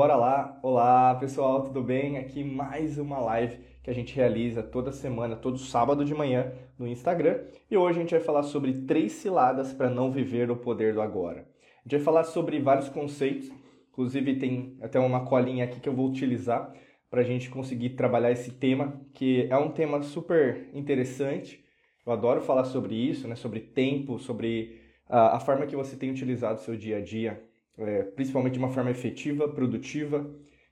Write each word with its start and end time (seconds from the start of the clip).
bora 0.00 0.16
lá. 0.16 0.58
Olá, 0.62 1.14
pessoal, 1.16 1.62
tudo 1.62 1.82
bem? 1.82 2.16
Aqui 2.16 2.42
mais 2.42 2.96
uma 2.96 3.18
live 3.18 3.58
que 3.82 3.90
a 3.90 3.92
gente 3.92 4.16
realiza 4.16 4.62
toda 4.62 4.92
semana, 4.92 5.36
todo 5.36 5.58
sábado 5.58 6.06
de 6.06 6.14
manhã 6.14 6.54
no 6.78 6.88
Instagram. 6.88 7.40
E 7.70 7.76
hoje 7.76 7.98
a 7.98 8.00
gente 8.00 8.12
vai 8.12 8.20
falar 8.20 8.44
sobre 8.44 8.72
três 8.86 9.12
ciladas 9.12 9.74
para 9.74 9.90
não 9.90 10.10
viver 10.10 10.50
o 10.50 10.56
poder 10.56 10.94
do 10.94 11.02
agora. 11.02 11.40
A 11.40 11.82
gente 11.82 11.96
vai 11.96 12.00
falar 12.00 12.24
sobre 12.24 12.58
vários 12.60 12.88
conceitos, 12.88 13.50
inclusive 13.90 14.36
tem 14.36 14.78
até 14.80 14.98
uma 14.98 15.26
colinha 15.26 15.66
aqui 15.66 15.78
que 15.78 15.88
eu 15.90 15.94
vou 15.94 16.08
utilizar 16.08 16.72
para 17.10 17.20
a 17.20 17.24
gente 17.24 17.50
conseguir 17.50 17.90
trabalhar 17.90 18.32
esse 18.32 18.52
tema, 18.52 18.98
que 19.12 19.48
é 19.50 19.56
um 19.58 19.70
tema 19.70 20.00
super 20.00 20.70
interessante. 20.72 21.62
Eu 22.06 22.12
adoro 22.14 22.40
falar 22.40 22.64
sobre 22.64 22.94
isso, 22.94 23.28
né? 23.28 23.34
Sobre 23.34 23.60
tempo, 23.60 24.18
sobre 24.18 24.80
a, 25.06 25.36
a 25.36 25.40
forma 25.40 25.66
que 25.66 25.76
você 25.76 25.94
tem 25.94 26.10
utilizado 26.10 26.58
o 26.58 26.62
seu 26.62 26.74
dia 26.74 26.96
a 26.96 27.00
dia 27.02 27.49
é, 27.80 28.02
principalmente 28.02 28.54
de 28.54 28.58
uma 28.58 28.70
forma 28.70 28.90
efetiva, 28.90 29.48
produtiva 29.48 30.30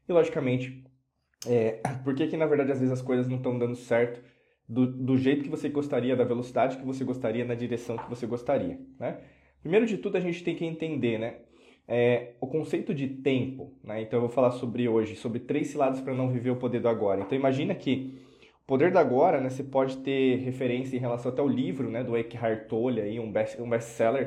e, 0.08 0.12
logicamente, 0.12 0.84
é, 1.46 1.80
por 2.04 2.14
que, 2.14 2.36
na 2.36 2.46
verdade 2.46 2.72
às 2.72 2.80
vezes 2.80 2.92
as 2.92 3.02
coisas 3.02 3.28
não 3.28 3.36
estão 3.36 3.58
dando 3.58 3.76
certo 3.76 4.22
do, 4.68 4.86
do 4.86 5.16
jeito 5.16 5.42
que 5.42 5.48
você 5.48 5.68
gostaria, 5.68 6.14
da 6.14 6.24
velocidade 6.24 6.76
que 6.76 6.84
você 6.84 7.04
gostaria, 7.04 7.44
na 7.44 7.54
direção 7.54 7.96
que 7.96 8.10
você 8.10 8.26
gostaria, 8.26 8.78
né? 8.98 9.18
Primeiro 9.60 9.86
de 9.86 9.96
tudo, 9.96 10.16
a 10.16 10.20
gente 10.20 10.44
tem 10.44 10.54
que 10.54 10.64
entender, 10.64 11.18
né? 11.18 11.36
É, 11.90 12.34
o 12.38 12.46
conceito 12.46 12.92
de 12.92 13.08
tempo, 13.08 13.72
né? 13.82 14.02
Então 14.02 14.18
eu 14.18 14.20
vou 14.20 14.28
falar 14.28 14.50
sobre 14.50 14.86
hoje, 14.88 15.16
sobre 15.16 15.40
três 15.40 15.68
ciladas 15.68 16.00
para 16.00 16.14
não 16.14 16.28
viver 16.28 16.50
o 16.50 16.56
poder 16.56 16.80
do 16.80 16.88
agora. 16.88 17.22
Então 17.22 17.36
imagina 17.36 17.74
que 17.74 18.20
o 18.62 18.66
poder 18.66 18.92
do 18.92 18.98
agora, 18.98 19.40
né? 19.40 19.48
Você 19.48 19.64
pode 19.64 19.96
ter 19.98 20.36
referência 20.36 20.96
em 20.96 21.00
relação 21.00 21.32
até 21.32 21.40
ao 21.40 21.48
livro, 21.48 21.90
né? 21.90 22.04
Do 22.04 22.16
Eckhart 22.16 22.68
Tolle, 22.68 23.00
aí, 23.00 23.18
um 23.18 23.32
best-seller 23.32 23.66
um 23.66 23.70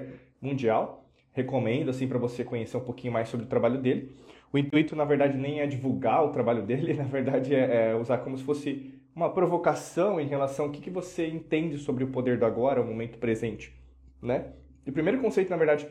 best 0.03 0.31
mundial, 0.41 1.00
recomendo 1.33 1.89
assim 1.89 2.07
para 2.07 2.17
você 2.17 2.43
conhecer 2.43 2.77
um 2.77 2.81
pouquinho 2.81 3.13
mais 3.13 3.29
sobre 3.29 3.45
o 3.45 3.49
trabalho 3.49 3.79
dele. 3.79 4.15
O 4.51 4.57
intuito, 4.57 4.95
na 4.95 5.05
verdade, 5.05 5.37
nem 5.37 5.61
é 5.61 5.67
divulgar 5.67 6.25
o 6.25 6.31
trabalho 6.31 6.63
dele, 6.63 6.93
na 6.95 7.05
verdade 7.05 7.55
é, 7.55 7.91
é 7.91 7.95
usar 7.95 8.19
como 8.19 8.37
se 8.37 8.43
fosse 8.43 8.93
uma 9.15 9.33
provocação 9.33 10.19
em 10.19 10.27
relação 10.27 10.65
ao 10.65 10.71
que, 10.71 10.81
que 10.81 10.89
você 10.89 11.27
entende 11.27 11.77
sobre 11.77 12.03
o 12.03 12.07
poder 12.07 12.37
do 12.37 12.45
agora, 12.45 12.81
o 12.81 12.85
momento 12.85 13.17
presente, 13.17 13.73
né? 14.21 14.53
E 14.85 14.89
o 14.89 14.93
primeiro 14.93 15.19
conceito, 15.19 15.49
na 15.49 15.57
verdade, 15.57 15.87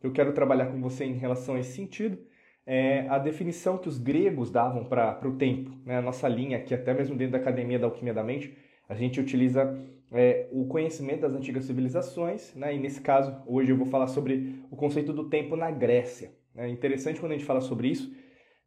que 0.00 0.06
eu 0.06 0.12
quero 0.12 0.32
trabalhar 0.32 0.66
com 0.66 0.80
você 0.80 1.04
em 1.04 1.14
relação 1.14 1.54
a 1.54 1.60
esse 1.60 1.72
sentido 1.72 2.18
é 2.64 3.06
a 3.08 3.18
definição 3.18 3.76
que 3.76 3.88
os 3.88 3.98
gregos 3.98 4.50
davam 4.50 4.84
para 4.84 5.28
o 5.28 5.36
tempo, 5.36 5.70
né? 5.84 5.98
A 5.98 6.02
nossa 6.02 6.28
linha 6.28 6.58
aqui, 6.58 6.74
até 6.74 6.94
mesmo 6.94 7.16
dentro 7.16 7.32
da 7.32 7.38
Academia 7.38 7.78
da 7.78 7.86
Alquimia 7.86 8.14
da 8.14 8.22
Mente, 8.22 8.56
a 8.88 8.94
gente 8.94 9.20
utiliza 9.20 9.78
é, 10.12 10.48
o 10.52 10.66
conhecimento 10.66 11.22
das 11.22 11.34
antigas 11.34 11.64
civilizações, 11.64 12.54
né? 12.54 12.74
e 12.74 12.78
nesse 12.78 13.00
caso, 13.00 13.34
hoje 13.46 13.70
eu 13.70 13.76
vou 13.76 13.86
falar 13.86 14.06
sobre 14.08 14.62
o 14.70 14.76
conceito 14.76 15.12
do 15.12 15.28
tempo 15.28 15.56
na 15.56 15.70
Grécia. 15.70 16.32
É 16.54 16.68
interessante 16.68 17.18
quando 17.18 17.32
a 17.32 17.34
gente 17.34 17.46
fala 17.46 17.62
sobre 17.62 17.88
isso, 17.88 18.14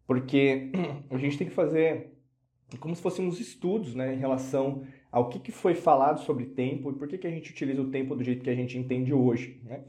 porque 0.07 0.71
a 1.09 1.17
gente 1.17 1.37
tem 1.37 1.47
que 1.47 1.53
fazer 1.53 2.11
como 2.79 2.95
se 2.95 3.02
fossem 3.02 3.25
uns 3.25 3.39
estudos 3.39 3.93
né, 3.93 4.15
em 4.15 4.17
relação 4.17 4.83
ao 5.11 5.29
que, 5.29 5.39
que 5.39 5.52
foi 5.52 5.75
falado 5.75 6.19
sobre 6.21 6.45
tempo 6.45 6.89
e 6.89 6.95
por 6.95 7.07
que, 7.07 7.17
que 7.17 7.27
a 7.27 7.31
gente 7.31 7.52
utiliza 7.52 7.81
o 7.81 7.91
tempo 7.91 8.15
do 8.15 8.23
jeito 8.23 8.43
que 8.43 8.49
a 8.49 8.55
gente 8.55 8.77
entende 8.77 9.13
hoje. 9.13 9.61
Né? 9.63 9.83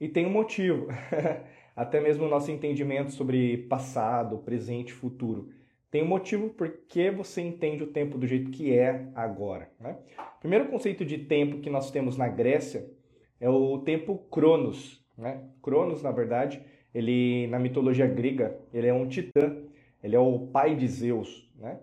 E 0.00 0.08
tem 0.08 0.26
um 0.26 0.30
motivo, 0.30 0.88
até 1.76 2.00
mesmo 2.00 2.24
o 2.24 2.28
nosso 2.28 2.50
entendimento 2.50 3.12
sobre 3.12 3.58
passado, 3.68 4.38
presente 4.38 4.92
futuro 4.92 5.50
tem 5.92 6.02
um 6.02 6.08
motivo 6.08 6.48
por 6.48 6.70
que 6.88 7.10
você 7.10 7.42
entende 7.42 7.82
o 7.82 7.86
tempo 7.86 8.16
do 8.16 8.26
jeito 8.26 8.50
que 8.50 8.72
é 8.72 9.08
agora. 9.14 9.70
Né? 9.78 9.98
O 10.38 10.40
primeiro 10.40 10.68
conceito 10.68 11.04
de 11.04 11.18
tempo 11.18 11.60
que 11.60 11.68
nós 11.68 11.90
temos 11.90 12.16
na 12.16 12.26
Grécia 12.28 12.90
é 13.38 13.46
o 13.50 13.76
tempo 13.76 14.16
Cronos. 14.30 15.04
Né? 15.18 15.44
Cronos, 15.60 16.02
na 16.02 16.10
verdade, 16.10 16.62
ele 16.94 17.46
na 17.48 17.58
mitologia 17.58 18.06
grega, 18.06 18.58
ele 18.72 18.86
é 18.86 18.94
um 18.94 19.06
titã, 19.06 19.54
ele 20.02 20.16
é 20.16 20.18
o 20.18 20.46
pai 20.46 20.74
de 20.74 20.88
Zeus. 20.88 21.52
Né? 21.58 21.78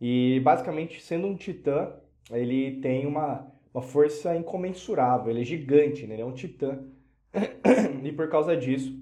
E 0.00 0.40
basicamente, 0.42 0.98
sendo 1.02 1.26
um 1.26 1.36
titã, 1.36 1.92
ele 2.30 2.80
tem 2.80 3.06
uma, 3.06 3.46
uma 3.74 3.82
força 3.82 4.34
incomensurável, 4.34 5.30
ele 5.30 5.42
é 5.42 5.44
gigante, 5.44 6.06
né? 6.06 6.14
ele 6.14 6.22
é 6.22 6.26
um 6.26 6.32
titã. 6.32 6.82
e 8.02 8.10
por 8.10 8.30
causa 8.30 8.56
disso, 8.56 8.98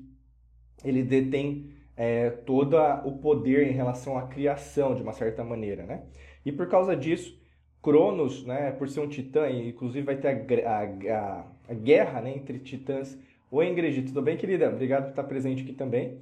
ele 0.85 1.05
detém 1.05 1.78
é, 1.99 2.31
todo 2.31 2.77
o 3.05 3.19
poder 3.19 3.67
em 3.67 3.73
relação 3.73 4.17
à 4.17 4.23
criação, 4.29 4.95
de 4.95 5.03
uma 5.03 5.13
certa 5.13 5.43
maneira, 5.43 5.85
né? 5.85 6.05
E 6.47 6.53
por 6.53 6.69
causa 6.69 6.97
disso, 6.97 7.37
Cronos, 7.83 8.47
né, 8.47 8.71
por 8.71 8.89
ser 8.89 9.01
um 9.01 9.09
titã, 9.09 9.51
inclusive 9.51 10.07
vai 10.07 10.17
ter 10.17 10.65
a, 10.65 10.83
a, 10.83 11.47
a 11.69 11.75
guerra 11.75 12.21
né, 12.21 12.37
entre 12.37 12.61
titãs. 12.61 13.19
Oi, 13.51 13.69
Ingrid, 13.69 14.03
tudo 14.03 14.23
bem, 14.23 14.37
querida? 14.37 14.69
Obrigado 14.69 15.05
por 15.05 15.11
estar 15.11 15.25
presente 15.25 15.65
aqui 15.65 15.73
também. 15.73 16.21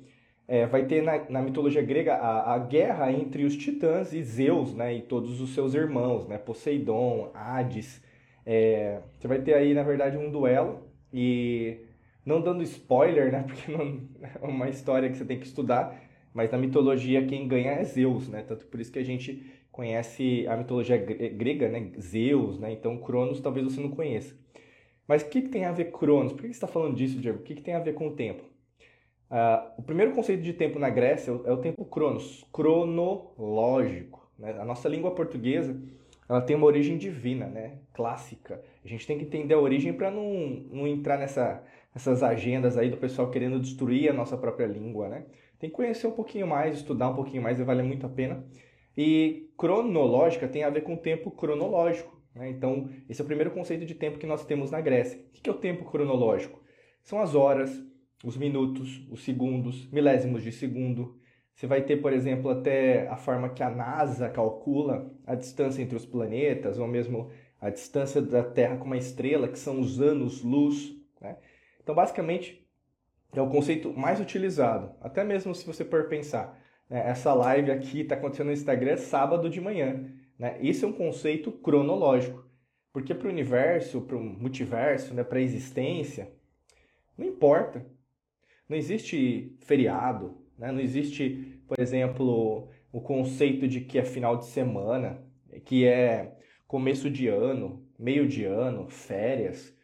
É, 0.49 0.65
vai 0.65 0.87
ter 0.87 1.03
na, 1.03 1.29
na 1.29 1.43
mitologia 1.43 1.83
grega 1.83 2.15
a, 2.15 2.55
a, 2.55 2.59
guerra 2.59 3.13
entre 3.13 3.45
os 3.45 3.55
titãs 3.57 4.15
e 4.15 4.23
Zeus, 4.23 4.75
né, 4.75 4.95
e 4.95 5.03
todos 5.03 5.41
os 5.43 5.53
seus 5.53 5.75
irmãos, 5.75 6.27
né, 6.27 6.39
Poseidon, 6.39 7.31
Hades. 7.35 8.03
É, 8.47 9.01
você 9.19 9.29
vai 9.29 9.41
ter 9.43 9.55
aí, 9.55 9.75
na 9.75 9.83
verdade, 9.83 10.17
um 10.17 10.31
duelo 10.31 10.87
e 11.13 11.86
não 12.27 12.41
dando 12.41 12.63
spoiler, 12.65 13.31
né? 13.31 13.45
Porque 13.49 13.71
não, 13.71 14.01
é 14.21 14.45
uma 14.45 14.69
história 14.69 15.09
que 15.09 15.17
você 15.17 15.25
tem 15.25 15.39
que 15.39 15.47
estudar, 15.47 15.97
mas 16.35 16.51
na 16.51 16.59
mitologia 16.59 17.25
quem 17.25 17.47
ganha 17.47 17.71
é 17.71 17.85
Zeus, 17.85 18.29
né? 18.29 18.43
Tanto 18.43 18.67
por 18.67 18.81
isso 18.81 18.93
que 18.93 18.99
a 18.99 19.05
gente 19.05 19.47
conhece 19.71 20.47
a 20.49 20.57
mitologia 20.57 20.99
grega, 20.99 21.69
né? 21.69 21.93
Zeus, 22.01 22.59
né? 22.59 22.73
Então 22.73 22.99
Cronos 22.99 23.41
talvez 23.41 23.65
você 23.65 23.81
não 23.81 23.91
conheça. 23.91 24.37
Mas 25.07 25.23
o 25.23 25.29
que, 25.29 25.43
que 25.43 25.49
tem 25.49 25.65
a 25.65 25.73
ver 25.73 25.93
Cronos? 25.93 26.33
Por 26.33 26.43
que 26.43 26.49
você 26.49 26.53
está 26.53 26.67
falando 26.67 26.97
disso, 26.97 27.21
Diego? 27.21 27.39
O 27.39 27.43
que, 27.43 27.55
que 27.55 27.63
tem 27.63 27.75
a 27.75 27.79
ver 27.79 27.95
com 27.95 28.09
o 28.09 28.17
tempo? 28.17 28.43
Uh, 29.31 29.73
o 29.79 29.83
primeiro 29.83 30.13
conceito 30.13 30.43
de 30.43 30.53
tempo 30.53 30.79
na 30.79 30.91
Grécia 30.91 31.31
é 31.31 31.53
o 31.53 31.57
tempo 31.59 31.85
Cronos, 31.85 32.45
cronológico. 32.53 34.29
Né? 34.37 34.57
A 34.59 34.65
nossa 34.65 34.89
língua 34.89 35.13
portuguesa 35.13 35.81
ela 36.29 36.41
tem 36.41 36.57
uma 36.57 36.67
origem 36.67 36.99
divina, 36.99 37.47
né? 37.47 37.79
clássica. 37.93 38.61
A 38.85 38.89
gente 38.89 39.07
tem 39.07 39.17
que 39.17 39.25
entender 39.25 39.55
a 39.55 39.61
origem 39.61 39.93
para 39.93 40.11
não, 40.11 40.65
não 40.71 40.87
entrar 40.87 41.17
nessa 41.19 41.63
essas 41.97 42.23
agendas 42.23 42.77
aí 42.77 42.91
do 42.91 42.99
pessoal 42.99 43.31
querendo 43.31 43.59
destruir 43.59 44.11
a 44.11 44.13
nossa 44.13 44.37
própria 44.37 44.67
língua, 44.67 45.09
né? 45.09 45.25
Tem 45.59 45.71
que 45.71 45.77
conhecer 45.77 46.07
um 46.07 46.13
pouquinho 46.13 46.47
mais, 46.47 46.77
estudar 46.77 47.09
um 47.09 47.15
pouquinho 47.15 47.43
mais 47.43 47.59
vale 47.59 47.83
muito 47.83 48.05
a 48.05 48.09
pena. 48.11 48.45
E 48.95 49.49
cronológica 49.57 50.47
tem 50.47 50.63
a 50.63 50.69
ver 50.69 50.83
com 50.83 50.95
tempo 50.95 51.31
cronológico. 51.31 52.21
Né? 52.35 52.51
Então, 52.51 52.91
esse 53.09 53.23
é 53.23 53.25
o 53.25 53.27
primeiro 53.27 53.51
conceito 53.51 53.87
de 53.87 53.95
tempo 53.95 54.19
que 54.19 54.27
nós 54.27 54.45
temos 54.45 54.71
na 54.71 54.79
Grécia. 54.79 55.19
O 55.19 55.41
que 55.41 55.49
é 55.49 55.53
o 55.53 55.57
tempo 55.57 55.87
cronológico? 55.87 56.61
São 57.03 57.19
as 57.19 57.35
horas, 57.35 57.83
os 58.23 58.37
minutos, 58.37 59.07
os 59.11 59.25
segundos, 59.25 59.91
milésimos 59.91 60.43
de 60.43 60.53
segundo. 60.53 61.19
Você 61.55 61.67
vai 61.67 61.81
ter, 61.81 62.03
por 62.03 62.13
exemplo, 62.13 62.51
até 62.51 63.09
a 63.09 63.17
forma 63.17 63.49
que 63.49 63.63
a 63.63 63.71
NASA 63.71 64.29
calcula 64.29 65.11
a 65.27 65.35
distância 65.35 65.81
entre 65.81 65.97
os 65.97 66.05
planetas, 66.05 66.79
ou 66.79 66.87
mesmo 66.87 67.31
a 67.59 67.71
distância 67.71 68.21
da 68.21 68.43
Terra 68.43 68.77
com 68.77 68.85
uma 68.85 68.99
estrela, 68.99 69.49
que 69.49 69.59
são 69.59 69.81
os 69.81 69.99
anos-luz. 69.99 70.95
Então, 71.87 71.95
basicamente, 71.95 72.69
é 73.33 73.41
o 73.41 73.49
conceito 73.49 73.97
mais 73.97 74.21
utilizado. 74.21 74.93
Até 75.01 75.23
mesmo 75.23 75.55
se 75.55 75.65
você 75.65 75.85
for 75.85 76.09
pensar, 76.09 76.61
né, 76.91 77.09
essa 77.09 77.33
live 77.33 77.71
aqui 77.71 78.01
está 78.01 78.17
acontecendo 78.17 78.49
no 78.49 78.53
Instagram 78.53 78.97
sábado 78.97 79.49
de 79.49 79.61
manhã. 79.61 80.05
Né? 80.37 80.59
Isso 80.61 80.85
é 80.85 80.89
um 80.89 80.93
conceito 80.93 81.53
cronológico. 81.53 82.45
Porque 82.93 83.15
para 83.15 83.29
o 83.29 83.31
universo, 83.31 84.01
para 84.01 84.17
o 84.17 84.21
multiverso, 84.21 85.15
né, 85.15 85.23
para 85.23 85.39
a 85.39 85.43
existência, 85.43 86.33
não 87.17 87.25
importa. 87.25 87.87
Não 88.69 88.77
existe 88.77 89.57
feriado, 89.61 90.39
né? 90.59 90.73
não 90.73 90.81
existe, 90.81 91.63
por 91.69 91.79
exemplo, 91.79 92.69
o 92.91 93.01
conceito 93.01 93.69
de 93.69 93.81
que 93.81 93.97
é 93.97 94.03
final 94.03 94.37
de 94.37 94.47
semana, 94.47 95.23
que 95.65 95.87
é 95.87 96.37
começo 96.67 97.09
de 97.09 97.29
ano, 97.29 97.87
meio 97.97 98.27
de 98.27 98.45
ano, 98.45 98.89
férias 98.89 99.76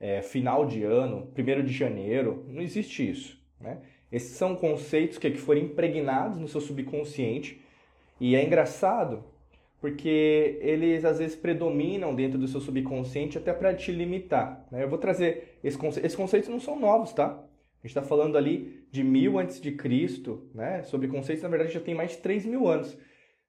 é, 0.00 0.22
final 0.22 0.66
de 0.66 0.82
ano, 0.84 1.26
primeiro 1.34 1.62
de 1.62 1.72
janeiro, 1.72 2.44
não 2.48 2.62
existe 2.62 3.08
isso. 3.08 3.38
Né? 3.60 3.78
Esses 4.10 4.36
são 4.36 4.54
conceitos 4.54 5.18
que, 5.18 5.30
foram 5.34 5.60
impregnados 5.60 6.38
no 6.38 6.48
seu 6.48 6.60
subconsciente 6.60 7.60
e 8.20 8.34
é 8.34 8.44
engraçado 8.44 9.24
porque 9.80 10.58
eles 10.60 11.04
às 11.04 11.18
vezes 11.18 11.36
predominam 11.36 12.14
dentro 12.14 12.38
do 12.38 12.48
seu 12.48 12.60
subconsciente 12.60 13.38
até 13.38 13.52
para 13.52 13.74
te 13.74 13.92
limitar. 13.92 14.66
Né? 14.70 14.82
Eu 14.82 14.88
vou 14.88 14.98
trazer 14.98 15.58
esse 15.62 15.78
conce... 15.78 16.00
esses 16.00 16.16
conceitos 16.16 16.48
não 16.48 16.58
são 16.58 16.78
novos, 16.78 17.12
tá? 17.12 17.26
A 17.26 17.86
gente 17.86 17.96
está 17.96 18.02
falando 18.02 18.36
ali 18.36 18.84
de 18.90 19.04
mil 19.04 19.38
antes 19.38 19.60
de 19.60 19.70
Cristo, 19.70 20.48
né? 20.52 20.82
Sobre 20.82 21.06
conceitos 21.06 21.44
na 21.44 21.48
verdade 21.48 21.72
já 21.72 21.78
tem 21.78 21.94
mais 21.94 22.10
de 22.10 22.18
3 22.18 22.44
mil 22.44 22.66
anos. 22.66 22.98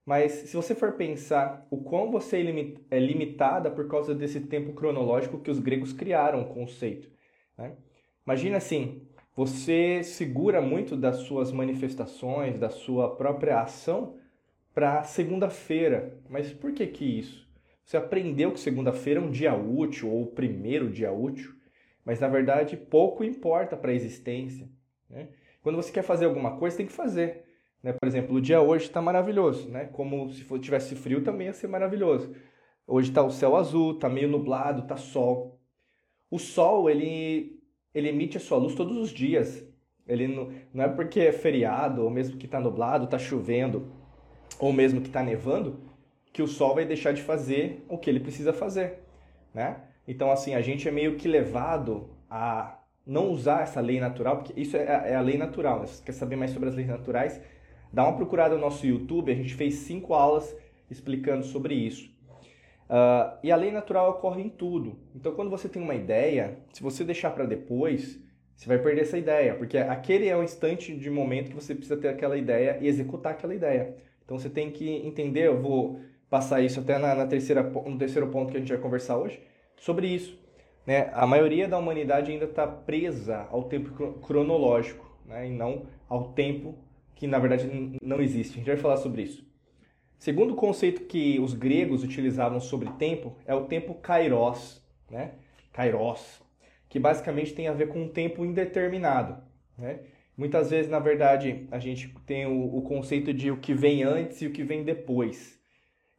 Mas 0.09 0.31
se 0.31 0.55
você 0.55 0.73
for 0.73 0.93
pensar 0.93 1.67
o 1.69 1.77
quão 1.77 2.09
você 2.09 2.37
é, 2.37 2.97
é 2.97 2.99
limitada 2.99 3.69
por 3.69 3.87
causa 3.87 4.15
desse 4.15 4.39
tempo 4.39 4.73
cronológico 4.73 5.39
que 5.39 5.51
os 5.51 5.59
gregos 5.59 5.93
criaram 5.93 6.41
o 6.41 6.47
conceito. 6.51 7.07
Né? 7.55 7.73
Imagina 8.25 8.57
assim, 8.57 9.03
você 9.35 10.01
segura 10.01 10.63
muito 10.63 10.97
das 10.97 11.17
suas 11.17 11.51
manifestações, 11.51 12.57
da 12.57 12.71
sua 12.71 13.15
própria 13.17 13.61
ação 13.61 14.17
para 14.73 15.03
segunda-feira. 15.03 16.17
Mas 16.27 16.51
por 16.51 16.73
que 16.73 16.87
que 16.87 17.05
isso? 17.05 17.47
Você 17.85 17.95
aprendeu 17.95 18.51
que 18.51 18.59
segunda-feira 18.59 19.19
é 19.19 19.23
um 19.23 19.29
dia 19.29 19.53
útil 19.53 20.09
ou 20.09 20.23
o 20.23 20.31
primeiro 20.31 20.89
dia 20.89 21.11
útil, 21.11 21.53
mas 22.03 22.19
na 22.19 22.27
verdade 22.27 22.75
pouco 22.75 23.23
importa 23.23 23.77
para 23.77 23.91
a 23.91 23.95
existência. 23.95 24.67
Né? 25.07 25.27
Quando 25.61 25.75
você 25.75 25.91
quer 25.91 26.01
fazer 26.01 26.25
alguma 26.25 26.57
coisa, 26.57 26.77
tem 26.77 26.87
que 26.87 26.91
fazer. 26.91 27.48
Né? 27.83 27.93
Por 27.93 28.07
exemplo, 28.07 28.35
o 28.35 28.41
dia 28.41 28.61
hoje 28.61 28.85
está 28.85 29.01
maravilhoso, 29.01 29.69
né? 29.69 29.85
Como 29.85 30.29
se 30.31 30.45
tivesse 30.59 30.95
frio 30.95 31.23
também 31.23 31.47
ia 31.47 31.53
ser 31.53 31.67
maravilhoso. 31.67 32.33
Hoje 32.85 33.09
está 33.09 33.23
o 33.23 33.31
céu 33.31 33.55
azul, 33.55 33.93
está 33.93 34.09
meio 34.09 34.27
nublado, 34.27 34.83
está 34.83 34.97
sol. 34.97 35.59
O 36.29 36.39
sol 36.39 36.89
ele 36.89 37.57
ele 37.93 38.09
emite 38.09 38.37
a 38.37 38.39
sua 38.39 38.57
luz 38.57 38.75
todos 38.75 38.97
os 38.97 39.09
dias. 39.09 39.65
Ele 40.07 40.27
não, 40.27 40.51
não 40.73 40.83
é 40.83 40.87
porque 40.87 41.19
é 41.19 41.31
feriado 41.31 42.03
ou 42.03 42.09
mesmo 42.09 42.37
que 42.37 42.45
está 42.45 42.59
nublado, 42.59 43.05
está 43.05 43.17
chovendo 43.17 43.91
ou 44.59 44.73
mesmo 44.73 45.01
que 45.01 45.07
está 45.07 45.23
nevando 45.23 45.89
que 46.31 46.41
o 46.41 46.47
sol 46.47 46.75
vai 46.75 46.85
deixar 46.85 47.11
de 47.11 47.21
fazer 47.21 47.85
o 47.89 47.97
que 47.97 48.09
ele 48.09 48.19
precisa 48.19 48.53
fazer, 48.53 48.99
né? 49.53 49.81
Então 50.07 50.31
assim 50.31 50.53
a 50.53 50.61
gente 50.61 50.87
é 50.87 50.91
meio 50.91 51.15
que 51.15 51.27
levado 51.27 52.09
a 52.29 52.79
não 53.05 53.31
usar 53.31 53.63
essa 53.63 53.81
lei 53.81 53.99
natural, 53.99 54.37
porque 54.37 54.59
isso 54.59 54.77
é, 54.77 55.11
é 55.11 55.15
a 55.15 55.21
lei 55.21 55.37
natural. 55.37 55.79
Né? 55.79 55.87
Se 55.87 55.95
você 55.95 56.03
quer 56.03 56.11
saber 56.11 56.35
mais 56.35 56.51
sobre 56.51 56.69
as 56.69 56.75
leis 56.75 56.87
naturais, 56.87 57.41
dá 57.91 58.03
uma 58.03 58.15
procurada 58.15 58.55
no 58.55 58.61
nosso 58.61 58.85
YouTube. 58.85 59.31
A 59.31 59.35
gente 59.35 59.53
fez 59.53 59.75
cinco 59.75 60.13
aulas 60.13 60.55
explicando 60.89 61.45
sobre 61.45 61.73
isso. 61.73 62.09
Uh, 62.89 63.37
e 63.43 63.51
a 63.51 63.55
lei 63.55 63.71
natural 63.71 64.09
ocorre 64.09 64.41
em 64.41 64.49
tudo. 64.49 64.97
Então, 65.15 65.33
quando 65.33 65.49
você 65.49 65.69
tem 65.69 65.81
uma 65.81 65.93
ideia, 65.93 66.57
se 66.73 66.81
você 66.81 67.03
deixar 67.03 67.29
para 67.31 67.45
depois, 67.45 68.19
você 68.55 68.67
vai 68.67 68.79
perder 68.79 69.01
essa 69.01 69.17
ideia, 69.17 69.53
porque 69.53 69.77
aquele 69.77 70.27
é 70.27 70.35
o 70.35 70.43
instante 70.43 70.95
de 70.97 71.09
momento 71.09 71.49
que 71.49 71.55
você 71.55 71.75
precisa 71.75 71.97
ter 71.97 72.07
aquela 72.07 72.35
ideia 72.35 72.79
e 72.81 72.87
executar 72.87 73.33
aquela 73.33 73.53
ideia. 73.53 73.95
Então, 74.25 74.39
você 74.39 74.49
tem 74.49 74.71
que 74.71 74.89
entender. 75.05 75.47
Eu 75.47 75.61
vou 75.61 75.99
passar 76.29 76.61
isso 76.61 76.79
até 76.79 76.97
na, 76.97 77.13
na 77.13 77.27
terceira, 77.27 77.63
no 77.63 77.97
terceiro 77.97 78.27
ponto 78.29 78.51
que 78.51 78.57
a 78.57 78.59
gente 78.59 78.69
vai 78.69 78.81
conversar 78.81 79.17
hoje 79.17 79.39
sobre 79.77 80.07
isso. 80.07 80.39
Né? 80.85 81.09
A 81.13 81.27
maioria 81.27 81.67
da 81.67 81.77
humanidade 81.77 82.31
ainda 82.31 82.45
está 82.45 82.65
presa 82.65 83.47
ao 83.51 83.63
tempo 83.63 84.13
cronológico 84.19 85.07
né? 85.25 85.47
e 85.47 85.51
não 85.51 85.85
ao 86.07 86.33
tempo 86.33 86.75
que 87.19 87.27
na 87.27 87.37
verdade 87.37 87.69
não 88.01 88.21
existe. 88.21 88.53
A 88.53 88.55
gente 88.59 88.67
vai 88.67 88.77
falar 88.77 88.95
sobre 88.95 89.23
isso. 89.23 89.45
Segundo 90.17 90.55
conceito 90.55 91.03
que 91.03 91.37
os 91.37 91.53
gregos 91.53 92.01
utilizavam 92.01 92.61
sobre 92.61 92.89
tempo 92.91 93.35
é 93.45 93.53
o 93.53 93.65
tempo 93.65 93.93
kairos, 93.95 94.81
né? 95.11 95.33
Kairos, 95.73 96.41
que 96.87 96.97
basicamente 96.97 97.53
tem 97.53 97.67
a 97.67 97.73
ver 97.73 97.89
com 97.89 98.03
um 98.03 98.07
tempo 98.07 98.45
indeterminado, 98.45 99.43
né? 99.77 99.99
Muitas 100.37 100.69
vezes, 100.71 100.89
na 100.89 100.99
verdade, 100.99 101.67
a 101.69 101.77
gente 101.77 102.07
tem 102.25 102.45
o, 102.45 102.77
o 102.77 102.81
conceito 102.83 103.33
de 103.33 103.51
o 103.51 103.57
que 103.57 103.73
vem 103.73 104.03
antes 104.03 104.41
e 104.41 104.47
o 104.47 104.51
que 104.51 104.63
vem 104.63 104.85
depois. 104.85 105.59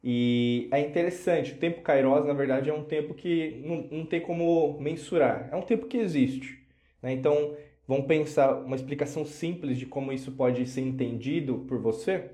E 0.03 0.69
é 0.71 0.79
interessante, 0.81 1.53
o 1.53 1.57
tempo 1.57 1.81
Kairos, 1.81 2.27
na 2.27 2.33
verdade, 2.33 2.69
é 2.69 2.73
um 2.73 2.83
tempo 2.83 3.15
que 3.15 3.59
não, 3.65 3.97
não 3.97 4.05
tem 4.05 4.21
como 4.21 4.79
mensurar. 4.79 5.49
É 5.51 5.55
um 5.55 5.63
tempo 5.63 5.87
que 5.87 5.97
existe. 5.97 6.59
Né? 7.01 7.13
Então, 7.13 7.55
vamos 7.91 8.07
pensar 8.07 8.53
uma 8.53 8.77
explicação 8.77 9.25
simples 9.25 9.77
de 9.77 9.85
como 9.85 10.13
isso 10.13 10.31
pode 10.31 10.65
ser 10.65 10.79
entendido 10.79 11.65
por 11.67 11.77
você. 11.77 12.31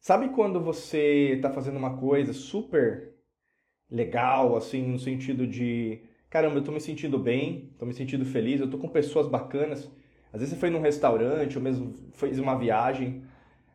Sabe 0.00 0.30
quando 0.30 0.58
você 0.58 1.34
está 1.34 1.50
fazendo 1.50 1.76
uma 1.76 1.98
coisa 1.98 2.32
super 2.32 3.12
legal, 3.90 4.56
assim, 4.56 4.86
no 4.88 4.98
sentido 4.98 5.46
de 5.46 6.00
caramba, 6.30 6.54
eu 6.54 6.60
estou 6.60 6.72
me 6.72 6.80
sentindo 6.80 7.18
bem, 7.18 7.68
estou 7.72 7.86
me 7.86 7.92
sentindo 7.92 8.24
feliz, 8.24 8.58
eu 8.58 8.64
estou 8.64 8.80
com 8.80 8.88
pessoas 8.88 9.28
bacanas. 9.28 9.92
Às 10.32 10.40
vezes 10.40 10.54
você 10.54 10.58
foi 10.58 10.70
num 10.70 10.80
restaurante 10.80 11.58
ou 11.58 11.62
mesmo 11.62 11.92
fez 12.14 12.38
uma 12.38 12.58
viagem 12.58 13.22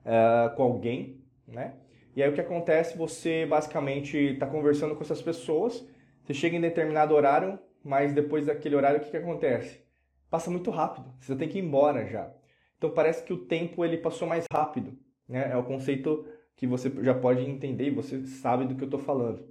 uh, 0.03 0.55
com 0.55 0.63
alguém, 0.63 1.21
né? 1.47 1.75
E 2.15 2.23
aí 2.23 2.31
o 2.31 2.33
que 2.33 2.41
acontece? 2.41 2.97
Você 2.97 3.45
basicamente 3.45 4.17
está 4.17 4.47
conversando 4.47 4.95
com 4.95 5.03
essas 5.03 5.21
pessoas, 5.21 5.87
você 6.23 6.33
chega 6.33 6.57
em 6.57 6.61
determinado 6.61 7.13
horário, 7.13 7.59
mas 7.83 8.11
depois 8.11 8.47
daquele 8.47 8.75
horário 8.75 8.99
o 8.99 9.03
que, 9.03 9.11
que 9.11 9.17
acontece? 9.17 9.85
Passa 10.29 10.51
muito 10.51 10.69
rápido, 10.71 11.13
você 11.19 11.35
tem 11.35 11.47
que 11.47 11.57
ir 11.57 11.63
embora 11.63 12.05
já. 12.05 12.29
Então 12.77 12.89
parece 12.91 13.23
que 13.23 13.33
o 13.33 13.45
tempo 13.45 13.83
ele 13.83 13.97
passou 13.97 14.27
mais 14.27 14.45
rápido. 14.51 14.97
Né? 15.27 15.51
É 15.51 15.57
o 15.57 15.63
conceito 15.63 16.25
que 16.55 16.67
você 16.67 16.91
já 17.03 17.13
pode 17.13 17.41
entender 17.41 17.87
e 17.87 17.91
você 17.91 18.25
sabe 18.25 18.65
do 18.65 18.75
que 18.75 18.83
eu 18.83 18.87
estou 18.87 18.99
falando. 18.99 19.47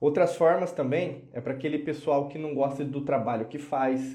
Outras 0.00 0.34
formas 0.34 0.72
também 0.72 1.28
é 1.32 1.40
para 1.40 1.52
aquele 1.52 1.78
pessoal 1.78 2.28
que 2.28 2.36
não 2.36 2.54
gosta 2.54 2.84
do 2.84 3.02
trabalho 3.02 3.46
que 3.46 3.58
faz, 3.58 4.14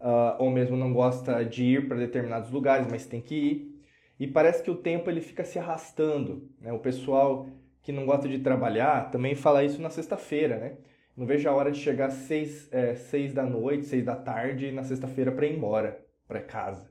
uh, 0.00 0.36
ou 0.38 0.50
mesmo 0.50 0.76
não 0.76 0.92
gosta 0.92 1.44
de 1.44 1.64
ir 1.64 1.88
para 1.88 1.96
determinados 1.96 2.50
lugares, 2.50 2.86
mas 2.88 3.06
tem 3.06 3.20
que 3.20 3.34
ir. 3.34 3.82
E 4.18 4.26
parece 4.26 4.62
que 4.62 4.70
o 4.70 4.76
tempo 4.76 5.10
ele 5.10 5.20
fica 5.20 5.44
se 5.44 5.58
arrastando. 5.58 6.48
Né? 6.60 6.72
O 6.72 6.78
pessoal 6.78 7.48
que 7.82 7.92
não 7.92 8.06
gosta 8.06 8.28
de 8.28 8.38
trabalhar 8.38 9.10
também 9.10 9.34
fala 9.34 9.64
isso 9.64 9.82
na 9.82 9.90
sexta-feira, 9.90 10.58
né? 10.58 10.76
Não 11.16 11.24
vejo 11.26 11.48
a 11.48 11.54
hora 11.54 11.70
de 11.70 11.78
chegar 11.78 12.10
seis, 12.10 12.68
é, 12.72 12.94
seis 12.94 13.32
da 13.32 13.42
noite, 13.42 13.86
seis 13.86 14.04
da 14.04 14.14
tarde 14.14 14.70
na 14.70 14.84
sexta-feira 14.84 15.32
para 15.32 15.46
ir 15.46 15.56
embora 15.56 16.04
para 16.28 16.42
casa. 16.42 16.90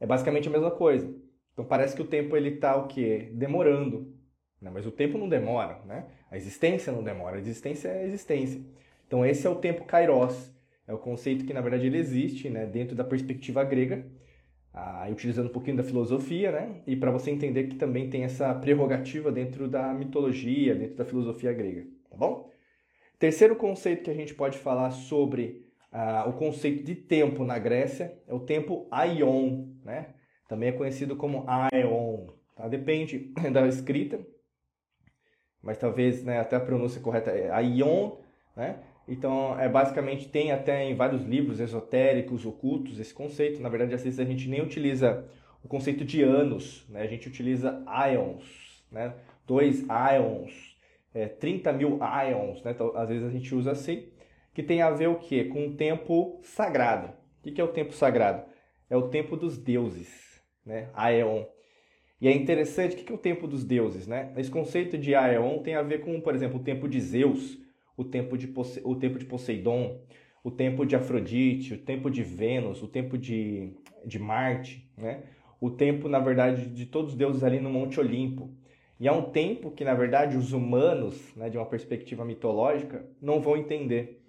É 0.00 0.06
basicamente 0.06 0.48
a 0.48 0.50
mesma 0.50 0.70
coisa. 0.70 1.14
Então 1.52 1.64
parece 1.64 1.94
que 1.94 2.02
o 2.02 2.06
tempo 2.06 2.36
ele 2.36 2.54
está 2.54 2.74
o 2.76 2.88
quê? 2.88 3.30
Demorando. 3.34 4.12
Né? 4.60 4.70
Mas 4.72 4.84
o 4.86 4.90
tempo 4.90 5.16
não 5.16 5.28
demora, 5.28 5.80
né? 5.84 6.06
A 6.30 6.36
existência 6.36 6.92
não 6.92 7.04
demora. 7.04 7.36
A 7.36 7.38
existência 7.38 7.88
é 7.88 8.02
a 8.02 8.06
existência. 8.06 8.60
Então 9.06 9.24
esse 9.24 9.46
é 9.46 9.50
o 9.50 9.56
tempo 9.56 9.84
kairos. 9.84 10.52
É 10.86 10.92
o 10.92 10.98
conceito 10.98 11.44
que 11.44 11.52
na 11.52 11.60
verdade 11.60 11.86
ele 11.86 11.98
existe, 11.98 12.50
né? 12.50 12.66
Dentro 12.66 12.96
da 12.96 13.04
perspectiva 13.04 13.62
grega 13.62 14.04
ah, 14.72 15.06
utilizando 15.10 15.46
um 15.46 15.52
pouquinho 15.52 15.76
da 15.76 15.84
filosofia, 15.84 16.50
né? 16.52 16.82
E 16.86 16.96
para 16.96 17.10
você 17.10 17.30
entender 17.30 17.68
que 17.68 17.76
também 17.76 18.10
tem 18.10 18.24
essa 18.24 18.52
prerrogativa 18.54 19.30
dentro 19.30 19.68
da 19.68 19.92
mitologia, 19.92 20.74
dentro 20.74 20.96
da 20.96 21.04
filosofia 21.04 21.52
grega, 21.52 21.86
tá 22.08 22.16
bom? 22.16 22.49
Terceiro 23.20 23.54
conceito 23.54 24.04
que 24.04 24.10
a 24.10 24.14
gente 24.14 24.32
pode 24.32 24.56
falar 24.56 24.90
sobre 24.92 25.66
ah, 25.92 26.24
o 26.26 26.32
conceito 26.32 26.82
de 26.82 26.94
tempo 26.94 27.44
na 27.44 27.58
Grécia 27.58 28.18
é 28.26 28.32
o 28.32 28.40
tempo 28.40 28.88
aion, 28.90 29.66
né? 29.84 30.14
Também 30.48 30.70
é 30.70 30.72
conhecido 30.72 31.14
como 31.14 31.44
aeon, 31.46 32.28
tá? 32.56 32.66
Depende 32.66 33.30
da 33.52 33.68
escrita, 33.68 34.18
mas 35.62 35.76
talvez 35.76 36.24
né, 36.24 36.40
até 36.40 36.56
a 36.56 36.60
pronúncia 36.60 36.98
correta 36.98 37.30
é 37.30 37.50
aion, 37.50 38.12
né? 38.56 38.78
Então, 39.06 39.60
é 39.60 39.68
basicamente 39.68 40.26
tem 40.30 40.50
até 40.50 40.82
em 40.84 40.94
vários 40.94 41.22
livros 41.22 41.60
esotéricos, 41.60 42.46
ocultos, 42.46 42.98
esse 42.98 43.12
conceito. 43.12 43.60
Na 43.60 43.68
verdade, 43.68 43.92
às 43.92 44.02
vezes 44.02 44.18
a 44.18 44.24
gente 44.24 44.48
nem 44.48 44.62
utiliza 44.62 45.28
o 45.62 45.68
conceito 45.68 46.06
de 46.06 46.22
anos, 46.22 46.86
né? 46.88 47.02
A 47.02 47.06
gente 47.06 47.28
utiliza 47.28 47.84
ions, 48.10 48.82
né? 48.90 49.12
Dois 49.46 49.80
ions, 49.80 50.69
é, 51.14 51.26
30 51.26 51.72
mil 51.72 51.98
ions, 51.98 52.62
né? 52.62 52.72
Então, 52.72 52.96
às 52.96 53.08
vezes 53.08 53.24
a 53.24 53.30
gente 53.30 53.54
usa 53.54 53.72
assim, 53.72 54.08
que 54.54 54.62
tem 54.62 54.82
a 54.82 54.90
ver 54.90 55.08
o 55.08 55.16
quê? 55.16 55.44
Com 55.44 55.68
o 55.68 55.74
tempo 55.74 56.40
sagrado. 56.42 57.12
O 57.38 57.42
que 57.42 57.60
é 57.60 57.64
o 57.64 57.68
tempo 57.68 57.92
sagrado? 57.92 58.44
É 58.88 58.96
o 58.96 59.08
tempo 59.08 59.36
dos 59.36 59.56
deuses, 59.56 60.42
né? 60.64 60.90
Aeon. 60.94 61.44
E 62.20 62.28
é 62.28 62.32
interessante, 62.32 62.94
o 62.94 62.98
que 62.98 63.10
é 63.10 63.14
o 63.14 63.18
tempo 63.18 63.46
dos 63.46 63.64
deuses, 63.64 64.06
né? 64.06 64.32
Esse 64.36 64.50
conceito 64.50 64.98
de 64.98 65.14
Aeon 65.14 65.62
tem 65.62 65.74
a 65.74 65.82
ver 65.82 66.00
com, 66.00 66.20
por 66.20 66.34
exemplo, 66.34 66.60
o 66.60 66.62
tempo 66.62 66.86
de 66.86 67.00
Zeus, 67.00 67.58
o 67.96 68.04
tempo 68.04 68.36
de, 68.36 68.46
Pose... 68.46 68.80
o 68.84 68.94
tempo 68.94 69.18
de 69.18 69.24
Poseidon, 69.24 70.02
o 70.44 70.50
tempo 70.50 70.84
de 70.84 70.96
Afrodite, 70.96 71.74
o 71.74 71.78
tempo 71.78 72.10
de 72.10 72.22
Vênus, 72.22 72.82
o 72.82 72.88
tempo 72.88 73.16
de, 73.16 73.72
de 74.04 74.18
Marte, 74.18 74.90
né? 74.96 75.22
o 75.60 75.70
tempo, 75.70 76.08
na 76.08 76.18
verdade, 76.18 76.66
de 76.66 76.86
todos 76.86 77.12
os 77.12 77.16
deuses 77.16 77.44
ali 77.44 77.60
no 77.60 77.70
Monte 77.70 78.00
Olimpo. 78.00 78.50
E 79.00 79.08
é 79.08 79.12
um 79.12 79.22
tempo 79.22 79.70
que, 79.70 79.82
na 79.82 79.94
verdade, 79.94 80.36
os 80.36 80.52
humanos, 80.52 81.34
né, 81.34 81.48
de 81.48 81.56
uma 81.56 81.64
perspectiva 81.64 82.22
mitológica, 82.22 83.02
não 83.20 83.40
vão 83.40 83.56
entender. 83.56 84.20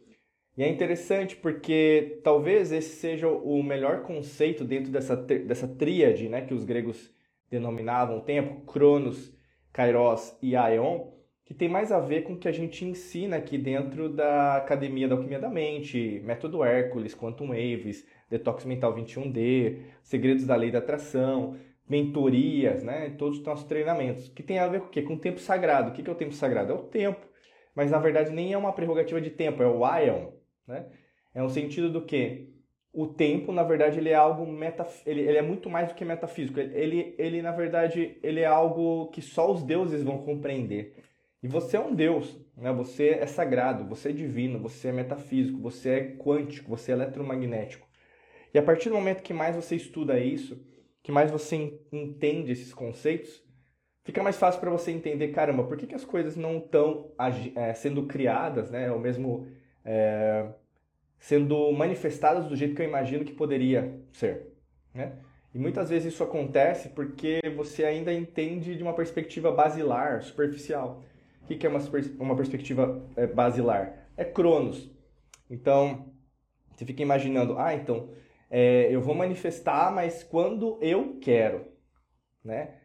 E 0.57 0.63
é 0.63 0.69
interessante 0.69 1.35
porque 1.35 2.21
talvez 2.23 2.71
esse 2.71 2.95
seja 2.95 3.27
o 3.27 3.61
melhor 3.61 4.03
conceito 4.03 4.63
dentro 4.63 4.89
dessa, 4.89 5.17
dessa 5.17 5.67
tríade 5.67 6.29
né, 6.29 6.41
que 6.41 6.53
os 6.53 6.63
gregos 6.63 7.13
denominavam 7.49 8.19
o 8.19 8.21
tempo, 8.21 8.61
Cronos, 8.61 9.35
Kairos 9.73 10.37
e 10.41 10.55
Aeon, 10.55 11.07
que 11.43 11.53
tem 11.53 11.67
mais 11.67 11.91
a 11.91 11.99
ver 11.99 12.21
com 12.21 12.33
o 12.33 12.37
que 12.37 12.47
a 12.47 12.51
gente 12.51 12.85
ensina 12.85 13.35
aqui 13.35 13.57
dentro 13.57 14.07
da 14.07 14.55
Academia 14.55 15.05
da 15.05 15.15
Alquimia 15.15 15.39
da 15.39 15.49
Mente, 15.49 16.21
Método 16.23 16.63
Hércules, 16.63 17.13
Quantum 17.13 17.47
Waves, 17.47 18.07
Detox 18.29 18.63
Mental 18.63 18.95
21D, 18.95 19.79
Segredos 20.01 20.45
da 20.45 20.55
Lei 20.55 20.71
da 20.71 20.79
Atração, 20.79 21.57
mentorias, 21.91 22.83
né? 22.83 23.09
Todos 23.17 23.39
os 23.39 23.45
nossos 23.45 23.65
treinamentos, 23.65 24.29
que 24.29 24.41
tem 24.41 24.59
a 24.59 24.67
ver 24.67 24.79
com 24.79 24.87
o 24.87 24.89
quê? 24.89 25.01
Com 25.01 25.15
o 25.15 25.19
tempo 25.19 25.39
sagrado. 25.39 25.91
O 25.91 25.93
que 25.93 26.09
é 26.09 26.11
o 26.11 26.15
tempo 26.15 26.33
sagrado? 26.33 26.71
É 26.71 26.75
o 26.75 26.83
tempo. 26.83 27.19
Mas 27.75 27.91
na 27.91 27.99
verdade 27.99 28.31
nem 28.31 28.53
é 28.53 28.57
uma 28.57 28.71
prerrogativa 28.71 29.19
de 29.19 29.29
tempo, 29.29 29.61
é 29.61 29.67
o 29.67 29.85
Ion, 29.99 30.31
né? 30.65 30.85
É 31.33 31.43
um 31.43 31.49
sentido 31.49 31.89
do 31.89 32.01
que 32.05 32.49
o 32.93 33.07
tempo, 33.07 33.51
na 33.53 33.63
verdade, 33.63 33.99
ele 33.99 34.09
é 34.09 34.15
algo 34.15 34.45
metaf... 34.45 35.01
ele, 35.05 35.21
ele 35.21 35.37
é 35.37 35.41
muito 35.41 35.69
mais 35.69 35.87
do 35.89 35.95
que 35.95 36.03
metafísico. 36.03 36.59
Ele, 36.59 37.15
ele, 37.17 37.41
na 37.41 37.51
verdade, 37.51 38.17
ele 38.21 38.41
é 38.41 38.45
algo 38.45 39.07
que 39.11 39.21
só 39.21 39.49
os 39.49 39.63
deuses 39.63 40.03
vão 40.03 40.17
compreender. 40.17 40.95
E 41.41 41.47
você 41.47 41.77
é 41.77 41.79
um 41.79 41.95
Deus, 41.95 42.37
né? 42.57 42.71
você 42.73 43.11
é 43.11 43.25
sagrado, 43.25 43.87
você 43.87 44.09
é 44.09 44.11
divino, 44.11 44.59
você 44.59 44.89
é 44.89 44.91
metafísico, 44.91 45.57
você 45.59 45.89
é 45.89 46.15
quântico, 46.17 46.69
você 46.69 46.91
é 46.91 46.95
eletromagnético. 46.95 47.87
E 48.53 48.59
a 48.59 48.61
partir 48.61 48.89
do 48.89 48.95
momento 48.95 49.23
que 49.23 49.33
mais 49.33 49.55
você 49.55 49.75
estuda 49.75 50.19
isso, 50.19 50.61
que 51.03 51.11
mais 51.11 51.31
você 51.31 51.79
entende 51.91 52.51
esses 52.51 52.73
conceitos, 52.73 53.43
fica 54.03 54.21
mais 54.21 54.37
fácil 54.37 54.59
para 54.59 54.69
você 54.69 54.91
entender, 54.91 55.29
caramba, 55.29 55.63
por 55.63 55.77
que, 55.77 55.87
que 55.87 55.95
as 55.95 56.05
coisas 56.05 56.35
não 56.35 56.57
estão 56.57 57.11
é, 57.55 57.73
sendo 57.73 58.05
criadas, 58.05 58.69
né? 58.69 58.91
ou 58.91 58.99
mesmo 58.99 59.47
é, 59.83 60.47
sendo 61.17 61.71
manifestadas 61.71 62.45
do 62.45 62.55
jeito 62.55 62.75
que 62.75 62.81
eu 62.81 62.87
imagino 62.87 63.25
que 63.25 63.33
poderia 63.33 63.99
ser. 64.11 64.47
Né? 64.93 65.13
E 65.53 65.59
muitas 65.59 65.89
vezes 65.89 66.13
isso 66.13 66.23
acontece 66.23 66.89
porque 66.89 67.41
você 67.55 67.83
ainda 67.83 68.13
entende 68.13 68.75
de 68.75 68.83
uma 68.83 68.93
perspectiva 68.93 69.51
basilar, 69.51 70.21
superficial. 70.21 71.03
O 71.43 71.47
que 71.47 71.65
é 71.65 71.69
uma, 71.69 71.79
uma 72.19 72.35
perspectiva 72.35 73.03
é, 73.15 73.27
basilar? 73.27 74.07
É 74.15 74.23
Cronos. 74.23 74.89
Então, 75.49 76.13
você 76.73 76.85
fica 76.85 77.01
imaginando, 77.01 77.57
ah, 77.59 77.73
então, 77.73 78.09
é, 78.51 78.93
eu 78.93 79.01
vou 79.01 79.15
manifestar, 79.15 79.91
mas 79.91 80.23
quando 80.23 80.77
eu 80.81 81.17
quero, 81.21 81.65
né? 82.43 82.75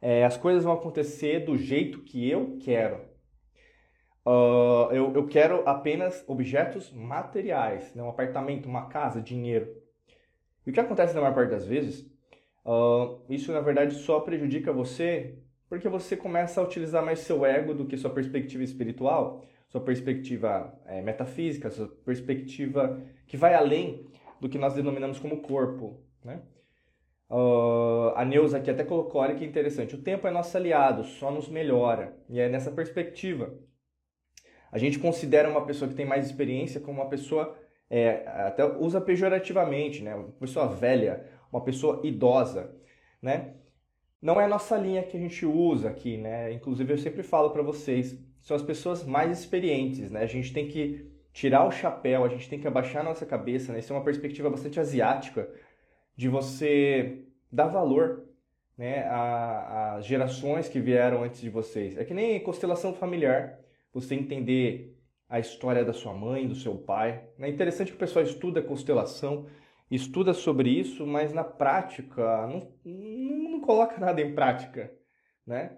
É, 0.00 0.24
as 0.24 0.36
coisas 0.36 0.62
vão 0.62 0.74
acontecer 0.74 1.40
do 1.40 1.58
jeito 1.58 2.02
que 2.02 2.30
eu 2.30 2.56
quero. 2.60 3.00
Uh, 4.24 4.92
eu, 4.92 5.14
eu 5.14 5.26
quero 5.26 5.68
apenas 5.68 6.24
objetos 6.28 6.92
materiais, 6.92 7.94
né? 7.94 8.02
um 8.02 8.08
apartamento, 8.08 8.68
uma 8.68 8.86
casa, 8.86 9.20
dinheiro. 9.20 9.68
E 10.66 10.70
o 10.70 10.72
que 10.72 10.80
acontece 10.80 11.14
na 11.14 11.20
maior 11.20 11.34
parte 11.34 11.50
das 11.50 11.66
vezes, 11.66 12.00
uh, 12.64 13.20
isso 13.28 13.52
na 13.52 13.60
verdade 13.60 13.94
só 13.94 14.20
prejudica 14.20 14.72
você 14.72 15.38
porque 15.68 15.88
você 15.88 16.16
começa 16.16 16.60
a 16.60 16.64
utilizar 16.64 17.04
mais 17.04 17.20
seu 17.20 17.44
ego 17.44 17.74
do 17.74 17.86
que 17.86 17.96
sua 17.96 18.10
perspectiva 18.10 18.62
espiritual, 18.62 19.44
sua 19.68 19.80
perspectiva 19.80 20.72
é, 20.86 21.02
metafísica, 21.02 21.70
sua 21.70 21.88
perspectiva 22.04 23.02
que 23.26 23.36
vai 23.36 23.54
além 23.54 24.06
do 24.40 24.48
que 24.48 24.58
nós 24.58 24.74
denominamos 24.74 25.18
como 25.18 25.42
corpo. 25.42 26.00
Né? 26.24 26.42
Uh, 27.28 28.12
a 28.14 28.24
Neuza 28.24 28.58
aqui 28.58 28.70
até 28.70 28.84
colocou, 28.84 29.20
olha 29.20 29.34
que 29.34 29.44
interessante, 29.44 29.94
o 29.94 30.02
tempo 30.02 30.26
é 30.26 30.30
nosso 30.30 30.56
aliado, 30.56 31.04
só 31.04 31.30
nos 31.30 31.48
melhora. 31.48 32.16
E 32.28 32.40
é 32.40 32.48
nessa 32.48 32.70
perspectiva. 32.70 33.54
A 34.70 34.78
gente 34.78 34.98
considera 34.98 35.48
uma 35.48 35.64
pessoa 35.64 35.88
que 35.88 35.94
tem 35.94 36.06
mais 36.06 36.26
experiência 36.26 36.80
como 36.80 37.00
uma 37.00 37.08
pessoa, 37.08 37.56
é, 37.88 38.26
até 38.26 38.64
usa 38.64 39.00
pejorativamente, 39.00 40.02
né? 40.02 40.14
uma 40.14 40.32
pessoa 40.32 40.68
velha, 40.68 41.26
uma 41.50 41.62
pessoa 41.62 42.00
idosa. 42.04 42.74
Né? 43.22 43.54
Não 44.20 44.40
é 44.40 44.44
a 44.44 44.48
nossa 44.48 44.76
linha 44.76 45.02
que 45.02 45.16
a 45.16 45.20
gente 45.20 45.44
usa 45.46 45.88
aqui, 45.88 46.16
né? 46.16 46.52
Inclusive 46.52 46.92
eu 46.92 46.98
sempre 46.98 47.22
falo 47.22 47.50
para 47.50 47.62
vocês, 47.62 48.18
são 48.40 48.56
as 48.56 48.62
pessoas 48.62 49.04
mais 49.04 49.38
experientes, 49.38 50.10
né? 50.10 50.22
A 50.22 50.26
gente 50.26 50.52
tem 50.52 50.66
que 50.66 51.08
tirar 51.36 51.66
o 51.66 51.70
chapéu, 51.70 52.24
a 52.24 52.28
gente 52.28 52.48
tem 52.48 52.58
que 52.58 52.66
abaixar 52.66 53.02
a 53.02 53.04
nossa 53.04 53.26
cabeça, 53.26 53.70
né? 53.70 53.80
Isso 53.80 53.92
é 53.92 53.96
uma 53.96 54.02
perspectiva 54.02 54.48
bastante 54.48 54.80
asiática 54.80 55.46
de 56.16 56.30
você 56.30 57.26
dar 57.52 57.66
valor 57.66 58.24
né, 58.74 59.06
às 59.06 60.06
gerações 60.06 60.66
que 60.66 60.80
vieram 60.80 61.22
antes 61.22 61.42
de 61.42 61.50
vocês. 61.50 61.98
É 61.98 62.06
que 62.06 62.14
nem 62.14 62.42
constelação 62.42 62.94
familiar, 62.94 63.58
você 63.92 64.14
entender 64.14 64.98
a 65.28 65.38
história 65.38 65.84
da 65.84 65.92
sua 65.92 66.14
mãe, 66.14 66.48
do 66.48 66.54
seu 66.54 66.74
pai. 66.74 67.28
É 67.38 67.48
interessante 67.50 67.90
que 67.90 67.96
o 67.96 68.00
pessoal 68.00 68.24
estuda 68.24 68.62
constelação, 68.62 69.46
estuda 69.90 70.32
sobre 70.32 70.70
isso, 70.70 71.06
mas 71.06 71.34
na 71.34 71.44
prática 71.44 72.46
não, 72.46 72.72
não, 72.82 73.50
não 73.50 73.60
coloca 73.60 74.00
nada 74.00 74.22
em 74.22 74.34
prática, 74.34 74.90
né? 75.46 75.76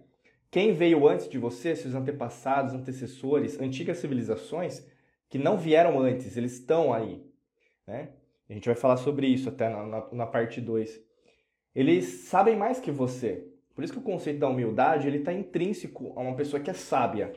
Quem 0.52 0.72
veio 0.72 1.08
antes 1.08 1.28
de 1.28 1.36
você, 1.36 1.74
seus 1.74 1.96
antepassados, 1.96 2.74
antecessores, 2.74 3.60
antigas 3.60 3.98
civilizações, 3.98 4.86
que 5.28 5.38
não 5.38 5.58
vieram 5.58 5.98
antes, 5.98 6.36
eles 6.36 6.52
estão 6.52 6.92
aí, 6.92 7.24
né? 7.86 8.10
A 8.48 8.52
gente 8.54 8.66
vai 8.66 8.74
falar 8.74 8.96
sobre 8.96 9.26
isso 9.26 9.48
até 9.48 9.68
na, 9.68 9.84
na, 9.84 10.08
na 10.10 10.26
parte 10.26 10.60
2. 10.60 11.00
Eles 11.74 12.06
sabem 12.28 12.56
mais 12.56 12.80
que 12.80 12.90
você. 12.90 13.46
Por 13.74 13.84
isso 13.84 13.92
que 13.92 13.98
o 13.98 14.02
conceito 14.02 14.40
da 14.40 14.48
humildade 14.48 15.06
ele 15.06 15.18
está 15.18 15.32
intrínseco 15.32 16.12
a 16.16 16.20
uma 16.20 16.34
pessoa 16.34 16.60
que 16.60 16.70
é 16.70 16.74
sábia. 16.74 17.32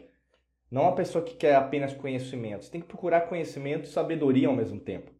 Não 0.72 0.84
uma 0.84 0.96
pessoa 0.96 1.24
que 1.24 1.36
quer 1.36 1.56
apenas 1.56 1.94
conhecimento. 1.94 2.64
Você 2.64 2.72
tem 2.72 2.82
que 2.82 2.88
procurar 2.88 3.28
conhecimento 3.28 3.84
e 3.84 3.92
sabedoria 3.92 4.48
ao 4.48 4.56
mesmo 4.56 4.80
tempo. 4.80 5.12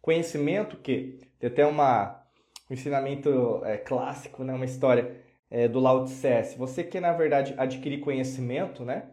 Conhecimento 0.00 0.76
que 0.76 1.18
tem 1.38 1.50
até 1.50 1.66
uma, 1.66 2.24
um 2.70 2.74
ensinamento 2.74 3.60
é, 3.64 3.76
clássico, 3.76 4.44
né? 4.44 4.54
uma 4.54 4.64
história 4.64 5.20
é, 5.50 5.66
do 5.66 5.80
Lao 5.80 6.04
Tse. 6.04 6.44
Se 6.44 6.56
você 6.56 6.84
quer, 6.84 7.00
na 7.00 7.12
verdade, 7.12 7.54
adquirir 7.58 7.98
conhecimento, 7.98 8.84
né? 8.84 9.10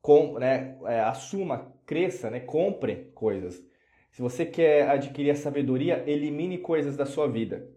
Com, 0.00 0.38
né? 0.38 0.78
É, 0.86 1.00
assuma, 1.00 1.73
cresça, 1.86 2.30
né? 2.30 2.40
compre 2.40 3.10
coisas. 3.14 3.62
Se 4.10 4.22
você 4.22 4.46
quer 4.46 4.88
adquirir 4.88 5.30
a 5.30 5.34
sabedoria, 5.34 6.04
elimine 6.06 6.58
coisas 6.58 6.96
da 6.96 7.04
sua 7.04 7.28
vida. 7.28 7.68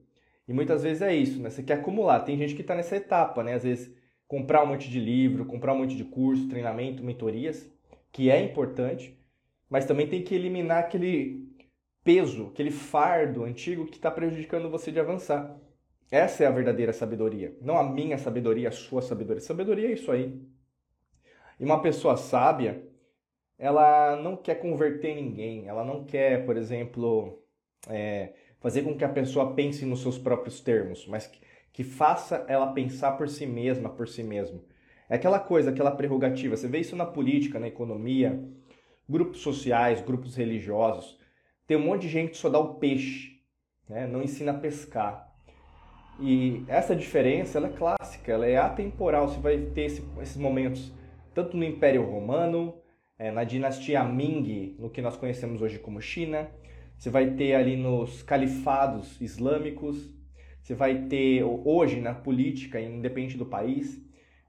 E 0.48 0.54
muitas 0.54 0.84
vezes 0.84 1.02
é 1.02 1.14
isso, 1.14 1.42
né? 1.42 1.50
Você 1.50 1.64
quer 1.64 1.74
acumular. 1.74 2.20
Tem 2.22 2.38
gente 2.38 2.56
que 2.56 2.62
está 2.62 2.76
nessa 2.76 2.96
etapa, 2.96 3.44
né? 3.44 3.54
Às 3.56 3.64
vezes 3.64 3.94
comprar 4.28 4.64
um 4.64 4.68
monte 4.68 4.90
de 4.90 5.00
livro, 5.00 5.46
comprar 5.46 5.74
um 5.74 5.80
monte 5.80 5.96
de 5.96 6.04
curso, 6.04 6.48
treinamento, 6.48 7.04
mentorias, 7.04 7.70
que 8.12 8.30
é 8.30 8.42
importante, 8.42 9.18
mas 9.70 9.86
também 9.86 10.08
tem 10.08 10.22
que 10.24 10.36
eliminar 10.36 10.80
aquele 10.80 11.48
peso, 12.04 12.48
aquele 12.48 12.72
fardo 12.72 13.44
antigo 13.44 13.86
que 13.86 13.98
está 13.98 14.10
prejudicando 14.10 14.70
você 14.70 14.92
de 14.92 15.00
avançar. 15.00 15.60
Essa 16.10 16.46
é 16.46 16.48
a 16.48 16.52
verdadeira 16.52 16.94
sabedoria. 16.94 17.58
Não 17.62 17.78
a 17.78 17.84
minha 17.84 18.18
sabedoria, 18.18 18.70
a 18.70 18.72
sua 18.72 19.02
sabedoria. 19.02 19.42
Sabedoria 19.42 19.90
é 19.90 19.94
isso 19.94 20.10
aí. 20.10 20.42
E 21.60 21.66
uma 21.66 21.82
pessoa 21.82 22.16
sábia, 22.16 22.87
ela 23.58 24.16
não 24.18 24.36
quer 24.36 24.56
converter 24.56 25.16
ninguém, 25.16 25.68
ela 25.68 25.84
não 25.84 26.04
quer, 26.04 26.46
por 26.46 26.56
exemplo, 26.58 27.42
é, 27.90 28.34
fazer 28.60 28.84
com 28.84 28.96
que 28.96 29.04
a 29.04 29.10
pessoa 29.10 29.54
pense 29.54 29.86
nos 29.86 30.02
seus 30.02 30.18
próprios 30.18 30.62
termos, 30.62 31.08
mas 31.08 31.28
que, 31.28 31.40
que 31.74 31.84
faça 31.84 32.46
ela 32.48 32.74
pensar 32.74 33.14
por 33.14 33.28
si 33.28 33.46
mesma, 33.46 33.90
por 33.90 34.08
si 34.08 34.24
mesmo. 34.24 34.64
É 35.10 35.16
aquela 35.16 35.40
coisa, 35.40 35.70
aquela 35.70 35.92
prerrogativa. 35.92 36.56
Você 36.56 36.68
vê 36.68 36.80
isso 36.80 36.96
na 36.96 37.06
política, 37.06 37.60
na 37.60 37.68
economia, 37.68 38.44
grupos 39.08 39.40
sociais, 39.40 40.02
grupos 40.02 40.36
religiosos. 40.36 41.18
Tem 41.66 41.78
um 41.78 41.86
monte 41.86 42.04
de 42.04 42.10
gente 42.10 42.32
que 42.32 42.38
só 42.38 42.50
dá 42.50 42.60
o 42.60 42.76
peixe, 42.76 43.40
né? 43.88 44.06
não 44.06 44.22
ensina 44.22 44.52
a 44.52 44.58
pescar. 44.58 45.28
E 46.20 46.64
essa 46.68 46.96
diferença 46.96 47.58
ela 47.58 47.68
é 47.68 47.72
clássica, 47.72 48.32
ela 48.32 48.46
é 48.46 48.58
atemporal. 48.58 49.28
Você 49.28 49.40
vai 49.40 49.58
ter 49.58 49.84
esse, 49.84 50.04
esses 50.22 50.38
momentos 50.38 50.92
tanto 51.34 51.56
no 51.56 51.64
Império 51.64 52.04
Romano, 52.04 52.74
é, 53.20 53.32
na 53.32 53.44
dinastia 53.44 54.04
Ming, 54.04 54.76
no 54.80 54.90
que 54.90 55.02
nós 55.02 55.18
conhecemos 55.18 55.62
hoje 55.62 55.80
como 55.80 56.02
China. 56.02 56.50
Você 56.98 57.10
vai 57.10 57.32
ter 57.32 57.54
ali 57.54 57.76
nos 57.76 58.24
califados 58.24 59.20
islâmicos. 59.22 60.14
Você 60.62 60.76
vai 60.76 61.04
ter 61.04 61.44
hoje 61.44 62.02
na 62.02 62.14
política, 62.14 62.80
independente 62.80 63.38
do 63.38 63.46
país, 63.46 64.02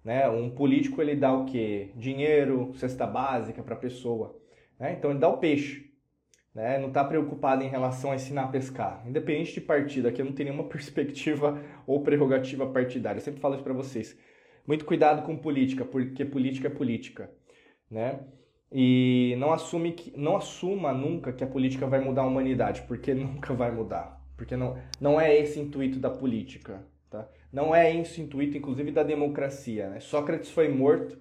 né? 0.05 0.29
Um 0.29 0.51
político 0.51 1.03
ele 1.03 1.15
dá 1.15 1.33
o 1.33 1.45
quê? 1.45 1.91
Dinheiro, 1.95 2.73
cesta 2.75 3.07
básica 3.07 3.63
para 3.63 3.75
a 3.75 3.79
pessoa. 3.79 4.41
Né? 4.79 4.95
Então 4.95 5.11
ele 5.11 5.21
dá 5.21 5.29
o 5.29 5.39
peixe. 5.39 5.93
Né? 6.55 6.79
Não 6.79 6.89
está 6.89 7.05
preocupado 7.05 7.63
em 7.63 7.69
relação 7.69 8.11
a 8.11 8.15
ensinar 8.15 8.45
a 8.45 8.49
pescar. 8.49 9.07
Independente 9.07 9.53
de 9.53 9.61
partido, 9.61 10.09
aqui 10.09 10.21
eu 10.21 10.25
não 10.25 10.33
tenho 10.33 10.51
nenhuma 10.51 10.67
perspectiva 10.71 11.63
ou 11.87 12.03
prerrogativa 12.03 12.67
partidária. 12.67 13.19
Eu 13.19 13.23
sempre 13.23 13.41
falo 13.41 13.55
isso 13.55 13.65
para 13.65 13.75
vocês. 13.75 14.19
Muito 14.67 14.85
cuidado 14.85 15.23
com 15.23 15.37
política, 15.37 15.85
porque 15.85 16.25
política 16.25 16.69
é 16.69 16.71
política. 16.71 17.31
Né? 17.91 18.21
E 18.71 19.35
não 19.39 19.53
assume 19.53 19.93
que, 19.93 20.13
não 20.19 20.37
assuma 20.37 20.93
nunca 20.93 21.33
que 21.33 21.43
a 21.43 21.47
política 21.47 21.87
vai 21.87 22.01
mudar 22.01 22.23
a 22.23 22.27
humanidade, 22.27 22.83
porque 22.83 23.13
nunca 23.15 23.55
vai 23.55 23.71
mudar. 23.71 24.23
Porque 24.37 24.57
não, 24.57 24.79
não 25.01 25.21
é 25.21 25.37
esse 25.37 25.59
intuito 25.59 25.99
da 25.99 26.11
política. 26.11 26.87
Tá? 27.11 27.29
Não 27.53 27.75
é 27.75 27.95
esse 27.97 28.21
intuito, 28.21 28.57
inclusive, 28.57 28.91
da 28.91 29.03
democracia. 29.03 29.89
Né? 29.89 30.01
Sócrates 30.01 30.51
foi 30.51 30.69
morto 30.69 31.19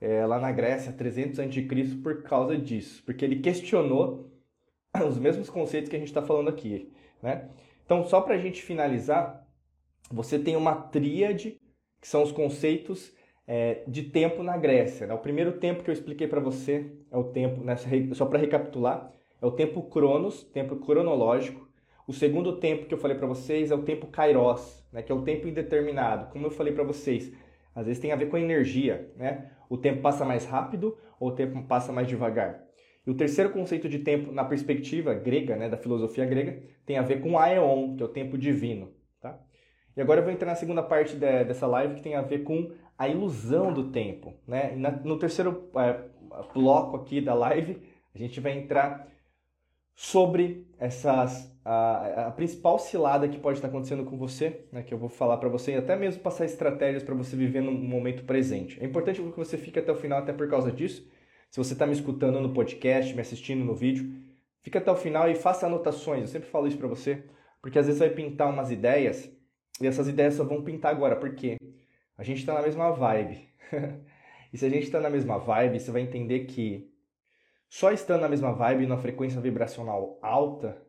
é, 0.00 0.24
lá 0.24 0.38
na 0.38 0.52
Grécia, 0.52 0.92
300 0.92 1.40
a.C., 1.40 1.96
por 2.02 2.22
causa 2.22 2.56
disso. 2.56 3.02
Porque 3.04 3.24
ele 3.24 3.40
questionou 3.40 4.32
os 5.06 5.18
mesmos 5.18 5.50
conceitos 5.50 5.90
que 5.90 5.96
a 5.96 5.98
gente 5.98 6.08
está 6.08 6.22
falando 6.22 6.48
aqui. 6.48 6.92
Né? 7.22 7.48
Então, 7.84 8.04
só 8.04 8.20
para 8.20 8.34
a 8.34 8.38
gente 8.38 8.62
finalizar, 8.62 9.46
você 10.10 10.38
tem 10.38 10.56
uma 10.56 10.74
tríade, 10.74 11.60
que 12.00 12.06
são 12.06 12.22
os 12.22 12.30
conceitos 12.30 13.12
é, 13.48 13.82
de 13.88 14.02
tempo 14.02 14.42
na 14.42 14.58
Grécia. 14.58 15.06
Né? 15.06 15.14
O 15.14 15.18
primeiro 15.18 15.52
tempo 15.52 15.82
que 15.82 15.88
eu 15.88 15.92
expliquei 15.94 16.28
para 16.28 16.38
você 16.38 16.92
é 17.10 17.16
o 17.16 17.24
tempo, 17.24 17.64
nessa, 17.64 17.88
só 18.12 18.26
para 18.26 18.38
recapitular, 18.38 19.10
é 19.40 19.46
o 19.46 19.50
tempo 19.50 19.82
cronos, 19.84 20.44
tempo 20.44 20.76
cronológico. 20.76 21.66
O 22.06 22.12
segundo 22.12 22.58
tempo 22.58 22.86
que 22.86 22.92
eu 22.92 22.98
falei 22.98 23.16
para 23.16 23.26
vocês 23.26 23.70
é 23.70 23.74
o 23.74 23.82
tempo 23.82 24.06
kairos, 24.08 24.86
né? 24.92 25.02
que 25.02 25.10
é 25.10 25.14
o 25.14 25.22
tempo 25.22 25.48
indeterminado. 25.48 26.30
Como 26.30 26.46
eu 26.46 26.50
falei 26.50 26.74
para 26.74 26.84
vocês, 26.84 27.32
às 27.74 27.86
vezes 27.86 28.00
tem 28.00 28.12
a 28.12 28.16
ver 28.16 28.26
com 28.26 28.36
a 28.36 28.40
energia. 28.40 29.10
Né? 29.16 29.50
O 29.70 29.78
tempo 29.78 30.02
passa 30.02 30.26
mais 30.26 30.44
rápido 30.44 30.96
ou 31.18 31.30
o 31.30 31.32
tempo 31.32 31.62
passa 31.62 31.90
mais 31.90 32.06
devagar. 32.06 32.64
E 33.06 33.10
o 33.10 33.14
terceiro 33.14 33.48
conceito 33.48 33.88
de 33.88 34.00
tempo, 34.00 34.30
na 34.30 34.44
perspectiva 34.44 35.14
grega, 35.14 35.56
né, 35.56 35.66
da 35.66 35.78
filosofia 35.78 36.26
grega, 36.26 36.62
tem 36.84 36.98
a 36.98 37.02
ver 37.02 37.22
com 37.22 37.38
aeon, 37.38 37.96
que 37.96 38.02
é 38.02 38.06
o 38.06 38.08
tempo 38.08 38.36
divino. 38.36 38.92
Tá? 39.18 39.38
E 39.96 40.00
agora 40.02 40.20
eu 40.20 40.24
vou 40.24 40.32
entrar 40.32 40.48
na 40.48 40.54
segunda 40.54 40.82
parte 40.82 41.16
de, 41.16 41.44
dessa 41.44 41.66
live, 41.66 41.94
que 41.94 42.02
tem 42.02 42.14
a 42.14 42.20
ver 42.20 42.40
com 42.40 42.70
a 42.98 43.08
ilusão 43.08 43.72
do 43.72 43.90
tempo. 43.90 44.34
Né? 44.46 44.74
Na, 44.76 44.90
no 44.90 45.18
terceiro 45.18 45.70
é, 45.76 46.02
bloco 46.52 46.96
aqui 46.96 47.20
da 47.20 47.32
live, 47.32 47.80
a 48.14 48.18
gente 48.18 48.40
vai 48.40 48.58
entrar 48.58 49.08
sobre 49.94 50.66
essas 50.78 51.52
a, 51.64 52.28
a 52.28 52.30
principal 52.30 52.78
cilada 52.78 53.28
que 53.28 53.38
pode 53.38 53.58
estar 53.58 53.68
acontecendo 53.68 54.04
com 54.04 54.16
você, 54.16 54.64
né, 54.72 54.82
que 54.82 54.94
eu 54.94 54.96
vou 54.96 55.08
falar 55.08 55.36
para 55.36 55.48
você, 55.48 55.72
e 55.72 55.74
até 55.74 55.96
mesmo 55.96 56.22
passar 56.22 56.46
estratégias 56.46 57.02
para 57.02 57.14
você 57.14 57.36
viver 57.36 57.60
no 57.60 57.72
momento 57.72 58.24
presente. 58.24 58.82
É 58.82 58.86
importante 58.86 59.20
que 59.20 59.36
você 59.36 59.58
fique 59.58 59.78
até 59.78 59.92
o 59.92 59.96
final, 59.96 60.20
até 60.20 60.32
por 60.32 60.48
causa 60.48 60.72
disso. 60.72 61.06
Se 61.50 61.58
você 61.58 61.74
está 61.74 61.86
me 61.86 61.92
escutando 61.92 62.40
no 62.40 62.54
podcast, 62.54 63.14
me 63.14 63.20
assistindo 63.20 63.64
no 63.64 63.74
vídeo, 63.74 64.10
fica 64.62 64.78
até 64.78 64.90
o 64.90 64.96
final 64.96 65.30
e 65.30 65.34
faça 65.34 65.66
anotações. 65.66 66.22
Eu 66.22 66.28
sempre 66.28 66.48
falo 66.48 66.66
isso 66.66 66.78
para 66.78 66.88
você, 66.88 67.24
porque 67.60 67.78
às 67.78 67.86
vezes 67.86 67.98
vai 67.98 68.10
pintar 68.10 68.48
umas 68.48 68.70
ideias 68.70 69.30
e 69.80 69.86
essas 69.86 70.08
ideias 70.08 70.34
só 70.34 70.44
vão 70.44 70.62
pintar 70.62 70.94
agora, 70.94 71.16
porque 71.16 71.58
a 72.18 72.24
gente 72.24 72.38
está 72.38 72.52
na 72.52 72.62
mesma 72.62 72.90
vibe. 72.90 73.48
e 74.52 74.58
se 74.58 74.66
a 74.66 74.68
gente 74.68 74.82
está 74.82 75.00
na 75.00 75.08
mesma 75.08 75.38
vibe, 75.38 75.78
você 75.78 75.92
vai 75.92 76.02
entender 76.02 76.46
que 76.46 76.92
só 77.68 77.92
estando 77.92 78.22
na 78.22 78.28
mesma 78.28 78.52
vibe, 78.52 78.86
na 78.86 78.98
frequência 78.98 79.40
vibracional 79.40 80.18
alta, 80.20 80.82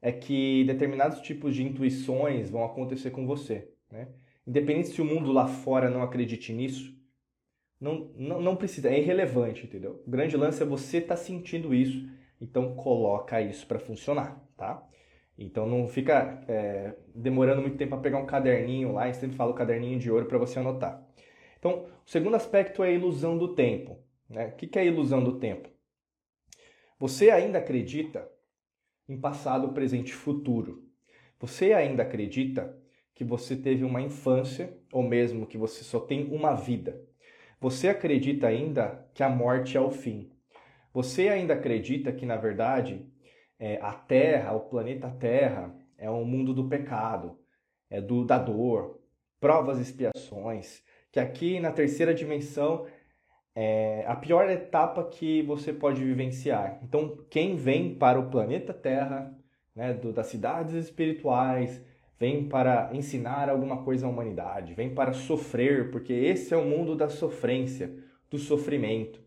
é 0.00 0.10
que 0.10 0.64
determinados 0.64 1.20
tipos 1.20 1.54
de 1.54 1.62
intuições 1.62 2.48
vão 2.48 2.64
acontecer 2.64 3.10
com 3.10 3.26
você. 3.26 3.70
Né? 3.90 4.08
Independente 4.46 4.88
se 4.88 5.02
o 5.02 5.04
mundo 5.04 5.30
lá 5.30 5.46
fora 5.46 5.90
não 5.90 6.02
acredite 6.02 6.52
nisso, 6.52 6.92
não, 7.78 8.12
não, 8.16 8.40
não 8.40 8.56
precisa, 8.56 8.88
é 8.88 8.98
irrelevante, 8.98 9.66
entendeu? 9.66 10.02
O 10.06 10.10
grande 10.10 10.36
lance 10.36 10.62
é 10.62 10.66
você 10.66 10.98
estar 10.98 11.16
tá 11.16 11.20
sentindo 11.20 11.74
isso, 11.74 12.08
então 12.40 12.74
coloca 12.76 13.40
isso 13.40 13.66
para 13.66 13.78
funcionar, 13.78 14.40
tá? 14.56 14.88
Então 15.38 15.66
não 15.66 15.88
fica 15.88 16.44
é, 16.46 16.94
demorando 17.14 17.62
muito 17.62 17.76
tempo 17.76 17.90
para 17.90 18.02
pegar 18.02 18.18
um 18.18 18.26
caderninho 18.26 18.92
lá, 18.92 19.08
eu 19.08 19.14
sempre 19.14 19.36
falo 19.36 19.54
caderninho 19.54 19.98
de 19.98 20.10
ouro 20.10 20.26
para 20.26 20.38
você 20.38 20.58
anotar. 20.58 21.02
Então, 21.58 21.86
o 22.04 22.10
segundo 22.10 22.34
aspecto 22.34 22.82
é 22.82 22.88
a 22.88 22.92
ilusão 22.92 23.38
do 23.38 23.54
tempo. 23.54 23.98
Né? 24.28 24.48
O 24.48 24.52
que 24.56 24.78
é 24.78 24.82
a 24.82 24.84
ilusão 24.84 25.22
do 25.22 25.38
tempo? 25.38 25.68
Você 26.98 27.30
ainda 27.30 27.58
acredita 27.58 28.28
em 29.08 29.20
passado, 29.20 29.72
presente 29.72 30.10
e 30.10 30.14
futuro. 30.14 30.84
Você 31.38 31.72
ainda 31.72 32.02
acredita 32.02 32.76
que 33.14 33.24
você 33.24 33.56
teve 33.56 33.84
uma 33.84 34.00
infância, 34.00 34.76
ou 34.92 35.02
mesmo 35.02 35.46
que 35.46 35.58
você 35.58 35.84
só 35.84 36.00
tem 36.00 36.32
uma 36.32 36.54
vida. 36.54 37.00
Você 37.60 37.88
acredita 37.88 38.46
ainda 38.46 39.08
que 39.14 39.22
a 39.22 39.28
morte 39.28 39.76
é 39.76 39.80
o 39.80 39.90
fim. 39.90 40.30
Você 40.92 41.28
ainda 41.28 41.54
acredita 41.54 42.12
que, 42.12 42.26
na 42.26 42.36
verdade, 42.36 43.06
é, 43.62 43.78
a 43.80 43.92
Terra, 43.92 44.54
o 44.54 44.60
planeta 44.62 45.08
Terra, 45.08 45.72
é 45.96 46.10
um 46.10 46.24
mundo 46.24 46.52
do 46.52 46.68
pecado, 46.68 47.38
é 47.88 48.00
do, 48.00 48.24
da 48.24 48.36
dor, 48.36 48.98
provas 49.38 49.78
e 49.78 49.82
expiações, 49.82 50.82
que 51.12 51.20
aqui 51.20 51.60
na 51.60 51.70
terceira 51.70 52.12
dimensão 52.12 52.86
é 53.54 54.04
a 54.08 54.16
pior 54.16 54.50
etapa 54.50 55.04
que 55.04 55.42
você 55.42 55.72
pode 55.72 56.02
vivenciar. 56.02 56.80
Então, 56.82 57.24
quem 57.30 57.54
vem 57.54 57.94
para 57.94 58.18
o 58.18 58.30
planeta 58.30 58.74
Terra, 58.74 59.32
né, 59.76 59.94
do, 59.94 60.12
das 60.12 60.26
cidades 60.26 60.74
espirituais, 60.74 61.80
vem 62.18 62.48
para 62.48 62.90
ensinar 62.92 63.48
alguma 63.48 63.84
coisa 63.84 64.06
à 64.06 64.08
humanidade, 64.08 64.74
vem 64.74 64.92
para 64.92 65.12
sofrer, 65.12 65.92
porque 65.92 66.12
esse 66.12 66.52
é 66.52 66.56
o 66.56 66.64
mundo 66.64 66.96
da 66.96 67.08
sofrência, 67.08 67.94
do 68.28 68.38
sofrimento. 68.38 69.22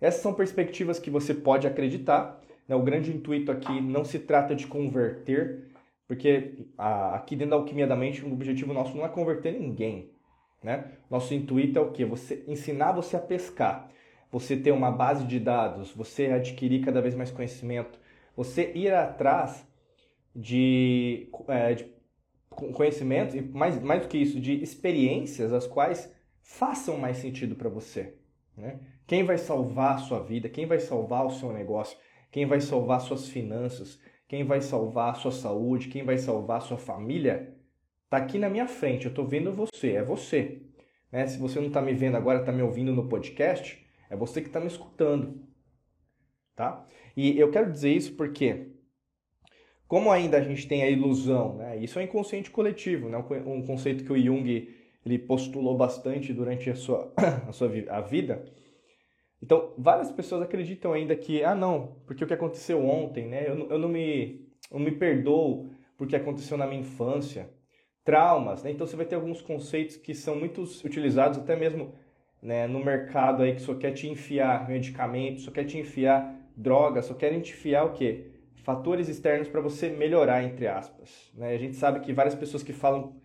Essas 0.00 0.22
são 0.22 0.32
perspectivas 0.32 0.98
que 0.98 1.10
você 1.10 1.34
pode 1.34 1.66
acreditar. 1.66 2.40
Né? 2.70 2.76
O 2.76 2.82
grande 2.82 3.10
intuito 3.10 3.50
aqui 3.50 3.80
não 3.80 4.04
se 4.04 4.20
trata 4.20 4.54
de 4.54 4.64
converter, 4.64 5.72
porque 6.06 6.54
aqui 6.78 7.34
dentro 7.34 7.50
da 7.50 7.56
alquimia 7.56 7.84
da 7.84 7.96
mente, 7.96 8.24
o 8.24 8.32
objetivo 8.32 8.72
nosso 8.72 8.96
não 8.96 9.04
é 9.04 9.08
converter 9.08 9.58
ninguém. 9.58 10.12
Né? 10.62 10.92
Nosso 11.10 11.34
intuito 11.34 11.80
é 11.80 11.82
o 11.82 11.90
quê? 11.90 12.04
Você 12.04 12.44
ensinar 12.46 12.92
você 12.92 13.16
a 13.16 13.20
pescar, 13.20 13.90
você 14.30 14.56
ter 14.56 14.70
uma 14.70 14.92
base 14.92 15.24
de 15.26 15.40
dados, 15.40 15.90
você 15.90 16.26
adquirir 16.26 16.84
cada 16.84 17.02
vez 17.02 17.16
mais 17.16 17.32
conhecimento, 17.32 17.98
você 18.36 18.70
ir 18.72 18.94
atrás 18.94 19.66
de, 20.36 21.28
é, 21.48 21.74
de 21.74 21.86
conhecimentos 22.48 23.34
e 23.34 23.40
mais, 23.40 23.82
mais 23.82 24.02
do 24.02 24.08
que 24.08 24.18
isso, 24.18 24.38
de 24.38 24.62
experiências 24.62 25.52
as 25.52 25.66
quais 25.66 26.14
façam 26.40 26.96
mais 26.98 27.16
sentido 27.16 27.56
para 27.56 27.68
você. 27.68 28.14
Né? 28.56 28.78
Quem 29.08 29.24
vai 29.24 29.38
salvar 29.38 29.96
a 29.96 29.98
sua 29.98 30.20
vida, 30.20 30.48
quem 30.48 30.66
vai 30.66 30.78
salvar 30.78 31.26
o 31.26 31.30
seu 31.30 31.52
negócio, 31.52 31.98
quem 32.30 32.46
vai 32.46 32.60
salvar 32.60 33.00
suas 33.00 33.28
finanças, 33.28 34.00
quem 34.28 34.44
vai 34.44 34.60
salvar 34.60 35.16
sua 35.16 35.32
saúde, 35.32 35.88
quem 35.88 36.04
vai 36.04 36.18
salvar 36.18 36.62
sua 36.62 36.78
família, 36.78 37.56
Tá 38.10 38.16
aqui 38.16 38.38
na 38.38 38.50
minha 38.50 38.66
frente, 38.66 39.06
eu 39.06 39.14
tô 39.14 39.24
vendo 39.24 39.52
você, 39.52 39.92
é 39.92 40.02
você. 40.02 40.62
Né? 41.12 41.28
Se 41.28 41.38
você 41.38 41.60
não 41.60 41.68
está 41.68 41.80
me 41.80 41.94
vendo 41.94 42.16
agora, 42.16 42.40
está 42.40 42.50
me 42.50 42.60
ouvindo 42.60 42.92
no 42.92 43.08
podcast, 43.08 43.86
é 44.10 44.16
você 44.16 44.40
que 44.40 44.48
está 44.48 44.58
me 44.58 44.66
escutando. 44.66 45.40
Tá? 46.56 46.84
E 47.16 47.38
eu 47.38 47.52
quero 47.52 47.70
dizer 47.70 47.92
isso 47.92 48.16
porque, 48.16 48.72
como 49.86 50.10
ainda 50.10 50.38
a 50.38 50.40
gente 50.40 50.66
tem 50.66 50.82
a 50.82 50.90
ilusão, 50.90 51.56
né? 51.58 51.76
isso 51.76 52.00
é 52.00 52.02
inconsciente 52.02 52.50
coletivo, 52.50 53.08
né? 53.08 53.16
um 53.46 53.64
conceito 53.64 54.02
que 54.02 54.12
o 54.12 54.20
Jung 54.20 54.74
ele 55.06 55.18
postulou 55.20 55.76
bastante 55.76 56.32
durante 56.32 56.68
a 56.68 56.74
sua, 56.74 57.14
a 57.48 57.52
sua 57.52 57.70
a 57.90 58.00
vida. 58.00 58.44
Então, 59.42 59.72
várias 59.78 60.10
pessoas 60.12 60.42
acreditam 60.42 60.92
ainda 60.92 61.16
que, 61.16 61.42
ah, 61.42 61.54
não, 61.54 61.96
porque 62.06 62.24
o 62.24 62.26
que 62.26 62.34
aconteceu 62.34 62.84
ontem, 62.84 63.26
né? 63.26 63.48
Eu, 63.48 63.70
eu 63.70 63.78
não 63.78 63.88
me, 63.88 64.46
eu 64.70 64.78
me 64.78 64.90
perdoo 64.90 65.70
porque 65.96 66.16
aconteceu 66.16 66.56
na 66.56 66.66
minha 66.66 66.80
infância 66.80 67.50
traumas, 68.04 68.62
né? 68.62 68.70
Então 68.70 68.86
você 68.86 68.96
vai 68.96 69.06
ter 69.06 69.14
alguns 69.14 69.40
conceitos 69.40 69.96
que 69.96 70.14
são 70.14 70.36
muito 70.36 70.62
utilizados 70.62 71.38
até 71.38 71.54
mesmo 71.54 71.94
né, 72.42 72.66
no 72.66 72.82
mercado 72.82 73.42
aí 73.42 73.54
que 73.54 73.60
só 73.60 73.74
quer 73.74 73.92
te 73.92 74.08
enfiar 74.08 74.68
medicamentos, 74.68 75.44
só 75.44 75.50
quer 75.50 75.64
te 75.64 75.78
enfiar 75.78 76.34
drogas, 76.56 77.04
só 77.04 77.14
quer 77.14 77.30
te 77.40 77.50
enfiar 77.50 77.84
o 77.84 77.92
quê? 77.92 78.30
Fatores 78.64 79.08
externos 79.08 79.48
para 79.48 79.60
você 79.60 79.88
melhorar, 79.88 80.42
entre 80.42 80.66
aspas. 80.66 81.30
Né? 81.34 81.54
A 81.54 81.58
gente 81.58 81.76
sabe 81.76 82.00
que 82.00 82.12
várias 82.12 82.34
pessoas 82.34 82.62
que 82.62 82.72
falam 82.72 83.19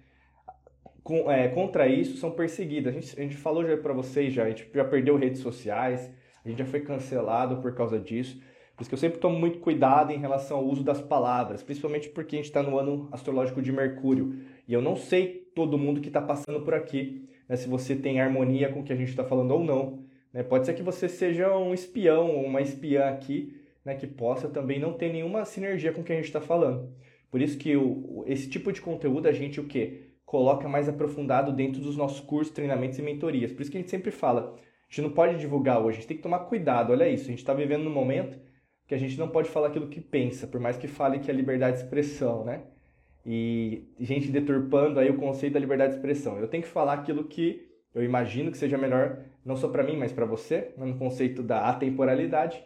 com, 1.05 1.31
é, 1.31 1.47
contra 1.49 1.87
isso 1.87 2.17
são 2.17 2.31
perseguidas. 2.31 2.91
A 2.91 2.99
gente, 2.99 3.19
a 3.19 3.21
gente 3.21 3.37
falou 3.37 3.63
já 3.63 3.77
para 3.77 3.93
vocês 3.93 4.33
já, 4.33 4.43
a 4.43 4.49
gente 4.49 4.67
já 4.73 4.83
perdeu 4.83 5.15
redes 5.15 5.39
sociais, 5.39 6.11
a 6.43 6.49
gente 6.49 6.57
já 6.57 6.65
foi 6.65 6.79
cancelado 6.79 7.57
por 7.61 7.75
causa 7.75 7.99
disso. 7.99 8.41
Por 8.75 8.81
isso 8.81 8.89
que 8.89 8.95
eu 8.95 8.99
sempre 8.99 9.19
tomo 9.19 9.37
muito 9.37 9.59
cuidado 9.59 10.11
em 10.11 10.17
relação 10.17 10.57
ao 10.57 10.65
uso 10.65 10.83
das 10.83 10.99
palavras, 10.99 11.61
principalmente 11.61 12.09
porque 12.09 12.35
a 12.35 12.39
gente 12.39 12.47
está 12.47 12.63
no 12.63 12.79
ano 12.79 13.07
astrológico 13.11 13.61
de 13.61 13.71
Mercúrio. 13.71 14.35
E 14.67 14.73
eu 14.73 14.81
não 14.81 14.95
sei 14.95 15.47
todo 15.53 15.77
mundo 15.77 16.01
que 16.01 16.07
está 16.07 16.19
passando 16.19 16.61
por 16.61 16.73
aqui, 16.73 17.29
né, 17.47 17.55
se 17.55 17.69
você 17.69 17.95
tem 17.95 18.19
harmonia 18.19 18.69
com 18.69 18.79
o 18.79 18.83
que 18.83 18.91
a 18.91 18.95
gente 18.95 19.09
está 19.09 19.23
falando 19.23 19.51
ou 19.51 19.63
não. 19.63 20.03
Né? 20.33 20.41
Pode 20.41 20.65
ser 20.65 20.73
que 20.73 20.81
você 20.81 21.07
seja 21.07 21.55
um 21.55 21.71
espião 21.71 22.31
ou 22.31 22.43
uma 22.45 22.61
espiã 22.61 23.09
aqui, 23.09 23.55
né, 23.85 23.93
que 23.93 24.07
possa 24.07 24.49
também 24.49 24.79
não 24.79 24.93
ter 24.93 25.13
nenhuma 25.13 25.45
sinergia 25.45 25.93
com 25.93 26.01
o 26.01 26.03
que 26.03 26.11
a 26.11 26.15
gente 26.15 26.25
está 26.25 26.41
falando. 26.41 26.91
Por 27.29 27.43
isso 27.43 27.59
que 27.59 27.77
o, 27.77 28.23
esse 28.25 28.49
tipo 28.49 28.71
de 28.71 28.81
conteúdo 28.81 29.27
a 29.27 29.31
gente 29.31 29.59
o 29.59 29.65
quê? 29.65 30.04
Coloca 30.25 30.67
mais 30.67 30.89
aprofundado 30.89 31.51
dentro 31.51 31.81
dos 31.81 31.95
nossos 31.95 32.19
cursos, 32.19 32.53
treinamentos 32.53 32.97
e 32.97 33.01
mentorias. 33.01 33.51
Por 33.51 33.61
isso 33.61 33.71
que 33.71 33.77
a 33.77 33.81
gente 33.81 33.91
sempre 33.91 34.11
fala, 34.11 34.55
a 34.55 34.89
gente 34.89 35.01
não 35.01 35.11
pode 35.11 35.38
divulgar 35.38 35.79
hoje, 35.79 35.97
a 35.97 36.01
gente 36.01 36.07
tem 36.07 36.17
que 36.17 36.23
tomar 36.23 36.39
cuidado, 36.39 36.91
olha 36.91 37.07
isso, 37.07 37.25
a 37.25 37.27
gente 37.27 37.39
está 37.39 37.53
vivendo 37.53 37.83
num 37.83 37.93
momento 37.93 38.39
que 38.88 38.95
a 38.95 38.97
gente 38.97 39.17
não 39.17 39.27
pode 39.27 39.49
falar 39.49 39.67
aquilo 39.67 39.88
que 39.88 40.01
pensa, 40.01 40.47
por 40.47 40.59
mais 40.59 40.77
que 40.77 40.88
fale 40.88 41.19
que 41.19 41.29
é 41.29 41.33
liberdade 41.33 41.77
de 41.77 41.83
expressão, 41.83 42.43
né? 42.43 42.63
e 43.25 43.83
gente 43.99 44.29
deturpando 44.29 44.99
aí 44.99 45.09
o 45.09 45.17
conceito 45.17 45.53
da 45.53 45.59
liberdade 45.59 45.93
de 45.93 45.97
expressão. 45.97 46.38
Eu 46.38 46.47
tenho 46.47 46.61
que 46.63 46.69
falar 46.69 46.93
aquilo 46.93 47.23
que 47.23 47.67
eu 47.93 48.03
imagino 48.03 48.51
que 48.51 48.57
seja 48.57 48.77
melhor, 48.77 49.19
não 49.43 49.55
só 49.55 49.67
para 49.67 49.83
mim, 49.83 49.97
mas 49.97 50.11
para 50.11 50.25
você, 50.25 50.73
né, 50.77 50.85
no 50.85 50.97
conceito 50.97 51.41
da 51.41 51.69
atemporalidade. 51.69 52.63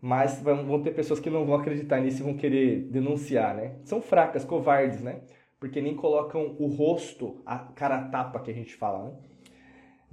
Mas 0.00 0.40
vão 0.40 0.82
ter 0.82 0.92
pessoas 0.92 1.18
que 1.18 1.30
não 1.30 1.44
vão 1.44 1.56
acreditar 1.56 1.98
nisso 2.00 2.20
e 2.20 2.24
vão 2.24 2.36
querer 2.36 2.82
denunciar, 2.90 3.56
né? 3.56 3.76
São 3.82 4.00
fracas, 4.00 4.44
covardes, 4.44 5.00
né? 5.00 5.22
Porque 5.58 5.80
nem 5.80 5.96
colocam 5.96 6.54
o 6.58 6.66
rosto, 6.66 7.42
a 7.46 7.58
cara 7.58 8.08
tapa 8.08 8.40
que 8.40 8.50
a 8.50 8.54
gente 8.54 8.74
fala, 8.74 9.10
né? 9.10 9.16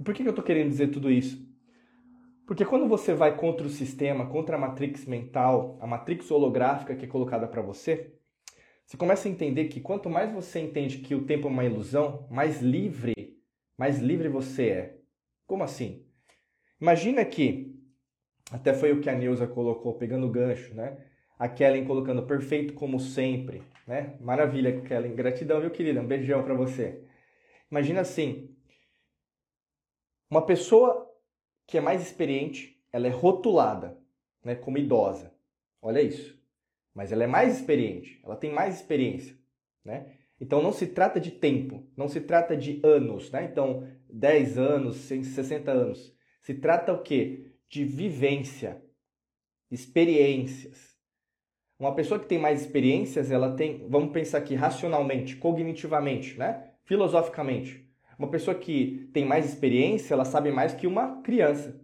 Por 0.02 0.14
que 0.14 0.22
eu 0.22 0.30
estou 0.30 0.44
querendo 0.44 0.68
dizer 0.68 0.88
tudo 0.88 1.10
isso? 1.10 1.46
Porque 2.46 2.64
quando 2.64 2.88
você 2.88 3.14
vai 3.14 3.36
contra 3.36 3.66
o 3.66 3.70
sistema, 3.70 4.26
contra 4.26 4.56
a 4.56 4.58
matrix 4.58 5.06
mental, 5.06 5.78
a 5.80 5.86
matrix 5.86 6.30
holográfica 6.30 6.94
que 6.94 7.04
é 7.04 7.08
colocada 7.08 7.46
para 7.46 7.62
você, 7.62 8.14
você 8.84 8.96
começa 8.96 9.26
a 9.26 9.30
entender 9.30 9.66
que 9.66 9.80
quanto 9.80 10.10
mais 10.10 10.30
você 10.32 10.60
entende 10.60 10.98
que 10.98 11.14
o 11.14 11.24
tempo 11.24 11.48
é 11.48 11.50
uma 11.50 11.64
ilusão, 11.64 12.26
mais 12.30 12.60
livre, 12.60 13.14
mais 13.78 13.98
livre 13.98 14.28
você 14.28 14.68
é. 14.68 14.98
Como 15.46 15.62
assim? 15.62 16.04
Imagina 16.80 17.24
que, 17.24 17.74
até 18.50 18.74
foi 18.74 18.92
o 18.92 19.00
que 19.00 19.08
a 19.08 19.14
Neuza 19.14 19.46
colocou, 19.46 19.94
pegando 19.94 20.26
o 20.26 20.30
gancho, 20.30 20.74
né? 20.74 20.98
A 21.38 21.48
Kellen 21.48 21.86
colocando 21.86 22.26
perfeito 22.26 22.74
como 22.74 23.00
sempre, 23.00 23.62
né? 23.86 24.16
Maravilha, 24.20 24.80
Kellen. 24.82 25.14
Gratidão, 25.14 25.60
viu, 25.60 25.70
querida? 25.70 26.00
Um 26.00 26.06
beijão 26.06 26.42
para 26.42 26.54
você. 26.54 27.02
Imagina 27.70 28.00
assim, 28.00 28.54
uma 30.30 30.44
pessoa 30.44 31.10
que 31.66 31.78
é 31.78 31.80
mais 31.80 32.02
experiente, 32.02 32.80
ela 32.92 33.06
é 33.06 33.10
rotulada, 33.10 33.98
né, 34.44 34.54
como 34.54 34.78
idosa. 34.78 35.32
Olha 35.80 36.00
isso 36.00 36.34
mas 36.94 37.10
ela 37.10 37.24
é 37.24 37.26
mais 37.26 37.58
experiente, 37.58 38.20
ela 38.22 38.36
tem 38.36 38.52
mais 38.52 38.76
experiência, 38.76 39.36
né? 39.84 40.16
Então 40.40 40.62
não 40.62 40.72
se 40.72 40.86
trata 40.86 41.20
de 41.20 41.32
tempo, 41.32 41.86
não 41.96 42.08
se 42.08 42.20
trata 42.20 42.56
de 42.56 42.80
anos, 42.84 43.30
né? 43.32 43.44
Então 43.44 43.88
10 44.08 44.58
anos, 44.58 44.96
60 44.96 45.70
anos. 45.70 46.14
Se 46.40 46.54
trata 46.54 46.92
o 46.92 47.02
quê? 47.02 47.52
De 47.68 47.84
vivência, 47.84 48.82
experiências. 49.70 50.93
Uma 51.84 51.94
pessoa 51.94 52.18
que 52.18 52.24
tem 52.24 52.38
mais 52.38 52.62
experiências, 52.62 53.30
ela 53.30 53.52
tem, 53.52 53.86
vamos 53.90 54.10
pensar 54.10 54.38
aqui 54.38 54.54
racionalmente, 54.54 55.36
cognitivamente, 55.36 56.38
né? 56.38 56.70
Filosoficamente. 56.86 57.86
Uma 58.18 58.28
pessoa 58.28 58.54
que 58.54 59.10
tem 59.12 59.26
mais 59.26 59.44
experiência, 59.44 60.14
ela 60.14 60.24
sabe 60.24 60.50
mais 60.50 60.72
que 60.72 60.86
uma 60.86 61.20
criança. 61.20 61.78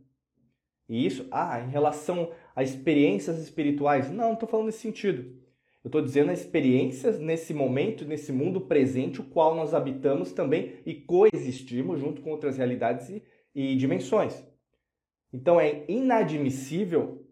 E 0.88 1.04
isso, 1.04 1.28
ah, 1.30 1.60
em 1.60 1.68
relação 1.68 2.32
a 2.56 2.62
experiências 2.62 3.38
espirituais. 3.38 4.10
Não, 4.10 4.28
não 4.28 4.32
estou 4.32 4.48
falando 4.48 4.66
nesse 4.66 4.78
sentido. 4.78 5.38
Eu 5.84 5.88
estou 5.88 6.00
dizendo 6.00 6.32
experiências 6.32 7.20
nesse 7.20 7.52
momento, 7.52 8.06
nesse 8.06 8.32
mundo 8.32 8.62
presente, 8.62 9.20
o 9.20 9.24
qual 9.24 9.54
nós 9.54 9.74
habitamos 9.74 10.32
também 10.32 10.76
e 10.86 10.94
coexistimos 10.94 12.00
junto 12.00 12.22
com 12.22 12.30
outras 12.30 12.56
realidades 12.56 13.10
e, 13.10 13.22
e 13.54 13.76
dimensões. 13.76 14.42
Então 15.30 15.60
é 15.60 15.84
inadmissível 15.86 17.29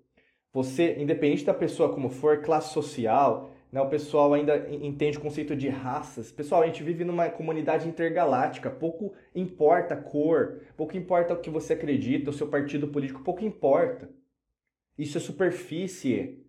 você, 0.58 0.96
independente 0.98 1.44
da 1.44 1.54
pessoa 1.54 1.94
como 1.94 2.10
for, 2.10 2.42
classe 2.42 2.72
social, 2.72 3.52
né, 3.70 3.80
o 3.80 3.88
pessoal 3.88 4.34
ainda 4.34 4.68
entende 4.68 5.16
o 5.16 5.20
conceito 5.20 5.54
de 5.54 5.68
raças. 5.68 6.32
Pessoal, 6.32 6.62
a 6.62 6.66
gente 6.66 6.82
vive 6.82 7.04
numa 7.04 7.30
comunidade 7.30 7.88
intergaláctica, 7.88 8.68
pouco 8.68 9.12
importa 9.32 9.94
a 9.94 9.96
cor, 9.96 10.62
pouco 10.76 10.96
importa 10.96 11.32
o 11.32 11.40
que 11.40 11.48
você 11.48 11.74
acredita, 11.74 12.30
o 12.30 12.32
seu 12.32 12.48
partido 12.48 12.88
político, 12.88 13.22
pouco 13.22 13.44
importa. 13.44 14.10
Isso 14.98 15.16
é 15.16 15.20
superfície. 15.20 16.44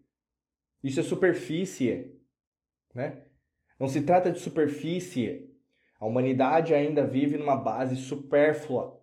Isso 0.83 0.99
é 0.99 1.03
superfície, 1.03 2.11
né? 2.95 3.21
Não 3.79 3.87
se 3.87 4.01
trata 4.01 4.31
de 4.31 4.39
superfície. 4.39 5.51
A 5.99 6.07
humanidade 6.07 6.73
ainda 6.73 7.05
vive 7.05 7.37
numa 7.37 7.55
base 7.55 7.95
supérflua. 7.95 8.98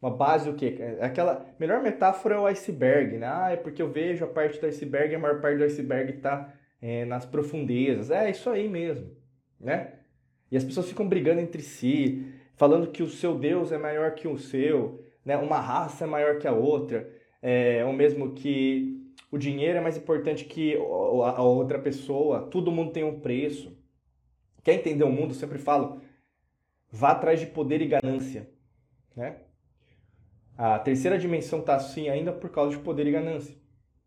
Uma 0.00 0.10
base 0.10 0.48
o 0.48 0.54
quê? 0.54 0.76
É 0.78 1.04
aquela 1.04 1.46
melhor 1.58 1.82
metáfora 1.82 2.34
é 2.34 2.38
o 2.38 2.46
iceberg, 2.46 3.18
né? 3.18 3.26
Ah, 3.26 3.50
é 3.50 3.56
porque 3.56 3.82
eu 3.82 3.90
vejo 3.90 4.24
a 4.24 4.28
parte 4.28 4.58
do 4.58 4.66
iceberg 4.66 5.12
e 5.12 5.14
a 5.14 5.18
maior 5.18 5.40
parte 5.40 5.58
do 5.58 5.64
iceberg 5.64 6.12
está 6.12 6.54
é, 6.80 7.04
nas 7.04 7.26
profundezas. 7.26 8.10
É 8.10 8.30
isso 8.30 8.48
aí 8.48 8.68
mesmo, 8.68 9.14
né? 9.60 9.94
E 10.50 10.56
as 10.56 10.64
pessoas 10.64 10.88
ficam 10.88 11.06
brigando 11.06 11.40
entre 11.40 11.60
si, 11.62 12.32
falando 12.56 12.90
que 12.90 13.02
o 13.02 13.08
seu 13.10 13.38
Deus 13.38 13.72
é 13.72 13.78
maior 13.78 14.14
que 14.14 14.26
o 14.26 14.38
seu, 14.38 15.04
né? 15.24 15.36
Uma 15.36 15.60
raça 15.60 16.04
é 16.04 16.06
maior 16.06 16.38
que 16.38 16.48
a 16.48 16.52
outra, 16.52 17.06
é, 17.42 17.84
ou 17.84 17.92
mesmo 17.92 18.32
que 18.32 19.00
o 19.30 19.36
dinheiro 19.36 19.78
é 19.78 19.80
mais 19.82 19.98
importante 19.98 20.46
que 20.46 20.76
a 20.76 21.42
outra 21.42 21.78
pessoa, 21.78 22.48
todo 22.48 22.72
mundo 22.72 22.90
tem 22.90 23.04
um 23.04 23.20
preço. 23.20 23.78
Quer 24.64 24.74
entender 24.74 25.04
o 25.04 25.12
mundo? 25.12 25.30
Eu 25.30 25.38
sempre 25.38 25.58
falo, 25.58 26.00
vá 26.90 27.10
atrás 27.10 27.38
de 27.38 27.46
poder 27.46 27.80
e 27.82 27.86
ganância, 27.86 28.50
né? 29.14 29.36
A 30.62 30.78
terceira 30.78 31.16
dimensão 31.16 31.60
está 31.60 31.74
assim 31.74 32.10
ainda 32.10 32.34
por 32.34 32.50
causa 32.50 32.76
de 32.76 32.82
poder 32.82 33.06
e 33.06 33.12
ganância, 33.12 33.56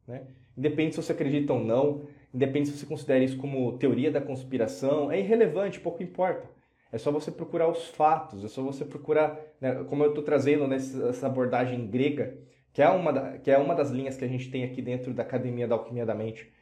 né? 0.08 0.28
Independe 0.56 0.94
se 0.94 1.02
você 1.02 1.12
acredita 1.12 1.52
ou 1.52 1.60
não, 1.60 2.04
independe 2.32 2.70
se 2.70 2.78
você 2.78 2.86
considera 2.86 3.24
isso 3.24 3.38
como 3.38 3.76
teoria 3.80 4.12
da 4.12 4.22
conspiração, 4.22 5.12
é 5.12 5.20
irrelevante, 5.20 5.80
pouco 5.80 6.04
importa. 6.04 6.48
É 6.92 7.00
só 7.00 7.12
você 7.12 7.32
procurar 7.32 7.68
os 7.68 7.88
fatos, 7.88 8.46
é 8.46 8.48
só 8.48 8.62
você 8.62 8.86
procurar, 8.86 9.36
né, 9.60 9.84
como 9.90 10.04
eu 10.04 10.10
estou 10.10 10.24
trazendo 10.24 10.68
nessa 10.68 11.26
abordagem 11.26 11.88
grega, 11.88 12.38
que 12.72 12.84
é, 12.84 12.90
uma 12.90 13.12
da, 13.12 13.40
que 13.40 13.50
é 13.50 13.58
uma 13.58 13.74
das 13.74 13.90
linhas 13.90 14.16
que 14.16 14.24
a 14.24 14.28
gente 14.28 14.52
tem 14.52 14.64
aqui 14.64 14.80
dentro 14.80 15.12
da 15.12 15.24
Academia 15.24 15.68
da 15.68 15.74
Alquimia 15.74 16.06
da 16.06 16.14
Mente. 16.14 16.54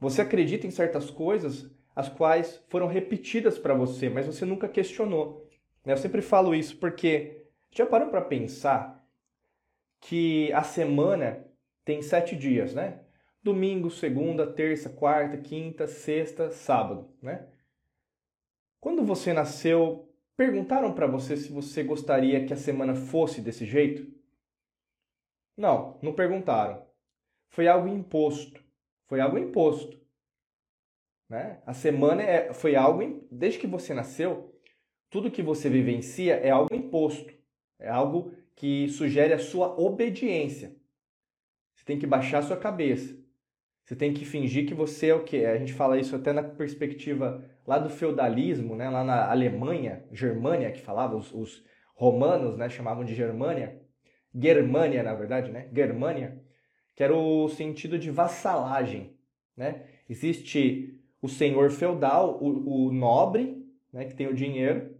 Você 0.00 0.22
acredita 0.22 0.66
em 0.66 0.70
certas 0.70 1.10
coisas 1.10 1.70
as 1.94 2.08
quais 2.08 2.64
foram 2.68 2.86
repetidas 2.86 3.58
para 3.58 3.74
você, 3.74 4.08
mas 4.08 4.24
você 4.24 4.46
nunca 4.46 4.66
questionou. 4.66 5.46
Eu 5.84 5.98
sempre 5.98 6.22
falo 6.22 6.54
isso 6.54 6.78
porque 6.78 7.42
já 7.70 7.84
parou 7.84 8.08
para 8.08 8.22
pensar 8.22 8.97
que 10.00 10.52
a 10.52 10.62
semana 10.62 11.44
tem 11.84 12.02
sete 12.02 12.36
dias, 12.36 12.74
né? 12.74 13.04
Domingo, 13.42 13.90
segunda, 13.90 14.46
terça, 14.46 14.90
quarta, 14.90 15.38
quinta, 15.38 15.86
sexta, 15.86 16.50
sábado, 16.50 17.14
né? 17.22 17.48
Quando 18.80 19.04
você 19.04 19.32
nasceu, 19.32 20.12
perguntaram 20.36 20.94
para 20.94 21.06
você 21.06 21.36
se 21.36 21.50
você 21.50 21.82
gostaria 21.82 22.44
que 22.46 22.52
a 22.52 22.56
semana 22.56 22.94
fosse 22.94 23.40
desse 23.40 23.64
jeito? 23.64 24.06
Não, 25.56 25.98
não 26.00 26.14
perguntaram. 26.14 26.86
Foi 27.50 27.66
algo 27.66 27.88
imposto. 27.88 28.62
Foi 29.06 29.20
algo 29.20 29.38
imposto. 29.38 29.98
Né? 31.28 31.60
A 31.66 31.74
semana 31.74 32.22
é, 32.22 32.52
foi 32.52 32.76
algo, 32.76 33.26
desde 33.30 33.58
que 33.58 33.66
você 33.66 33.92
nasceu, 33.92 34.54
tudo 35.10 35.30
que 35.30 35.42
você 35.42 35.68
vivencia 35.68 36.36
é 36.36 36.50
algo 36.50 36.72
imposto. 36.74 37.32
É 37.78 37.88
algo 37.88 38.32
que 38.58 38.88
sugere 38.88 39.32
a 39.32 39.38
sua 39.38 39.80
obediência. 39.80 40.74
Você 41.76 41.84
tem 41.84 41.96
que 41.96 42.08
baixar 42.08 42.38
a 42.38 42.42
sua 42.42 42.56
cabeça. 42.56 43.16
Você 43.84 43.94
tem 43.94 44.12
que 44.12 44.24
fingir 44.24 44.66
que 44.66 44.74
você 44.74 45.10
é 45.10 45.14
o 45.14 45.22
quê? 45.22 45.44
A 45.44 45.56
gente 45.56 45.72
fala 45.72 45.96
isso 45.96 46.16
até 46.16 46.32
na 46.32 46.42
perspectiva 46.42 47.48
lá 47.64 47.78
do 47.78 47.88
feudalismo, 47.88 48.74
né? 48.74 48.90
lá 48.90 49.04
na 49.04 49.30
Alemanha, 49.30 50.04
Germânia, 50.10 50.72
que 50.72 50.80
falava, 50.80 51.16
os, 51.16 51.32
os 51.32 51.64
romanos 51.94 52.58
né? 52.58 52.68
chamavam 52.68 53.04
de 53.04 53.14
Germânia. 53.14 53.80
Germânia, 54.34 55.04
na 55.04 55.14
verdade, 55.14 55.52
né? 55.52 55.68
Germânia, 55.72 56.42
que 56.96 57.04
era 57.04 57.16
o 57.16 57.48
sentido 57.48 57.96
de 57.96 58.10
vassalagem, 58.10 59.16
né? 59.56 59.86
Existe 60.10 61.00
o 61.22 61.28
senhor 61.28 61.70
feudal, 61.70 62.42
o, 62.42 62.88
o 62.88 62.92
nobre, 62.92 63.64
né, 63.92 64.04
que 64.04 64.14
tem 64.14 64.26
o 64.26 64.34
dinheiro, 64.34 64.96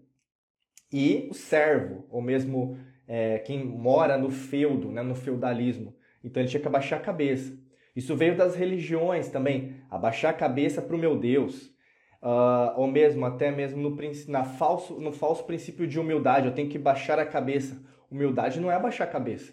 e 0.93 1.29
o 1.31 1.35
servo, 1.35 2.07
ou 2.09 2.23
mesmo 2.23 2.79
é, 3.09 3.39
quem 3.39 3.65
mora 3.65 4.19
no 4.19 4.31
feudo, 4.31 4.93
né, 4.93 5.03
no 5.03 5.15
feudalismo. 5.15 5.97
Então 6.23 6.43
ele 6.43 6.51
tinha 6.51 6.61
que 6.61 6.69
abaixar 6.69 6.99
a 6.99 7.03
cabeça. 7.03 7.59
Isso 7.97 8.15
veio 8.15 8.37
das 8.37 8.55
religiões 8.55 9.29
também, 9.29 9.77
abaixar 9.91 10.31
a 10.31 10.37
cabeça 10.37 10.83
para 10.83 10.95
o 10.95 10.99
meu 10.99 11.19
Deus. 11.19 11.77
Uh, 12.21 12.75
ou 12.77 12.87
mesmo, 12.87 13.25
até 13.25 13.51
mesmo 13.51 13.81
no, 13.81 13.97
na 14.29 14.45
falso, 14.45 15.01
no 15.01 15.13
falso 15.13 15.45
princípio 15.45 15.87
de 15.87 15.99
humildade, 15.99 16.47
eu 16.47 16.55
tenho 16.55 16.69
que 16.69 16.79
baixar 16.79 17.19
a 17.19 17.27
cabeça. 17.27 17.81
Humildade 18.11 18.61
não 18.61 18.71
é 18.71 18.75
abaixar 18.75 19.09
a 19.09 19.11
cabeça. 19.11 19.53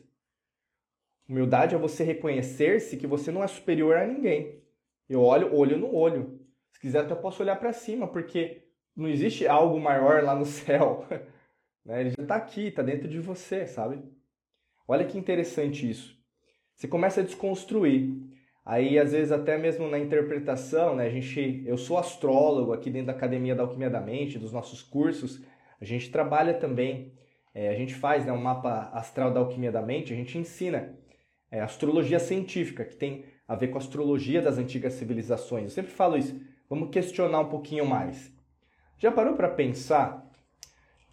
Humildade 1.28 1.76
é 1.76 1.78
você 1.78 2.04
reconhecer-se 2.04 2.98
que 2.98 3.08
você 3.08 3.32
não 3.32 3.44
é 3.44 3.48
superior 3.48 3.98
a 3.98 4.06
ninguém. 4.06 4.62
Eu 5.08 5.22
olho 5.22 5.56
olho 5.56 5.78
no 5.78 5.94
olho. 5.94 6.40
Se 6.72 6.80
quiser, 6.80 7.00
até 7.00 7.16
posso 7.16 7.42
olhar 7.42 7.56
para 7.56 7.72
cima, 7.72 8.08
porque 8.08 8.64
não 8.96 9.08
existe 9.08 9.48
algo 9.48 9.80
maior 9.80 10.24
lá 10.24 10.36
no 10.36 10.46
céu. 10.46 11.06
Né? 11.86 12.02
Ele 12.02 12.10
já 12.10 12.24
está 12.24 12.36
aqui, 12.36 12.68
está 12.68 12.82
dentro 12.82 13.08
de 13.08 13.20
você, 13.20 13.68
sabe? 13.68 14.02
Olha 14.88 15.06
que 15.06 15.18
interessante 15.18 15.90
isso. 15.90 16.18
Você 16.76 16.88
começa 16.88 17.22
a 17.22 17.24
desconstruir. 17.24 18.14
Aí, 18.66 18.98
às 18.98 19.12
vezes, 19.12 19.32
até 19.32 19.58
mesmo 19.58 19.88
na 19.88 20.00
interpretação, 20.00 20.96
né? 20.96 21.06
A 21.06 21.10
gente, 21.10 21.64
eu 21.66 21.78
sou 21.78 21.98
astrólogo 21.98 22.74
aqui 22.74 22.90
dentro 22.90 23.08
da 23.08 23.14
Academia 23.14 23.56
da 23.56 23.64
Alquimia 23.64 23.90
da 23.90 24.02
Mente, 24.02 24.40
dos 24.40 24.52
nossos 24.52 24.82
cursos. 24.82 25.42
A 25.80 25.86
gente 25.86 26.10
trabalha 26.10 26.54
também 26.54 27.14
é, 27.56 27.70
a 27.70 27.74
gente 27.74 27.96
faz 27.96 28.26
né, 28.26 28.34
um 28.34 28.42
mapa 28.42 28.90
astral 28.92 29.32
da 29.32 29.40
alquimia 29.40 29.72
da 29.72 29.82
mente, 29.82 30.12
a 30.12 30.16
gente 30.16 30.38
ensina 30.38 30.94
é, 31.50 31.62
astrologia 31.62 32.20
científica, 32.20 32.84
que 32.84 32.98
tem 32.98 33.24
a 33.48 33.56
ver 33.56 33.70
com 33.70 33.78
a 33.78 33.82
astrologia 33.82 34.42
das 34.42 34.58
antigas 34.58 34.94
civilizações. 34.96 35.64
Eu 35.64 35.70
sempre 35.70 35.92
falo 35.92 36.18
isso, 36.18 36.38
vamos 36.70 36.90
questionar 36.90 37.40
um 37.40 37.48
pouquinho 37.48 37.86
mais. 37.86 38.30
Já 38.98 39.10
parou 39.10 39.36
para 39.36 39.48
pensar 39.48 40.25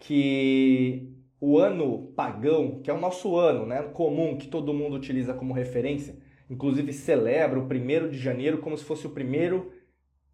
que 0.02 1.14
o 1.40 1.58
ano 1.58 2.12
pagão, 2.16 2.80
que 2.82 2.90
é 2.90 2.94
o 2.94 3.00
nosso 3.00 3.36
ano 3.36 3.66
né, 3.66 3.82
comum, 3.82 4.36
que 4.36 4.48
todo 4.48 4.74
mundo 4.74 4.96
utiliza 4.96 5.34
como 5.34 5.54
referência, 5.54 6.16
inclusive 6.48 6.92
celebra 6.92 7.58
o 7.58 7.66
primeiro 7.66 8.10
de 8.10 8.18
janeiro 8.18 8.58
como 8.58 8.76
se 8.76 8.84
fosse 8.84 9.06
o 9.06 9.10
primeiro 9.10 9.72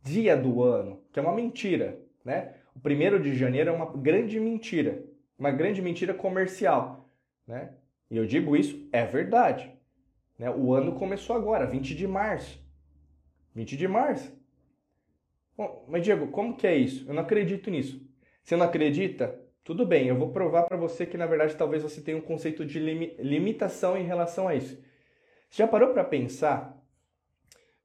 dia 0.03 0.37
do 0.37 0.63
ano, 0.63 1.03
que 1.13 1.19
é 1.19 1.23
uma 1.23 1.35
mentira. 1.35 2.01
Né? 2.25 2.55
O 2.75 2.81
primeiro 2.81 3.21
de 3.21 3.35
janeiro 3.35 3.71
é 3.71 3.73
uma 3.73 3.87
grande 3.87 4.39
mentira 4.41 5.05
uma 5.39 5.53
grande 5.53 5.81
mentira 5.81 6.13
comercial, 6.13 7.09
né? 7.47 7.73
E 8.11 8.17
eu 8.17 8.27
digo 8.27 8.57
isso, 8.57 8.89
é 8.91 9.05
verdade. 9.05 9.71
Né? 10.39 10.51
O 10.51 10.73
ano 10.73 10.95
começou 10.95 11.37
agora, 11.37 11.67
20 11.67 11.95
de 11.95 12.07
março. 12.07 12.61
20 13.55 13.77
de 13.77 13.87
março. 13.87 14.37
Bom, 15.57 15.85
mas 15.89 16.03
Diego, 16.03 16.29
como 16.29 16.57
que 16.57 16.67
é 16.67 16.77
isso? 16.77 17.07
Eu 17.09 17.15
não 17.15 17.23
acredito 17.23 17.71
nisso. 17.71 18.05
Você 18.43 18.57
não 18.57 18.67
acredita? 18.67 19.39
Tudo 19.65 19.85
bem, 19.85 20.09
eu 20.09 20.17
vou 20.17 20.33
provar 20.33 20.65
para 20.65 20.77
você 20.77 21.05
que 21.05 21.17
na 21.17 21.27
verdade 21.27 21.57
talvez 21.57 21.83
você 21.83 22.01
tenha 22.01 22.17
um 22.17 22.23
conceito 22.23 22.65
de 22.65 22.79
limitação 22.79 23.97
em 23.97 24.05
relação 24.05 24.49
a 24.49 24.55
isso. 24.55 24.77
Você 25.51 25.63
já 25.63 25.69
parou 25.69 25.93
para 25.93 26.05
pensar 26.05 26.83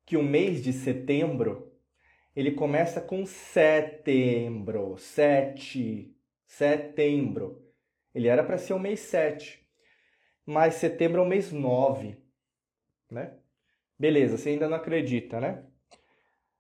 que 0.06 0.16
o 0.16 0.24
mês 0.24 0.64
de 0.64 0.72
setembro 0.72 1.74
ele 2.36 2.52
começa 2.52 3.00
com 3.00 3.26
setembro, 3.26 4.98
sete, 4.98 6.16
setembro. 6.48 7.62
Ele 8.14 8.28
era 8.28 8.44
para 8.44 8.58
ser 8.58 8.74
o 8.74 8.80
mês 8.80 9.00
7, 9.02 9.68
mas 10.46 10.76
setembro 10.76 11.22
é 11.22 11.24
o 11.24 11.28
mês 11.28 11.52
9, 11.52 12.18
né? 13.10 13.38
Beleza, 13.98 14.38
você 14.38 14.50
ainda 14.50 14.68
não 14.68 14.78
acredita, 14.78 15.40
né? 15.40 15.64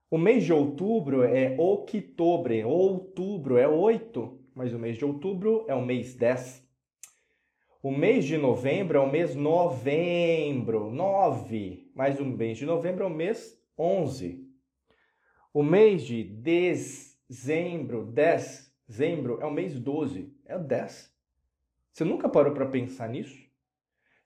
O 0.09 0.17
mês 0.17 0.43
de 0.43 0.53
outubro 0.53 1.23
é 1.23 1.55
outubro, 1.57 2.67
outubro 2.67 3.57
é 3.57 3.67
8, 3.67 4.42
mas 4.55 4.73
o 4.73 4.79
mês 4.79 4.97
de 4.97 5.05
outubro 5.05 5.65
é 5.67 5.75
o 5.75 5.85
mês 5.85 6.15
10. 6.15 6.63
O 7.81 7.91
mês 7.91 8.25
de 8.25 8.37
novembro 8.37 8.97
é 8.97 9.01
o 9.01 9.11
mês 9.11 9.35
novembro, 9.35 10.89
9, 10.89 11.91
mas 11.93 12.19
o 12.19 12.25
mês 12.25 12.57
de 12.57 12.65
novembro 12.65 13.03
é 13.03 13.07
o 13.07 13.09
mês 13.09 13.61
11. 13.77 14.47
O 15.53 15.61
mês 15.61 16.03
de 16.03 16.23
dezembro, 16.23 18.05
10, 18.05 18.73
Dezembro 18.87 19.39
é 19.41 19.45
o 19.45 19.51
mês 19.51 19.79
12, 19.79 20.35
é 20.45 20.55
o 20.55 20.59
10. 20.59 21.11
Você 21.91 22.03
nunca 22.03 22.27
parou 22.27 22.53
para 22.53 22.65
pensar 22.65 23.07
nisso? 23.07 23.41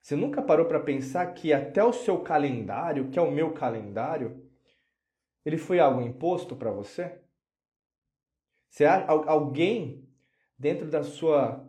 Você 0.02 0.16
nunca 0.16 0.42
parou 0.42 0.66
para 0.66 0.80
pensar 0.80 1.34
que 1.34 1.54
até 1.54 1.84
o 1.84 1.94
seu 1.94 2.20
calendário, 2.20 3.10
que 3.10 3.20
é 3.20 3.22
o 3.22 3.32
meu 3.32 3.54
calendário, 3.54 4.46
Ele 5.46 5.58
foi 5.58 5.80
algo 5.80 6.02
imposto 6.02 6.56
para 6.56 6.72
você? 6.72 7.22
Se 8.70 8.86
alguém 8.86 10.07
dentro 10.58 10.88
da 10.88 11.04
sua 11.04 11.68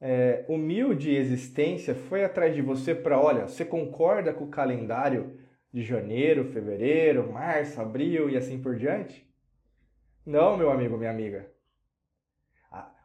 é, 0.00 0.44
humilde 0.48 1.14
existência 1.14 1.94
foi 1.94 2.24
atrás 2.24 2.54
de 2.54 2.62
você 2.62 2.94
para, 2.94 3.20
olha, 3.20 3.48
você 3.48 3.64
concorda 3.64 4.32
com 4.32 4.44
o 4.44 4.50
calendário 4.50 5.38
de 5.72 5.82
janeiro, 5.82 6.44
fevereiro, 6.52 7.32
março, 7.32 7.80
abril 7.80 8.30
e 8.30 8.36
assim 8.36 8.60
por 8.60 8.76
diante? 8.76 9.28
Não, 10.24 10.56
meu 10.56 10.70
amigo, 10.70 10.96
minha 10.96 11.10
amiga. 11.10 11.50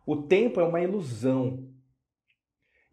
O 0.06 0.18
tempo 0.18 0.60
é 0.60 0.64
uma 0.64 0.82
ilusão. 0.82 1.70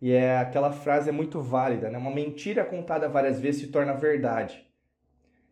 E 0.00 0.12
é 0.12 0.38
aquela 0.38 0.70
frase 0.70 1.08
é 1.08 1.12
muito 1.12 1.40
válida, 1.42 1.90
né? 1.90 1.98
Uma 1.98 2.10
mentira 2.10 2.64
contada 2.64 3.08
várias 3.08 3.40
vezes 3.40 3.62
se 3.62 3.66
torna 3.68 3.92
verdade. 3.92 4.66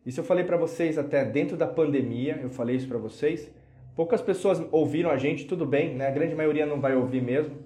Isso 0.05 0.21
eu 0.21 0.23
falei 0.23 0.43
para 0.43 0.57
vocês 0.57 0.97
até 0.97 1.23
dentro 1.25 1.57
da 1.57 1.67
pandemia, 1.67 2.39
eu 2.41 2.49
falei 2.49 2.77
isso 2.77 2.87
para 2.87 2.97
vocês. 2.97 3.53
Poucas 3.99 4.21
pessoas 4.21 4.65
ouviram 4.71 5.09
a 5.09 5.17
gente, 5.17 5.43
tudo 5.43 5.65
bem, 5.65 5.93
né? 5.93 6.07
A 6.07 6.11
grande 6.11 6.33
maioria 6.33 6.65
não 6.65 6.79
vai 6.79 6.95
ouvir 6.95 7.21
mesmo, 7.21 7.57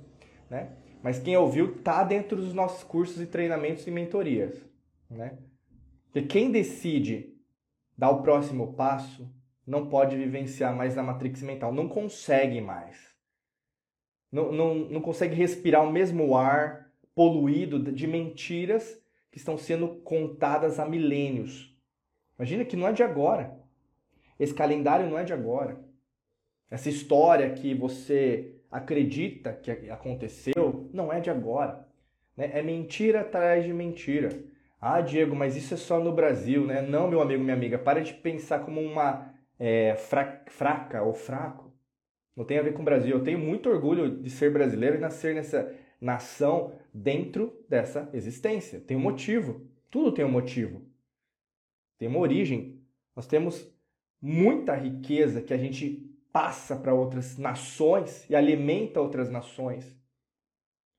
né? 0.49 0.71
Mas 1.03 1.19
quem 1.19 1.37
ouviu 1.37 1.75
tá 1.83 2.03
dentro 2.03 2.35
dos 2.35 2.55
nossos 2.55 2.83
cursos 2.83 3.21
e 3.21 3.27
treinamentos 3.27 3.85
e 3.85 3.91
mentorias, 3.91 4.59
né? 5.07 5.37
Porque 6.05 6.23
quem 6.23 6.49
decide 6.49 7.37
dar 7.95 8.09
o 8.09 8.23
próximo 8.23 8.73
passo 8.73 9.31
não 9.63 9.89
pode 9.89 10.17
vivenciar 10.17 10.75
mais 10.75 10.95
na 10.95 11.03
matrix 11.03 11.43
mental, 11.43 11.71
não 11.71 11.87
consegue 11.87 12.59
mais 12.59 13.13
não, 14.31 14.51
não, 14.51 14.73
não 14.73 15.01
consegue 15.01 15.35
respirar 15.35 15.83
o 15.83 15.91
mesmo 15.91 16.35
ar 16.35 16.91
poluído 17.13 17.77
de 17.91 18.07
mentiras 18.07 18.99
que 19.31 19.37
estão 19.37 19.55
sendo 19.55 19.87
contadas 19.97 20.79
há 20.79 20.89
milênios. 20.89 21.77
Imagina 22.39 22.65
que 22.65 22.75
não 22.75 22.87
é 22.87 22.91
de 22.91 23.03
agora. 23.03 23.55
Esse 24.39 24.55
calendário 24.55 25.07
não 25.07 25.19
é 25.19 25.23
de 25.23 25.31
agora. 25.31 25.92
Essa 26.73 26.89
história 26.89 27.51
que 27.51 27.71
você 27.75 28.55
acredita 28.71 29.53
que 29.53 29.91
aconteceu 29.91 30.89
não 30.91 31.13
é 31.13 31.19
de 31.19 31.29
agora. 31.29 31.87
Né? 32.35 32.49
É 32.51 32.63
mentira 32.63 33.21
atrás 33.21 33.63
de 33.63 33.71
mentira. 33.71 34.29
Ah, 34.81 34.99
Diego, 34.99 35.35
mas 35.35 35.55
isso 35.55 35.75
é 35.75 35.77
só 35.77 35.99
no 35.99 36.11
Brasil, 36.11 36.65
né? 36.65 36.81
Não, 36.81 37.07
meu 37.07 37.21
amigo, 37.21 37.43
minha 37.43 37.55
amiga, 37.55 37.77
para 37.77 38.01
de 38.01 38.11
pensar 38.11 38.65
como 38.65 38.81
uma 38.81 39.31
é, 39.59 39.93
fraca 40.47 41.03
ou 41.03 41.13
fraco. 41.13 41.71
Não 42.35 42.43
tem 42.43 42.57
a 42.57 42.63
ver 42.63 42.73
com 42.73 42.81
o 42.81 42.85
Brasil. 42.85 43.17
Eu 43.17 43.23
tenho 43.23 43.37
muito 43.37 43.69
orgulho 43.69 44.09
de 44.09 44.31
ser 44.31 44.51
brasileiro 44.51 44.95
e 44.95 44.99
nascer 44.99 45.35
nessa 45.35 45.71
nação 46.01 46.73
dentro 46.91 47.55
dessa 47.69 48.09
existência. 48.13 48.79
Tem 48.79 48.97
um 48.97 48.99
motivo. 48.99 49.61
Tudo 49.91 50.11
tem 50.11 50.25
um 50.25 50.31
motivo. 50.31 50.81
Tem 51.99 52.07
uma 52.07 52.17
origem. 52.17 52.81
Nós 53.15 53.27
temos 53.27 53.71
muita 54.19 54.73
riqueza 54.73 55.39
que 55.39 55.53
a 55.53 55.57
gente 55.57 56.09
passa 56.33 56.75
para 56.75 56.95
outras 56.95 57.37
nações 57.37 58.27
e 58.27 58.35
alimenta 58.35 58.99
outras 58.99 59.29
nações. 59.29 59.95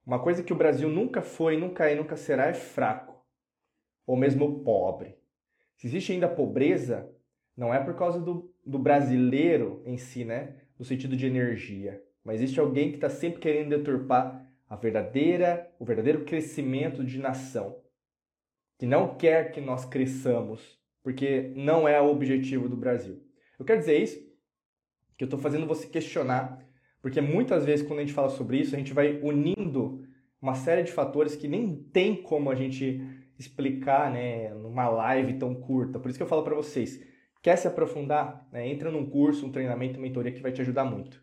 Uma 0.07 0.23
coisa 0.23 0.45
que 0.45 0.53
o 0.53 0.57
Brasil 0.57 0.89
nunca 0.89 1.21
foi, 1.21 1.57
nunca 1.57 1.91
é 1.91 1.97
nunca 1.97 2.17
será 2.17 2.47
é 2.47 2.55
fraco, 2.55 3.21
ou 4.07 4.17
mesmo 4.17 4.63
pobre. 4.63 5.19
Se 5.77 5.89
existe 5.89 6.13
ainda 6.13 6.29
pobreza, 6.29 7.13
não 7.57 7.75
é 7.75 7.83
por 7.83 7.97
causa 7.97 8.21
do, 8.21 8.55
do 8.65 8.79
brasileiro 8.79 9.83
em 9.85 9.99
si, 9.99 10.25
né? 10.25 10.61
no 10.79 10.85
sentido 10.85 11.17
de 11.17 11.27
energia, 11.27 12.03
mas 12.23 12.37
existe 12.37 12.61
alguém 12.61 12.91
que 12.91 12.97
está 12.97 13.09
sempre 13.09 13.41
querendo 13.41 13.71
deturpar 13.71 14.49
a 14.69 14.77
verdadeira, 14.77 15.73
o 15.79 15.85
verdadeiro 15.85 16.25
crescimento 16.25 17.05
de 17.05 17.19
nação, 17.19 17.81
que 18.79 18.87
não 18.87 19.17
quer 19.17 19.53
que 19.53 19.61
nós 19.61 19.85
cresçamos, 19.85 20.81
porque 21.03 21.53
não 21.55 21.87
é 21.87 22.01
o 22.01 22.11
objetivo 22.11 22.69
do 22.69 22.77
Brasil. 22.77 23.23
Eu 23.59 23.65
quero 23.65 23.81
dizer 23.81 24.01
isso, 24.01 24.34
que 25.17 25.25
eu 25.25 25.27
estou 25.27 25.39
fazendo 25.39 25.67
você 25.67 25.87
questionar, 25.87 26.59
porque 27.01 27.21
muitas 27.21 27.65
vezes 27.65 27.87
quando 27.87 27.99
a 27.99 28.03
gente 28.03 28.15
fala 28.15 28.29
sobre 28.29 28.59
isso, 28.59 28.75
a 28.75 28.79
gente 28.79 28.93
vai 28.93 29.21
unindo 29.23 30.03
uma 30.41 30.55
série 30.55 30.83
de 30.83 30.93
fatores 30.93 31.37
que 31.37 31.49
nem 31.49 31.77
tem 31.93 32.23
como 32.23 32.51
a 32.51 32.55
gente 32.55 33.01
explicar 33.39 34.11
né, 34.11 34.53
numa 34.55 34.89
live 34.89 35.35
tão 35.35 35.55
curta. 35.55 35.99
Por 35.99 36.09
isso 36.09 36.19
que 36.19 36.23
eu 36.23 36.29
falo 36.29 36.43
para 36.43 36.55
vocês, 36.55 37.01
Quer 37.45 37.59
se 37.59 37.69
aprofundar? 37.69 38.49
Né? 38.51 38.71
Entra 38.71 38.91
num 38.91 39.05
curso, 39.05 39.45
um 39.45 39.53
treinamento, 39.53 39.99
uma 39.99 40.07
mentoria 40.07 40.33
que 40.33 40.41
vai 40.41 40.51
te 40.51 40.63
ajudar 40.63 40.87
muito. 40.87 41.23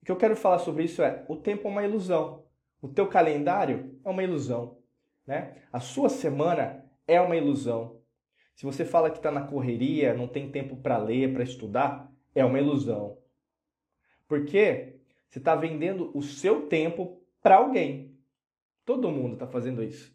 O 0.00 0.06
que 0.06 0.10
eu 0.10 0.16
quero 0.16 0.34
falar 0.34 0.58
sobre 0.60 0.84
isso 0.84 1.02
é: 1.02 1.26
o 1.28 1.36
tempo 1.36 1.68
é 1.68 1.70
uma 1.70 1.84
ilusão. 1.84 2.46
O 2.80 2.88
teu 2.88 3.06
calendário 3.06 4.00
é 4.02 4.08
uma 4.08 4.22
ilusão. 4.22 4.78
Né? 5.26 5.56
A 5.70 5.78
sua 5.78 6.08
semana 6.08 6.82
é 7.06 7.20
uma 7.20 7.36
ilusão. 7.36 8.00
Se 8.54 8.64
você 8.64 8.82
fala 8.82 9.10
que 9.10 9.18
está 9.18 9.30
na 9.30 9.42
correria, 9.42 10.14
não 10.14 10.26
tem 10.26 10.50
tempo 10.50 10.74
para 10.76 10.96
ler, 10.96 11.34
para 11.34 11.42
estudar, 11.42 12.10
é 12.36 12.44
uma 12.44 12.60
ilusão. 12.60 13.18
Porque 14.28 15.00
você 15.28 15.38
está 15.38 15.56
vendendo 15.56 16.10
o 16.14 16.22
seu 16.22 16.68
tempo 16.68 17.20
para 17.42 17.56
alguém. 17.56 18.16
Todo 18.84 19.10
mundo 19.10 19.34
está 19.34 19.46
fazendo 19.46 19.82
isso. 19.82 20.14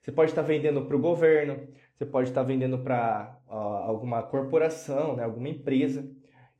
Você 0.00 0.12
pode 0.12 0.30
estar 0.30 0.42
tá 0.42 0.48
vendendo 0.48 0.86
para 0.86 0.96
o 0.96 1.00
governo, 1.00 1.68
você 1.94 2.06
pode 2.06 2.30
estar 2.30 2.42
vendendo 2.44 2.78
para 2.78 3.38
alguma 3.46 4.22
corporação, 4.22 5.16
né, 5.16 5.24
alguma 5.24 5.48
empresa. 5.48 6.08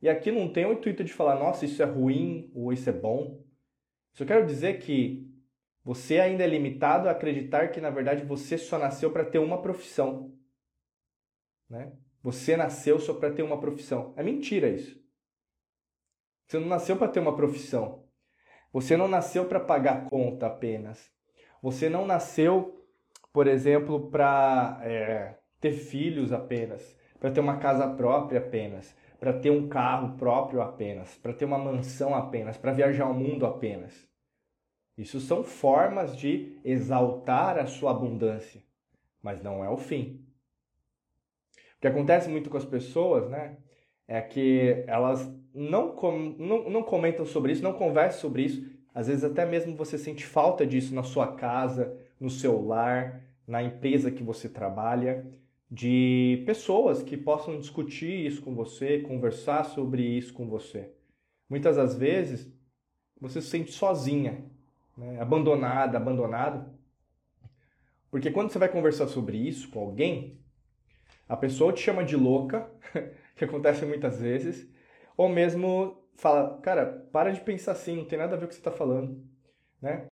E 0.01 0.09
aqui 0.09 0.31
não 0.31 0.51
tem 0.51 0.65
o 0.65 0.73
intuito 0.73 1.03
de 1.03 1.13
falar, 1.13 1.35
nossa, 1.35 1.65
isso 1.65 1.81
é 1.81 1.85
ruim 1.85 2.51
ou 2.53 2.71
isso 2.73 2.89
é 2.89 2.93
bom. 2.93 3.41
Só 4.13 4.25
quero 4.25 4.45
dizer 4.45 4.79
que 4.79 5.27
você 5.83 6.19
ainda 6.19 6.43
é 6.43 6.47
limitado 6.47 7.07
a 7.07 7.11
acreditar 7.11 7.69
que, 7.69 7.81
na 7.81 7.89
verdade, 7.89 8.25
você 8.25 8.57
só 8.57 8.77
nasceu 8.77 9.11
para 9.11 9.25
ter 9.25 9.39
uma 9.39 9.61
profissão. 9.61 10.33
Né? 11.69 11.91
Você 12.23 12.57
nasceu 12.57 12.99
só 12.99 13.13
para 13.13 13.31
ter 13.31 13.43
uma 13.43 13.59
profissão. 13.59 14.13
É 14.17 14.23
mentira 14.23 14.69
isso. 14.69 14.99
Você 16.47 16.59
não 16.59 16.67
nasceu 16.67 16.97
para 16.97 17.07
ter 17.07 17.19
uma 17.19 17.35
profissão. 17.35 18.03
Você 18.73 18.97
não 18.97 19.07
nasceu 19.07 19.45
para 19.45 19.59
pagar 19.59 20.05
conta 20.09 20.47
apenas. 20.47 21.11
Você 21.61 21.89
não 21.89 22.05
nasceu 22.05 22.79
por 23.31 23.47
exemplo, 23.47 24.09
para 24.09 24.79
é, 24.83 25.35
ter 25.59 25.73
filhos 25.73 26.31
apenas, 26.31 26.97
para 27.19 27.31
ter 27.31 27.39
uma 27.39 27.57
casa 27.57 27.87
própria 27.87 28.39
apenas, 28.39 28.95
para 29.19 29.33
ter 29.33 29.51
um 29.51 29.67
carro 29.67 30.17
próprio 30.17 30.61
apenas, 30.61 31.15
para 31.17 31.33
ter 31.33 31.45
uma 31.45 31.57
mansão 31.57 32.15
apenas, 32.15 32.57
para 32.57 32.73
viajar 32.73 33.07
o 33.07 33.13
mundo 33.13 33.45
apenas. 33.45 34.07
Isso 34.97 35.19
são 35.19 35.43
formas 35.43 36.15
de 36.17 36.59
exaltar 36.63 37.57
a 37.57 37.65
sua 37.65 37.91
abundância, 37.91 38.61
mas 39.21 39.41
não 39.41 39.63
é 39.63 39.69
o 39.69 39.77
fim. 39.77 40.25
O 41.79 41.81
que 41.81 41.87
acontece 41.87 42.29
muito 42.29 42.49
com 42.49 42.57
as 42.57 42.65
pessoas, 42.65 43.29
né, 43.29 43.55
é 44.05 44.19
que 44.19 44.83
elas 44.85 45.33
não, 45.53 45.95
com, 45.95 46.35
não, 46.37 46.69
não 46.69 46.83
comentam 46.83 47.25
sobre 47.25 47.53
isso, 47.53 47.63
não 47.63 47.71
conversam 47.71 48.19
sobre 48.19 48.43
isso. 48.43 48.69
Às 48.93 49.07
vezes 49.07 49.23
até 49.23 49.45
mesmo 49.45 49.77
você 49.77 49.97
sente 49.97 50.25
falta 50.25 50.67
disso 50.67 50.93
na 50.93 51.03
sua 51.03 51.35
casa, 51.35 51.97
no 52.19 52.29
seu 52.29 52.61
lar, 52.61 53.23
na 53.47 53.63
empresa 53.63 54.11
que 54.11 54.21
você 54.21 54.49
trabalha, 54.49 55.25
de 55.71 56.43
pessoas 56.45 57.01
que 57.01 57.15
possam 57.15 57.57
discutir 57.57 58.25
isso 58.25 58.41
com 58.41 58.53
você, 58.53 58.99
conversar 58.99 59.63
sobre 59.63 60.03
isso 60.03 60.33
com 60.33 60.49
você. 60.49 60.91
Muitas 61.49 61.77
das 61.77 61.95
vezes 61.95 62.51
você 63.21 63.41
se 63.41 63.47
sente 63.47 63.71
sozinha, 63.71 64.43
né? 64.97 65.21
abandonada, 65.21 65.97
abandonado, 65.97 66.77
porque 68.11 68.31
quando 68.31 68.51
você 68.51 68.59
vai 68.59 68.67
conversar 68.67 69.07
sobre 69.07 69.37
isso 69.37 69.69
com 69.69 69.79
alguém, 69.79 70.38
a 71.29 71.37
pessoa 71.37 71.71
te 71.71 71.79
chama 71.79 72.03
de 72.03 72.15
louca, 72.15 72.69
que 73.37 73.45
acontece 73.45 73.85
muitas 73.85 74.19
vezes, 74.19 74.67
ou 75.15 75.29
mesmo 75.29 76.03
fala, 76.15 76.59
cara, 76.61 77.07
para 77.13 77.31
de 77.31 77.39
pensar 77.41 77.73
assim, 77.73 77.95
não 77.95 78.05
tem 78.05 78.17
nada 78.17 78.35
a 78.35 78.37
ver 78.37 78.41
com 78.41 78.45
o 78.47 78.49
que 78.49 78.55
você 78.55 78.61
está 78.61 78.71
falando, 78.71 79.23
né? 79.79 80.07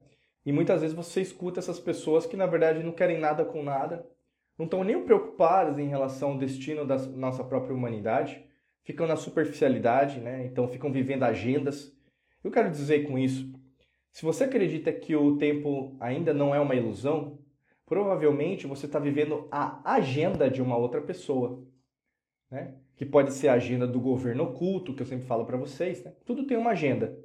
E 0.45 0.51
muitas 0.53 0.81
vezes 0.81 0.95
você 0.95 1.19
escuta 1.19 1.59
essas 1.59 1.79
pessoas 1.79 2.25
que 2.25 2.37
na 2.37 2.45
verdade 2.45 2.83
não 2.83 2.93
querem 2.93 3.19
nada 3.19 3.43
com 3.43 3.63
nada, 3.63 4.07
não 4.57 4.65
estão 4.65 4.83
nem 4.83 5.03
preocupadas 5.03 5.77
em 5.77 5.87
relação 5.87 6.31
ao 6.31 6.37
destino 6.37 6.85
da 6.85 6.97
nossa 6.97 7.43
própria 7.43 7.75
humanidade, 7.75 8.45
ficam 8.83 9.05
na 9.05 9.15
superficialidade, 9.15 10.19
né? 10.19 10.45
então 10.45 10.67
ficam 10.67 10.91
vivendo 10.91 11.23
agendas. 11.23 11.91
Eu 12.43 12.51
quero 12.51 12.71
dizer 12.71 13.07
com 13.07 13.17
isso, 13.17 13.51
se 14.11 14.23
você 14.23 14.45
acredita 14.45 14.93
que 14.93 15.15
o 15.15 15.37
tempo 15.37 15.97
ainda 15.99 16.33
não 16.33 16.55
é 16.55 16.59
uma 16.59 16.75
ilusão, 16.75 17.39
provavelmente 17.87 18.67
você 18.67 18.85
está 18.85 18.99
vivendo 18.99 19.47
a 19.49 19.93
agenda 19.93 20.51
de 20.51 20.61
uma 20.61 20.77
outra 20.77 21.01
pessoa, 21.01 21.65
né? 22.51 22.75
que 22.97 23.05
pode 23.05 23.31
ser 23.31 23.47
a 23.47 23.53
agenda 23.53 23.87
do 23.87 23.99
governo 23.99 24.43
oculto, 24.43 24.93
que 24.93 25.01
eu 25.01 25.05
sempre 25.05 25.25
falo 25.25 25.45
para 25.45 25.57
vocês. 25.57 26.03
Né? 26.03 26.13
Tudo 26.25 26.45
tem 26.45 26.57
uma 26.57 26.71
agenda. 26.71 27.17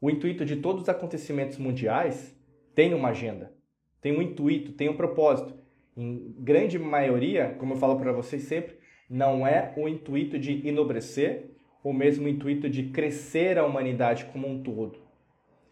O 0.00 0.08
intuito 0.08 0.44
de 0.44 0.56
todos 0.56 0.82
os 0.82 0.88
acontecimentos 0.88 1.58
mundiais 1.58 2.34
tem 2.74 2.94
uma 2.94 3.10
agenda, 3.10 3.52
tem 4.00 4.16
um 4.16 4.22
intuito, 4.22 4.72
tem 4.72 4.88
um 4.88 4.96
propósito. 4.96 5.54
Em 5.96 6.34
grande 6.38 6.78
maioria, 6.78 7.54
como 7.58 7.74
eu 7.74 7.78
falo 7.78 7.96
para 7.98 8.12
vocês 8.12 8.42
sempre, 8.42 8.76
não 9.08 9.46
é 9.46 9.74
o 9.76 9.86
intuito 9.86 10.38
de 10.38 10.66
enobrecer 10.66 11.50
ou 11.82 11.92
mesmo 11.92 12.24
o 12.24 12.28
intuito 12.28 12.68
de 12.68 12.84
crescer 12.84 13.58
a 13.58 13.66
humanidade 13.66 14.24
como 14.26 14.48
um 14.48 14.62
todo. 14.62 14.98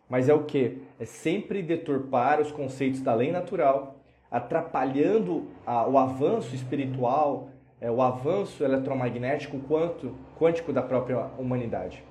Mas 0.08 0.28
é 0.28 0.34
o 0.34 0.44
que? 0.44 0.78
É 1.00 1.06
sempre 1.06 1.62
deturpar 1.62 2.40
os 2.40 2.52
conceitos 2.52 3.00
da 3.00 3.14
lei 3.14 3.32
natural, 3.32 4.01
atrapalhando 4.32 5.50
a, 5.66 5.86
o 5.86 5.98
avanço 5.98 6.54
espiritual, 6.54 7.50
é, 7.78 7.90
o 7.90 8.00
avanço 8.00 8.64
eletromagnético 8.64 9.58
quanto, 9.60 10.16
quântico 10.38 10.72
da 10.72 10.80
própria 10.80 11.26
humanidade. 11.38 12.02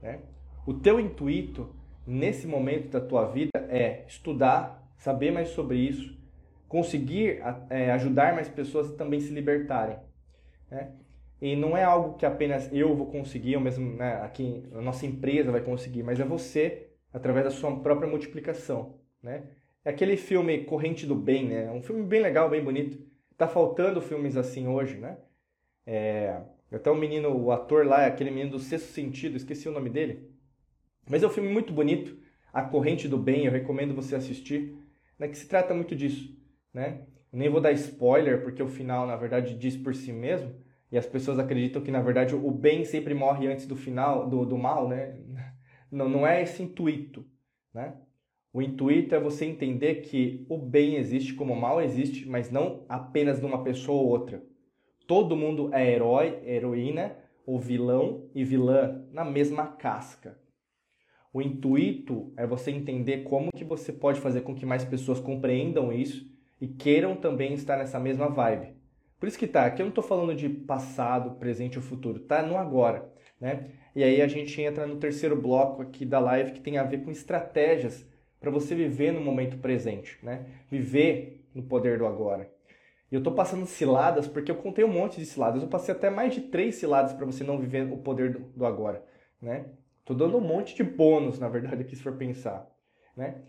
Né? 0.00 0.20
O 0.66 0.72
teu 0.72 0.98
intuito 0.98 1.68
nesse 2.06 2.46
momento 2.46 2.88
da 2.88 3.00
tua 3.00 3.26
vida 3.26 3.50
é 3.68 4.04
estudar, 4.08 4.90
saber 4.96 5.30
mais 5.30 5.50
sobre 5.50 5.76
isso, 5.76 6.18
conseguir 6.66 7.42
é, 7.68 7.90
ajudar 7.92 8.34
mais 8.34 8.48
pessoas 8.48 8.90
a 8.90 8.96
também 8.96 9.20
se 9.20 9.32
libertarem. 9.32 9.98
Né? 10.70 10.92
E 11.42 11.56
não 11.56 11.76
é 11.76 11.84
algo 11.84 12.16
que 12.16 12.24
apenas 12.24 12.72
eu 12.72 12.94
vou 12.96 13.06
conseguir, 13.06 13.56
ou 13.56 13.62
mesmo 13.62 13.96
né, 13.96 14.14
aqui 14.22 14.66
a 14.72 14.80
nossa 14.80 15.04
empresa 15.04 15.52
vai 15.52 15.60
conseguir, 15.60 16.02
mas 16.02 16.18
é 16.18 16.24
você 16.24 16.88
através 17.12 17.44
da 17.44 17.50
sua 17.50 17.76
própria 17.80 18.08
multiplicação. 18.08 18.94
Né? 19.22 19.44
É 19.84 19.90
aquele 19.90 20.16
filme 20.16 20.64
Corrente 20.64 21.06
do 21.06 21.14
Bem, 21.14 21.48
né? 21.48 21.70
um 21.70 21.82
filme 21.82 22.02
bem 22.02 22.20
legal, 22.20 22.50
bem 22.50 22.62
bonito. 22.62 22.98
Tá 23.36 23.48
faltando 23.48 24.00
filmes 24.00 24.36
assim 24.36 24.68
hoje, 24.68 24.96
né? 24.98 25.18
É... 25.86 26.40
Até 26.70 26.90
o 26.90 26.94
menino, 26.94 27.34
o 27.36 27.50
ator 27.50 27.84
lá, 27.86 28.06
aquele 28.06 28.30
menino 28.30 28.52
do 28.52 28.58
Sexto 28.58 28.92
Sentido, 28.92 29.36
esqueci 29.36 29.68
o 29.68 29.72
nome 29.72 29.90
dele. 29.90 30.30
Mas 31.08 31.22
é 31.22 31.26
um 31.26 31.30
filme 31.30 31.48
muito 31.48 31.72
bonito, 31.72 32.16
A 32.52 32.62
Corrente 32.62 33.08
do 33.08 33.18
Bem, 33.18 33.46
eu 33.46 33.52
recomendo 33.52 33.94
você 33.94 34.14
assistir, 34.14 34.76
né, 35.18 35.26
que 35.26 35.36
se 35.36 35.48
trata 35.48 35.74
muito 35.74 35.96
disso, 35.96 36.36
né? 36.72 37.06
Nem 37.32 37.48
vou 37.48 37.60
dar 37.60 37.72
spoiler, 37.72 38.42
porque 38.42 38.62
o 38.62 38.68
final, 38.68 39.06
na 39.06 39.16
verdade, 39.16 39.56
diz 39.56 39.76
por 39.76 39.94
si 39.94 40.12
mesmo, 40.12 40.54
e 40.92 40.98
as 40.98 41.06
pessoas 41.06 41.38
acreditam 41.38 41.82
que, 41.82 41.90
na 41.90 42.00
verdade, 42.00 42.34
o 42.34 42.50
bem 42.50 42.84
sempre 42.84 43.14
morre 43.14 43.46
antes 43.46 43.66
do 43.66 43.76
final, 43.76 44.28
do, 44.28 44.44
do 44.44 44.58
mal, 44.58 44.88
né? 44.88 45.16
Não, 45.90 46.08
não 46.08 46.24
é 46.24 46.40
esse 46.40 46.62
intuito, 46.62 47.26
né? 47.74 47.96
O 48.52 48.60
intuito 48.60 49.14
é 49.14 49.20
você 49.20 49.44
entender 49.44 50.02
que 50.02 50.44
o 50.48 50.58
bem 50.58 50.96
existe 50.96 51.34
como 51.34 51.52
o 51.52 51.60
mal 51.60 51.80
existe, 51.80 52.28
mas 52.28 52.50
não 52.50 52.84
apenas 52.88 53.40
numa 53.40 53.62
pessoa 53.62 54.02
ou 54.02 54.08
outra. 54.08 54.42
Todo 55.06 55.36
mundo 55.36 55.72
é 55.72 55.88
herói, 55.88 56.40
heroína, 56.44 57.16
ou 57.46 57.60
vilão 57.60 58.28
e 58.34 58.44
vilã 58.44 59.04
na 59.12 59.24
mesma 59.24 59.66
casca. 59.68 60.36
O 61.32 61.40
intuito 61.40 62.32
é 62.36 62.44
você 62.44 62.72
entender 62.72 63.22
como 63.22 63.52
que 63.52 63.64
você 63.64 63.92
pode 63.92 64.20
fazer 64.20 64.40
com 64.40 64.54
que 64.54 64.66
mais 64.66 64.84
pessoas 64.84 65.20
compreendam 65.20 65.92
isso 65.92 66.28
e 66.60 66.66
queiram 66.66 67.14
também 67.14 67.54
estar 67.54 67.76
nessa 67.76 68.00
mesma 68.00 68.28
vibe. 68.28 68.74
Por 69.18 69.28
isso 69.28 69.38
que 69.38 69.46
tá, 69.46 69.66
aqui 69.66 69.80
eu 69.80 69.84
não 69.84 69.90
estou 69.90 70.02
falando 70.02 70.34
de 70.34 70.48
passado, 70.48 71.38
presente 71.38 71.78
ou 71.78 71.84
futuro, 71.84 72.18
tá 72.18 72.42
no 72.42 72.56
agora, 72.56 73.12
né? 73.40 73.70
E 73.94 74.02
aí 74.02 74.20
a 74.20 74.26
gente 74.26 74.60
entra 74.60 74.86
no 74.88 74.96
terceiro 74.96 75.40
bloco 75.40 75.82
aqui 75.82 76.04
da 76.04 76.18
live 76.18 76.52
que 76.52 76.60
tem 76.60 76.78
a 76.78 76.84
ver 76.84 77.04
com 77.04 77.10
estratégias 77.12 78.08
para 78.40 78.50
você 78.50 78.74
viver 78.74 79.12
no 79.12 79.20
momento 79.20 79.58
presente, 79.58 80.18
né? 80.22 80.46
Viver 80.70 81.46
no 81.54 81.62
poder 81.62 81.98
do 81.98 82.06
agora. 82.06 82.50
E 83.10 83.14
eu 83.14 83.18
estou 83.18 83.34
passando 83.34 83.66
ciladas 83.66 84.26
porque 84.26 84.50
eu 84.50 84.56
contei 84.56 84.84
um 84.84 84.92
monte 84.92 85.18
de 85.18 85.26
ciladas. 85.26 85.62
Eu 85.62 85.68
passei 85.68 85.94
até 85.94 86.08
mais 86.08 86.32
de 86.32 86.42
três 86.42 86.76
ciladas 86.76 87.12
para 87.12 87.26
você 87.26 87.44
não 87.44 87.58
viver 87.58 87.92
o 87.92 87.98
poder 87.98 88.32
do, 88.32 88.64
agora, 88.64 89.04
né? 89.42 89.66
Tô 90.04 90.14
dando 90.14 90.38
um 90.38 90.40
monte 90.40 90.74
de 90.74 90.82
bônus, 90.82 91.38
na 91.38 91.48
verdade, 91.48 91.82
aqui 91.82 91.94
se 91.94 92.02
for 92.02 92.14
pensar, 92.14 92.68
né? 93.16 93.42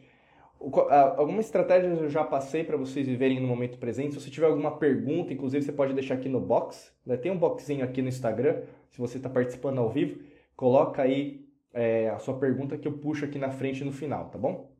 Algumas 1.17 1.45
estratégias 1.45 1.99
eu 1.99 2.09
já 2.09 2.23
passei 2.23 2.63
para 2.63 2.77
vocês 2.77 3.07
viverem 3.07 3.39
no 3.39 3.47
momento 3.47 3.79
presente. 3.79 4.13
Se 4.13 4.21
você 4.21 4.29
tiver 4.29 4.45
alguma 4.45 4.77
pergunta, 4.77 5.33
inclusive 5.33 5.65
você 5.65 5.71
pode 5.71 5.93
deixar 5.93 6.15
aqui 6.15 6.29
no 6.29 6.39
box. 6.39 6.93
Né? 7.03 7.17
Tem 7.17 7.31
um 7.31 7.37
boxinho 7.37 7.83
aqui 7.83 7.99
no 7.99 8.09
Instagram, 8.09 8.61
se 8.91 8.99
você 8.99 9.17
está 9.17 9.27
participando 9.27 9.79
ao 9.79 9.89
vivo. 9.89 10.21
Coloca 10.55 11.01
aí 11.01 11.47
é, 11.73 12.09
a 12.09 12.19
sua 12.19 12.35
pergunta 12.37 12.77
que 12.77 12.87
eu 12.87 12.91
puxo 12.91 13.25
aqui 13.25 13.39
na 13.39 13.49
frente 13.49 13.83
no 13.83 13.91
final, 13.91 14.29
tá 14.29 14.37
bom? 14.37 14.70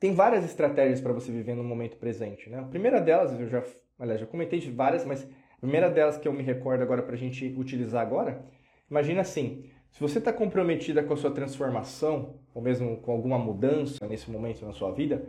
Tem 0.00 0.14
várias 0.14 0.44
estratégias 0.44 1.00
para 1.00 1.12
você 1.12 1.32
viver 1.32 1.54
no 1.54 1.64
momento 1.64 1.96
presente. 1.96 2.48
Né? 2.48 2.58
A 2.58 2.62
primeira 2.62 3.00
delas, 3.00 3.38
eu 3.38 3.48
já, 3.48 3.64
aliás, 3.98 4.20
já 4.20 4.26
comentei 4.26 4.60
de 4.60 4.70
várias, 4.70 5.04
mas 5.04 5.24
a 5.24 5.60
primeira 5.60 5.90
delas 5.90 6.16
que 6.16 6.28
eu 6.28 6.32
me 6.32 6.42
recordo 6.42 6.82
agora 6.82 7.02
para 7.02 7.14
a 7.14 7.18
gente 7.18 7.52
utilizar 7.58 8.00
agora, 8.00 8.44
imagina 8.88 9.22
assim, 9.22 9.64
se 9.90 10.00
você 10.00 10.18
está 10.18 10.32
comprometida 10.32 11.02
com 11.02 11.14
a 11.14 11.16
sua 11.16 11.32
transformação, 11.32 12.38
ou 12.54 12.62
mesmo 12.62 12.98
com 12.98 13.10
alguma 13.10 13.38
mudança 13.38 14.06
nesse 14.06 14.30
momento 14.30 14.64
na 14.64 14.72
sua 14.72 14.92
vida, 14.92 15.26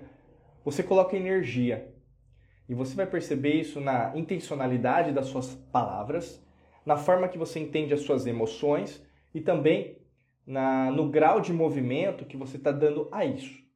você 0.63 0.83
coloca 0.83 1.17
energia. 1.17 1.91
E 2.67 2.75
você 2.75 2.95
vai 2.95 3.07
perceber 3.07 3.53
isso 3.53 3.81
na 3.81 4.15
intencionalidade 4.15 5.11
das 5.11 5.25
suas 5.25 5.55
palavras, 5.71 6.45
na 6.85 6.95
forma 6.95 7.27
que 7.27 7.37
você 7.37 7.59
entende 7.59 7.93
as 7.93 8.01
suas 8.01 8.27
emoções 8.27 9.03
e 9.33 9.41
também 9.41 9.97
na, 10.45 10.91
no 10.91 11.09
grau 11.09 11.41
de 11.41 11.51
movimento 11.51 12.25
que 12.25 12.37
você 12.37 12.57
está 12.57 12.71
dando 12.71 13.07
a 13.11 13.25
isso. 13.25 13.68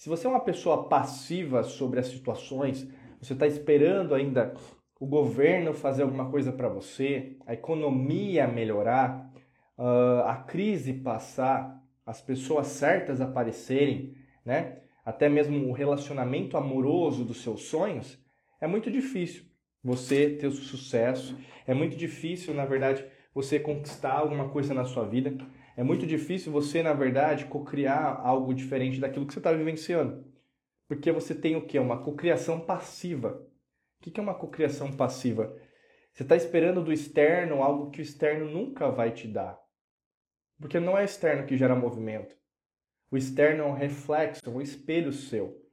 Se 0.00 0.08
você 0.08 0.26
é 0.26 0.30
uma 0.30 0.40
pessoa 0.40 0.88
passiva 0.88 1.62
sobre 1.62 2.00
as 2.00 2.06
situações, 2.06 2.88
você 3.20 3.34
está 3.34 3.46
esperando 3.46 4.14
ainda 4.14 4.54
o 4.98 5.04
governo 5.04 5.74
fazer 5.74 6.04
alguma 6.04 6.30
coisa 6.30 6.50
para 6.50 6.70
você, 6.70 7.36
a 7.46 7.52
economia 7.52 8.48
melhorar, 8.48 9.30
uh, 9.76 10.22
a 10.24 10.36
crise 10.36 10.94
passar, 10.94 11.84
as 12.06 12.18
pessoas 12.18 12.68
certas 12.68 13.20
aparecerem, 13.20 14.14
né? 14.42 14.78
até 15.04 15.28
mesmo 15.28 15.68
o 15.68 15.72
relacionamento 15.72 16.56
amoroso 16.56 17.22
dos 17.22 17.42
seus 17.42 17.64
sonhos, 17.64 18.18
é 18.58 18.66
muito 18.66 18.90
difícil 18.90 19.44
você 19.84 20.30
ter 20.30 20.50
sucesso, 20.50 21.36
é 21.66 21.74
muito 21.74 21.94
difícil, 21.94 22.54
na 22.54 22.64
verdade, 22.64 23.04
você 23.34 23.60
conquistar 23.60 24.14
alguma 24.14 24.48
coisa 24.48 24.72
na 24.72 24.86
sua 24.86 25.04
vida, 25.04 25.36
é 25.76 25.82
muito 25.82 26.06
difícil 26.06 26.52
você, 26.52 26.82
na 26.82 26.92
verdade, 26.92 27.46
cocriar 27.46 28.20
algo 28.26 28.52
diferente 28.52 29.00
daquilo 29.00 29.26
que 29.26 29.32
você 29.32 29.38
está 29.38 29.52
vivenciando. 29.52 30.24
Porque 30.88 31.12
você 31.12 31.34
tem 31.34 31.56
o 31.56 31.66
que? 31.66 31.78
Uma 31.78 32.02
cocriação 32.02 32.60
passiva. 32.60 33.46
O 34.00 34.10
que 34.10 34.18
é 34.18 34.22
uma 34.22 34.34
cocriação 34.34 34.92
passiva? 34.92 35.56
Você 36.12 36.22
está 36.24 36.34
esperando 36.34 36.82
do 36.82 36.92
externo 36.92 37.62
algo 37.62 37.90
que 37.90 38.00
o 38.00 38.02
externo 38.02 38.50
nunca 38.50 38.90
vai 38.90 39.12
te 39.12 39.28
dar. 39.28 39.58
Porque 40.58 40.80
não 40.80 40.98
é 40.98 41.02
o 41.02 41.04
externo 41.04 41.46
que 41.46 41.56
gera 41.56 41.76
movimento. 41.76 42.36
O 43.10 43.16
externo 43.16 43.64
é 43.64 43.66
um 43.66 43.72
reflexo, 43.72 44.50
um 44.50 44.60
espelho 44.60 45.12
seu. 45.12 45.64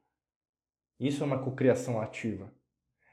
Isso 1.00 1.24
é 1.24 1.26
uma 1.26 1.44
cocriação 1.44 2.00
ativa. 2.00 2.54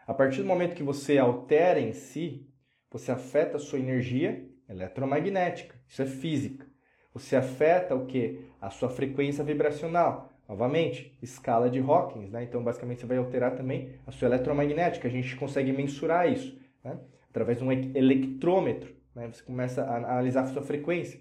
A 0.06 0.12
partir 0.12 0.42
do 0.42 0.46
momento 0.46 0.76
que 0.76 0.82
você 0.82 1.18
altera 1.18 1.80
em 1.80 1.92
si, 1.92 2.48
você 2.90 3.10
afeta 3.10 3.56
a 3.56 3.60
sua 3.60 3.78
energia 3.78 4.48
eletromagnética. 4.68 5.78
Isso 5.88 6.02
é 6.02 6.06
física. 6.06 6.73
Você 7.14 7.36
afeta 7.36 7.94
o 7.94 8.06
que? 8.06 8.44
A 8.60 8.70
sua 8.70 8.90
frequência 8.90 9.44
vibracional. 9.44 10.32
Novamente, 10.48 11.16
escala 11.22 11.70
de 11.70 11.78
Hawkins, 11.78 12.30
né? 12.30 12.42
Então, 12.42 12.62
basicamente, 12.62 13.00
você 13.00 13.06
vai 13.06 13.16
alterar 13.16 13.54
também 13.54 13.94
a 14.06 14.10
sua 14.10 14.26
eletromagnética. 14.26 15.08
A 15.08 15.10
gente 15.10 15.34
consegue 15.36 15.72
mensurar 15.72 16.30
isso, 16.30 16.60
né? 16.82 16.98
Através 17.30 17.58
de 17.58 17.64
um 17.64 17.72
eletrômetro, 17.72 18.94
né? 19.14 19.28
Você 19.32 19.42
começa 19.42 19.84
a 19.84 19.96
analisar 19.96 20.42
a 20.42 20.46
sua 20.48 20.62
frequência. 20.62 21.20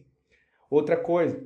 Outra 0.69 0.97
coisa, 0.97 1.41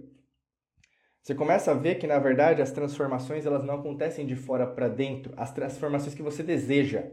você 1.21 1.36
começa 1.36 1.71
a 1.71 1.73
ver 1.73 1.95
que 1.95 2.07
na 2.07 2.17
verdade 2.17 2.62
as 2.62 2.71
transformações 2.71 3.45
elas 3.45 3.62
não 3.62 3.75
acontecem 3.75 4.25
de 4.25 4.33
fora 4.33 4.65
para 4.65 4.88
dentro, 4.88 5.33
as 5.36 5.51
transformações 5.51 6.15
que 6.15 6.21
você 6.21 6.41
deseja, 6.41 7.12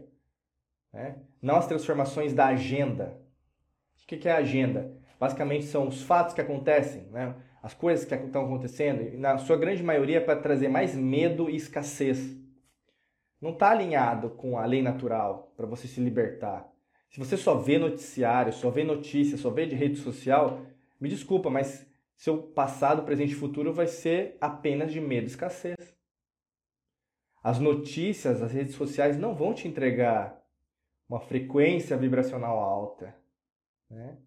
né? 0.93 1.21
não 1.41 1.57
as 1.57 1.67
transformações 1.67 2.33
da 2.33 2.45
agenda. 2.45 3.21
O 4.01 4.07
que 4.07 4.25
é 4.29 4.31
a 4.31 4.37
agenda? 4.37 4.97
Basicamente 5.19 5.65
são 5.65 5.87
os 5.87 6.01
fatos 6.01 6.33
que 6.33 6.41
acontecem, 6.41 7.03
né? 7.11 7.35
as 7.61 7.73
coisas 7.73 8.05
que 8.05 8.13
estão 8.13 8.45
acontecendo, 8.45 9.01
e 9.01 9.17
na 9.17 9.37
sua 9.39 9.57
grande 9.57 9.81
maioria 9.81 10.17
é 10.17 10.21
para 10.21 10.39
trazer 10.39 10.67
mais 10.67 10.93
medo 10.93 11.49
e 11.49 11.55
escassez. 11.55 12.37
Não 13.41 13.51
está 13.51 13.71
alinhado 13.71 14.29
com 14.29 14.57
a 14.57 14.65
lei 14.65 14.81
natural 14.81 15.51
para 15.57 15.65
você 15.65 15.87
se 15.87 15.99
libertar. 15.99 16.71
Se 17.09 17.19
você 17.19 17.35
só 17.35 17.55
vê 17.55 17.77
noticiário, 17.77 18.53
só 18.53 18.69
vê 18.69 18.83
notícia, 18.83 19.37
só 19.37 19.49
vê 19.49 19.65
de 19.65 19.75
rede 19.75 19.95
social, 19.95 20.61
me 20.99 21.09
desculpa, 21.09 21.49
mas 21.49 21.89
seu 22.15 22.37
passado, 22.37 23.03
presente 23.03 23.31
e 23.31 23.35
futuro 23.35 23.73
vai 23.73 23.87
ser 23.87 24.37
apenas 24.39 24.91
de 24.91 25.01
medo 25.01 25.23
e 25.23 25.27
escassez. 25.27 25.95
As 27.43 27.59
notícias, 27.59 28.41
as 28.41 28.51
redes 28.51 28.75
sociais 28.75 29.17
não 29.17 29.33
vão 29.33 29.53
te 29.53 29.67
entregar 29.67 30.41
uma 31.07 31.19
frequência 31.19 31.95
vibracional 31.95 32.59
alta. 32.59 33.15
Né? 33.89 34.17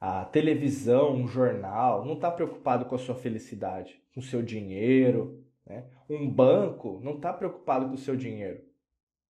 A 0.00 0.24
televisão, 0.24 1.14
um 1.14 1.28
jornal, 1.28 2.06
não 2.06 2.14
está 2.14 2.30
preocupado 2.30 2.86
com 2.86 2.94
a 2.94 2.98
sua 2.98 3.14
felicidade, 3.14 4.02
com 4.14 4.20
o 4.20 4.22
seu 4.22 4.40
dinheiro. 4.40 5.44
Né? 5.66 5.84
Um 6.08 6.28
banco 6.28 6.98
não 7.04 7.16
está 7.16 7.32
preocupado 7.32 7.86
com 7.86 7.94
o 7.94 7.98
seu 7.98 8.16
dinheiro. 8.16 8.64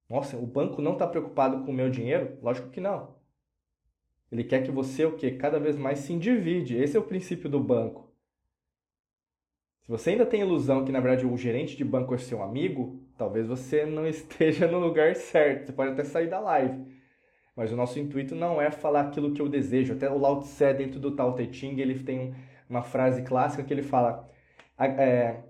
Nossa, 0.09 0.37
o 0.37 0.47
banco 0.47 0.81
não 0.81 0.93
está 0.93 1.07
preocupado 1.07 1.64
com 1.64 1.73
o 1.73 1.75
meu 1.75 1.91
dinheiro? 1.91 2.39
Lógico 2.41 2.71
que 2.71 2.81
não. 2.81 3.16
Ele 4.31 4.45
quer 4.45 4.62
que 4.62 4.71
você 4.71 5.05
o 5.05 5.16
quê? 5.16 5.33
Cada 5.33 5.59
vez 5.59 5.77
mais 5.77 6.01
se 6.01 6.12
endivide. 6.12 6.77
Esse 6.77 6.97
é 6.97 7.01
o 7.01 7.05
princípio 7.05 7.51
do 7.51 7.59
banco. 7.59 8.09
Se 9.83 9.89
você 9.89 10.11
ainda 10.11 10.25
tem 10.25 10.41
ilusão 10.41 10.85
que 10.85 10.93
na 10.93 11.01
verdade 11.01 11.27
o 11.27 11.37
gerente 11.37 11.77
de 11.77 11.85
banco 11.85 12.14
é 12.14 12.18
seu 12.18 12.43
amigo, 12.43 13.03
talvez 13.18 13.49
você 13.49 13.85
não 13.85 14.07
esteja 14.09 14.68
no 14.68 14.79
lugar 14.79 15.16
certo. 15.16 15.66
Você 15.66 15.73
pode 15.73 15.93
até 15.93 16.05
sair 16.05 16.29
da 16.29 16.39
live. 16.39 16.99
Mas 17.61 17.70
o 17.70 17.76
nosso 17.76 17.98
intuito 17.98 18.34
não 18.34 18.58
é 18.58 18.70
falar 18.70 19.02
aquilo 19.02 19.34
que 19.34 19.42
eu 19.42 19.46
desejo. 19.46 19.92
Até 19.92 20.08
o 20.11 20.16
Lao 20.16 20.40
Tse, 20.40 20.72
dentro 20.72 20.98
do 20.98 21.14
Tao 21.14 21.34
Te 21.34 21.52
Ching, 21.52 21.78
ele 21.78 22.02
tem 22.02 22.34
uma 22.66 22.80
frase 22.82 23.20
clássica 23.20 23.62
que 23.62 23.70
ele 23.70 23.82
fala... 23.82 24.26
É, 24.78 25.42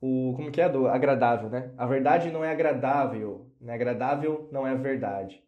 o, 0.00 0.32
como 0.36 0.52
que 0.52 0.60
é? 0.60 0.68
Do 0.68 0.86
agradável, 0.86 1.50
né? 1.50 1.72
A 1.76 1.86
verdade 1.86 2.30
não 2.30 2.44
é 2.44 2.52
agradável. 2.52 3.50
Né? 3.60 3.74
Agradável 3.74 4.48
não 4.52 4.64
é 4.64 4.70
a 4.70 4.76
verdade. 4.76 5.42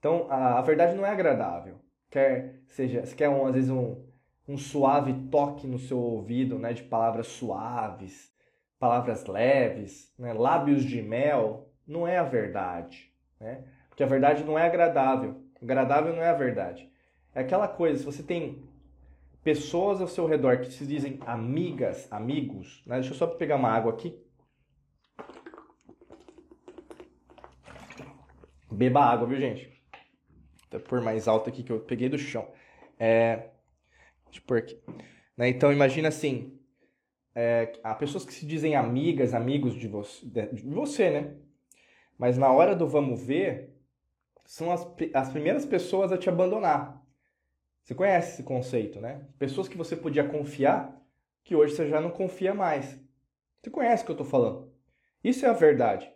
Então, 0.00 0.26
a, 0.28 0.58
a 0.58 0.62
verdade 0.62 0.96
não 0.96 1.06
é 1.06 1.10
agradável. 1.10 1.80
Quer 2.10 2.60
seja, 2.66 3.06
se 3.06 3.14
quer 3.14 3.28
um, 3.28 3.46
às 3.46 3.54
vezes 3.54 3.70
um, 3.70 4.04
um 4.48 4.56
suave 4.56 5.28
toque 5.30 5.64
no 5.64 5.78
seu 5.78 5.98
ouvido, 5.98 6.58
né, 6.58 6.72
de 6.72 6.82
palavras 6.82 7.28
suaves, 7.28 8.34
palavras 8.80 9.24
leves, 9.26 10.12
né, 10.18 10.32
lábios 10.32 10.82
de 10.82 11.00
mel, 11.00 11.70
não 11.86 12.04
é 12.04 12.18
a 12.18 12.24
verdade, 12.24 13.14
né? 13.38 13.62
Porque 14.00 14.14
a 14.14 14.18
verdade 14.18 14.44
não 14.44 14.58
é 14.58 14.62
agradável. 14.62 15.44
Agradável 15.60 16.14
não 16.14 16.22
é 16.22 16.30
a 16.30 16.34
verdade. 16.34 16.90
É 17.34 17.40
aquela 17.42 17.68
coisa, 17.68 17.98
se 17.98 18.04
você 18.06 18.22
tem 18.22 18.64
pessoas 19.44 20.00
ao 20.00 20.08
seu 20.08 20.26
redor 20.26 20.60
que 20.60 20.72
se 20.72 20.86
dizem 20.86 21.18
amigas, 21.26 22.10
amigos, 22.10 22.82
né? 22.86 22.94
Deixa 22.94 23.10
eu 23.10 23.14
só 23.14 23.26
pegar 23.26 23.56
uma 23.56 23.68
água 23.68 23.92
aqui. 23.92 24.18
Beba 28.72 29.04
água, 29.04 29.26
viu, 29.26 29.38
gente? 29.38 29.70
Vou 30.70 30.80
pôr 30.80 31.02
mais 31.02 31.28
alto 31.28 31.50
aqui 31.50 31.62
que 31.62 31.70
eu 31.70 31.80
peguei 31.80 32.08
do 32.08 32.16
chão. 32.16 32.48
É... 32.98 33.50
Deixa 34.24 34.40
eu 34.40 34.44
pôr 34.46 34.60
aqui. 34.60 34.80
Né? 35.36 35.50
Então, 35.50 35.70
imagina 35.70 36.08
assim, 36.08 36.58
é, 37.34 37.78
há 37.84 37.94
pessoas 37.94 38.24
que 38.24 38.32
se 38.32 38.46
dizem 38.46 38.74
amigas, 38.74 39.34
amigos 39.34 39.74
de 39.74 39.88
você, 39.88 40.24
de 40.24 40.62
você, 40.62 41.10
né? 41.10 41.34
Mas 42.16 42.38
na 42.38 42.50
hora 42.50 42.74
do 42.74 42.88
vamos 42.88 43.22
ver, 43.22 43.78
são 44.50 44.72
as, 44.72 44.84
as 45.14 45.30
primeiras 45.30 45.64
pessoas 45.64 46.10
a 46.10 46.18
te 46.18 46.28
abandonar. 46.28 47.00
Você 47.84 47.94
conhece 47.94 48.32
esse 48.32 48.42
conceito, 48.42 49.00
né? 49.00 49.24
Pessoas 49.38 49.68
que 49.68 49.76
você 49.76 49.94
podia 49.94 50.26
confiar, 50.26 51.00
que 51.44 51.54
hoje 51.54 51.76
você 51.76 51.88
já 51.88 52.00
não 52.00 52.10
confia 52.10 52.52
mais. 52.52 53.00
Você 53.62 53.70
conhece 53.70 54.02
o 54.02 54.06
que 54.06 54.10
eu 54.10 54.14
estou 54.14 54.26
falando. 54.26 54.74
Isso 55.22 55.46
é 55.46 55.48
a 55.48 55.52
verdade. 55.52 56.12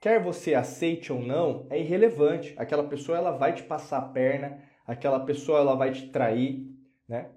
Quer 0.00 0.20
você 0.20 0.52
aceite 0.52 1.12
ou 1.12 1.22
não, 1.22 1.68
é 1.70 1.78
irrelevante. 1.78 2.56
Aquela 2.58 2.88
pessoa 2.88 3.16
ela 3.16 3.30
vai 3.30 3.54
te 3.54 3.62
passar 3.62 3.98
a 3.98 4.08
perna, 4.08 4.60
aquela 4.84 5.24
pessoa 5.24 5.60
ela 5.60 5.76
vai 5.76 5.92
te 5.92 6.10
trair, 6.10 6.68
né? 7.06 7.30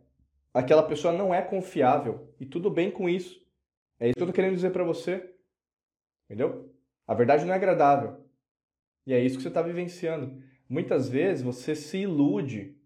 Aquela 0.52 0.82
pessoa 0.82 1.14
não 1.14 1.32
é 1.32 1.44
confiável 1.44 2.34
e 2.40 2.46
tudo 2.48 2.72
bem 2.72 2.90
com 2.90 3.08
isso. 3.08 3.40
É 4.00 4.08
isso 4.08 4.16
que 4.16 4.22
eu 4.24 4.26
estou 4.26 4.34
querendo 4.34 4.56
dizer 4.56 4.72
para 4.72 4.84
você. 4.84 5.32
Entendeu? 6.26 6.74
A 7.06 7.14
verdade 7.14 7.46
não 7.46 7.54
é 7.54 7.56
agradável. 7.56 8.24
E 9.06 9.14
é 9.14 9.20
isso 9.20 9.38
que 9.38 9.42
você 9.42 9.50
está 9.50 9.62
vivenciando. 9.62 10.42
Muitas 10.70 11.10
vezes 11.10 11.44
você 11.44 11.76
se 11.76 11.98
ilude. 12.00 12.78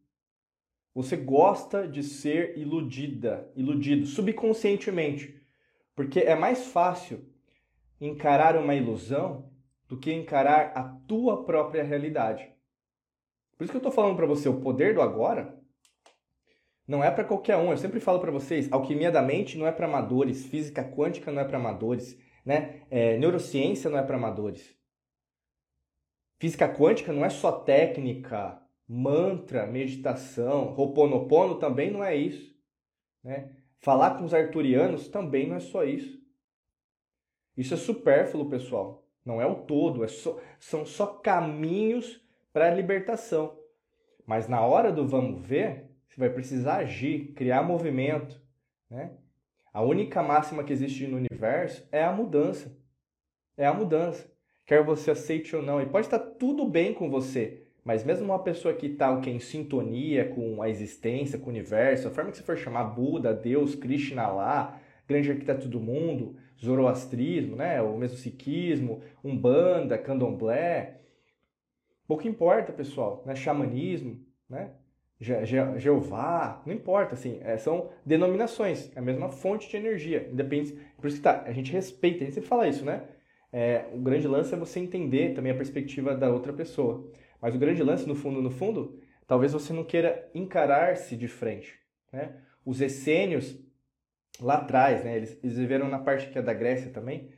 Você 0.93 1.15
gosta 1.15 1.87
de 1.87 2.01
ser 2.03 2.57
iludida, 2.57 3.51
iludido 3.55 4.05
subconscientemente. 4.05 5.39
Porque 5.95 6.19
é 6.19 6.35
mais 6.35 6.67
fácil 6.67 7.25
encarar 7.99 8.55
uma 8.55 8.75
ilusão 8.75 9.51
do 9.87 9.97
que 9.97 10.11
encarar 10.11 10.73
a 10.75 10.83
tua 11.07 11.45
própria 11.45 11.83
realidade. 11.83 12.51
Por 13.57 13.63
isso 13.63 13.71
que 13.71 13.77
eu 13.77 13.79
estou 13.79 13.91
falando 13.91 14.15
para 14.15 14.27
você, 14.27 14.47
o 14.47 14.59
poder 14.59 14.93
do 14.93 15.01
agora 15.01 15.57
não 16.87 17.03
é 17.03 17.11
para 17.11 17.23
qualquer 17.23 17.57
um. 17.57 17.71
Eu 17.71 17.77
sempre 17.77 17.99
falo 17.99 18.19
para 18.19 18.31
vocês, 18.31 18.71
alquimia 18.71 19.11
da 19.11 19.21
mente 19.21 19.57
não 19.57 19.67
é 19.67 19.71
para 19.71 19.87
amadores, 19.87 20.45
física 20.45 20.83
quântica 20.83 21.31
não 21.31 21.41
é 21.41 21.45
para 21.45 21.57
amadores, 21.57 22.17
né? 22.45 22.83
É, 22.89 23.17
neurociência 23.17 23.89
não 23.89 23.97
é 23.97 24.03
para 24.03 24.15
amadores. 24.15 24.76
Física 26.39 26.67
quântica 26.67 27.11
não 27.11 27.25
é 27.25 27.29
só 27.29 27.51
técnica, 27.51 28.61
mantra, 28.87 29.65
meditação, 29.65 30.65
roponopono 30.73 31.55
também 31.55 31.91
não 31.91 32.03
é 32.03 32.15
isso, 32.15 32.55
né? 33.23 33.55
Falar 33.79 34.17
com 34.17 34.25
os 34.25 34.33
arturianos 34.33 35.07
também 35.07 35.47
não 35.47 35.55
é 35.55 35.59
só 35.59 35.83
isso. 35.83 36.17
Isso 37.55 37.73
é 37.73 37.77
supérfluo, 37.77 38.49
pessoal. 38.49 39.03
Não 39.25 39.41
é 39.41 39.45
o 39.45 39.55
todo, 39.55 40.03
é 40.03 40.07
só, 40.07 40.39
são 40.59 40.85
só 40.85 41.07
caminhos 41.07 42.23
para 42.53 42.67
a 42.67 42.73
libertação. 42.73 43.59
Mas 44.25 44.47
na 44.47 44.61
hora 44.65 44.91
do 44.91 45.07
vamos 45.07 45.45
ver, 45.45 45.91
você 46.07 46.19
vai 46.19 46.29
precisar 46.29 46.77
agir, 46.77 47.33
criar 47.33 47.63
movimento. 47.63 48.41
Né? 48.89 49.11
A 49.73 49.81
única 49.81 50.23
máxima 50.23 50.63
que 50.63 50.73
existe 50.73 51.07
no 51.07 51.17
universo 51.17 51.87
é 51.91 52.03
a 52.03 52.11
mudança. 52.11 52.77
É 53.55 53.65
a 53.65 53.73
mudança. 53.73 54.31
Quer 54.67 54.83
você 54.83 55.11
aceite 55.11 55.55
ou 55.55 55.63
não. 55.63 55.81
E 55.81 55.85
pode 55.85 56.07
estar 56.07 56.19
tudo 56.19 56.65
bem 56.65 56.93
com 56.93 57.09
você, 57.09 57.61
mas 57.85 58.03
mesmo 58.03 58.25
uma 58.25 58.43
pessoa 58.43 58.73
que 58.73 58.87
está 58.87 59.17
em 59.25 59.39
sintonia 59.39 60.25
com 60.27 60.61
a 60.61 60.69
existência, 60.69 61.39
com 61.39 61.45
o 61.45 61.49
universo, 61.49 62.09
a 62.09 62.11
forma 62.11 62.31
que 62.31 62.37
você 62.37 62.43
for 62.43 62.57
chamar 62.57 62.83
Buda, 62.83 63.33
Deus, 63.33 63.75
Krishna 63.75 64.27
lá, 64.27 64.77
grande 65.07 65.31
arquiteto 65.31 65.69
do 65.69 65.79
mundo, 65.79 66.35
zoroastrismo, 66.61 67.55
né? 67.55 67.81
o 67.81 67.97
mesmo 67.97 68.17
sikhismo, 68.17 69.01
umbanda, 69.23 69.97
candomblé. 69.97 70.99
Pouco 72.05 72.27
importa, 72.27 72.73
pessoal, 72.73 73.23
né? 73.25 73.35
xamanismo, 73.35 74.19
né? 74.49 74.71
Je 75.19 75.45
Je 75.45 75.79
Jeová, 75.79 76.61
não 76.65 76.73
importa, 76.73 77.15
assim, 77.15 77.39
é, 77.41 77.57
são 77.57 77.89
denominações, 78.05 78.91
é 78.95 78.99
a 78.99 79.01
mesma 79.01 79.29
fonte 79.29 79.67
de 79.67 79.75
energia, 79.75 80.29
independente, 80.31 80.77
por 80.97 81.07
isso 81.07 81.17
que 81.17 81.23
tá, 81.23 81.41
a 81.43 81.51
gente 81.51 81.71
respeita, 81.71 82.17
a 82.17 82.25
gente 82.25 82.35
sempre 82.35 82.47
fala 82.49 82.67
isso, 82.67 82.85
né? 82.85 83.01
É, 83.59 83.89
o 83.91 83.97
grande 83.97 84.27
lance 84.27 84.53
é 84.53 84.55
você 84.57 84.79
entender 84.79 85.33
também 85.33 85.51
a 85.51 85.55
perspectiva 85.55 86.15
da 86.15 86.29
outra 86.29 86.53
pessoa, 86.53 87.11
mas 87.41 87.55
o 87.55 87.57
grande 87.57 87.81
lance, 87.81 88.07
no 88.07 88.13
fundo, 88.13 88.39
no 88.39 88.51
fundo, 88.51 88.99
talvez 89.25 89.51
você 89.51 89.73
não 89.73 89.83
queira 89.83 90.29
encarar-se 90.35 91.17
de 91.17 91.27
frente, 91.27 91.73
né? 92.13 92.35
Os 92.63 92.81
essênios, 92.81 93.59
lá 94.39 94.57
atrás, 94.57 95.03
né, 95.03 95.17
eles, 95.17 95.39
eles 95.43 95.57
viveram 95.57 95.89
na 95.89 95.97
parte 95.97 96.29
que 96.29 96.37
é 96.37 96.41
da 96.43 96.53
Grécia 96.53 96.91
também, 96.91 97.31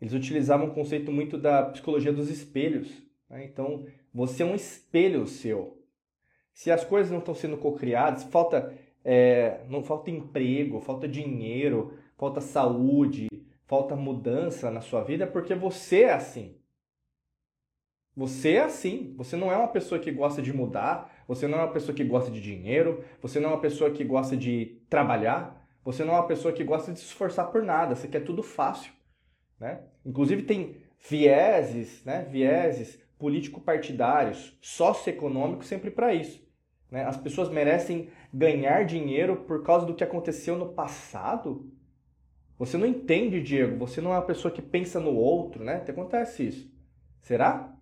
eles 0.00 0.14
utilizavam 0.14 0.68
um 0.68 0.74
conceito 0.74 1.10
muito 1.10 1.36
da 1.36 1.64
psicologia 1.64 2.12
dos 2.12 2.30
espelhos. 2.30 2.88
Né? 3.28 3.44
Então, 3.44 3.84
você 4.14 4.44
é 4.44 4.46
um 4.46 4.54
espelho 4.54 5.26
seu. 5.26 5.82
Se 6.54 6.70
as 6.70 6.84
coisas 6.84 7.10
não 7.10 7.18
estão 7.18 7.34
sendo 7.34 7.56
cocriadas, 7.56 8.22
falta, 8.22 8.72
é, 9.04 9.64
não 9.68 9.82
falta 9.82 10.08
emprego, 10.08 10.80
falta 10.80 11.08
dinheiro, 11.08 11.98
falta 12.16 12.40
saúde, 12.40 13.26
falta 13.68 13.94
mudança 13.94 14.70
na 14.70 14.80
sua 14.80 15.04
vida, 15.04 15.24
é 15.24 15.26
porque 15.26 15.54
você 15.54 16.04
é 16.04 16.14
assim. 16.14 16.56
Você 18.16 18.54
é 18.54 18.64
assim. 18.64 19.14
Você 19.16 19.36
não 19.36 19.52
é 19.52 19.56
uma 19.56 19.68
pessoa 19.68 20.00
que 20.00 20.10
gosta 20.10 20.42
de 20.42 20.52
mudar, 20.52 21.22
você 21.28 21.46
não 21.46 21.58
é 21.58 21.62
uma 21.62 21.72
pessoa 21.72 21.94
que 21.94 22.02
gosta 22.02 22.30
de 22.30 22.40
dinheiro, 22.40 23.04
você 23.22 23.38
não 23.38 23.50
é 23.50 23.52
uma 23.52 23.60
pessoa 23.60 23.90
que 23.90 24.02
gosta 24.02 24.36
de 24.36 24.82
trabalhar, 24.88 25.68
você 25.84 26.02
não 26.02 26.14
é 26.14 26.16
uma 26.16 26.26
pessoa 26.26 26.52
que 26.52 26.64
gosta 26.64 26.92
de 26.92 26.98
se 26.98 27.04
esforçar 27.04 27.52
por 27.52 27.62
nada, 27.62 27.94
você 27.94 28.08
quer 28.08 28.24
tudo 28.24 28.42
fácil. 28.42 28.90
Né? 29.60 29.82
Inclusive 30.04 30.42
tem 30.42 30.76
vieses, 31.08 32.02
né? 32.04 32.26
vieses 32.28 32.98
político-partidários, 33.18 34.56
socioeconômicos 34.62 35.66
sempre 35.66 35.90
para 35.90 36.14
isso. 36.14 36.42
Né? 36.90 37.04
As 37.04 37.18
pessoas 37.18 37.50
merecem 37.50 38.08
ganhar 38.32 38.84
dinheiro 38.84 39.44
por 39.46 39.62
causa 39.62 39.84
do 39.84 39.94
que 39.94 40.04
aconteceu 40.04 40.56
no 40.56 40.72
passado? 40.72 41.70
Você 42.58 42.76
não 42.76 42.86
entende, 42.86 43.40
Diego. 43.40 43.76
Você 43.78 44.00
não 44.00 44.12
é 44.12 44.16
uma 44.16 44.26
pessoa 44.26 44.52
que 44.52 44.60
pensa 44.60 44.98
no 44.98 45.14
outro, 45.14 45.62
né? 45.64 45.80
Te 45.80 45.92
acontece 45.92 46.48
isso. 46.48 46.72
Será? 47.20 47.74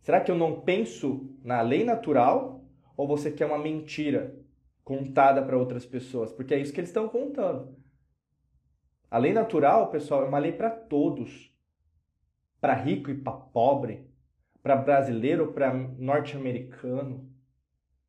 Será 0.00 0.20
que 0.20 0.30
eu 0.30 0.36
não 0.36 0.60
penso 0.60 1.34
na 1.42 1.62
lei 1.62 1.82
natural 1.82 2.62
ou 2.96 3.08
você 3.08 3.30
quer 3.30 3.46
uma 3.46 3.58
mentira 3.58 4.38
contada 4.84 5.42
para 5.42 5.56
outras 5.56 5.86
pessoas, 5.86 6.30
porque 6.30 6.54
é 6.54 6.58
isso 6.58 6.72
que 6.72 6.78
eles 6.78 6.90
estão 6.90 7.08
contando. 7.08 7.74
A 9.10 9.16
lei 9.16 9.32
natural, 9.32 9.90
pessoal, 9.90 10.24
é 10.24 10.28
uma 10.28 10.38
lei 10.38 10.52
para 10.52 10.70
todos. 10.70 11.50
Para 12.60 12.74
rico 12.74 13.10
e 13.10 13.16
para 13.16 13.32
pobre, 13.32 14.06
para 14.62 14.76
brasileiro, 14.76 15.52
para 15.52 15.72
norte-americano, 15.72 17.30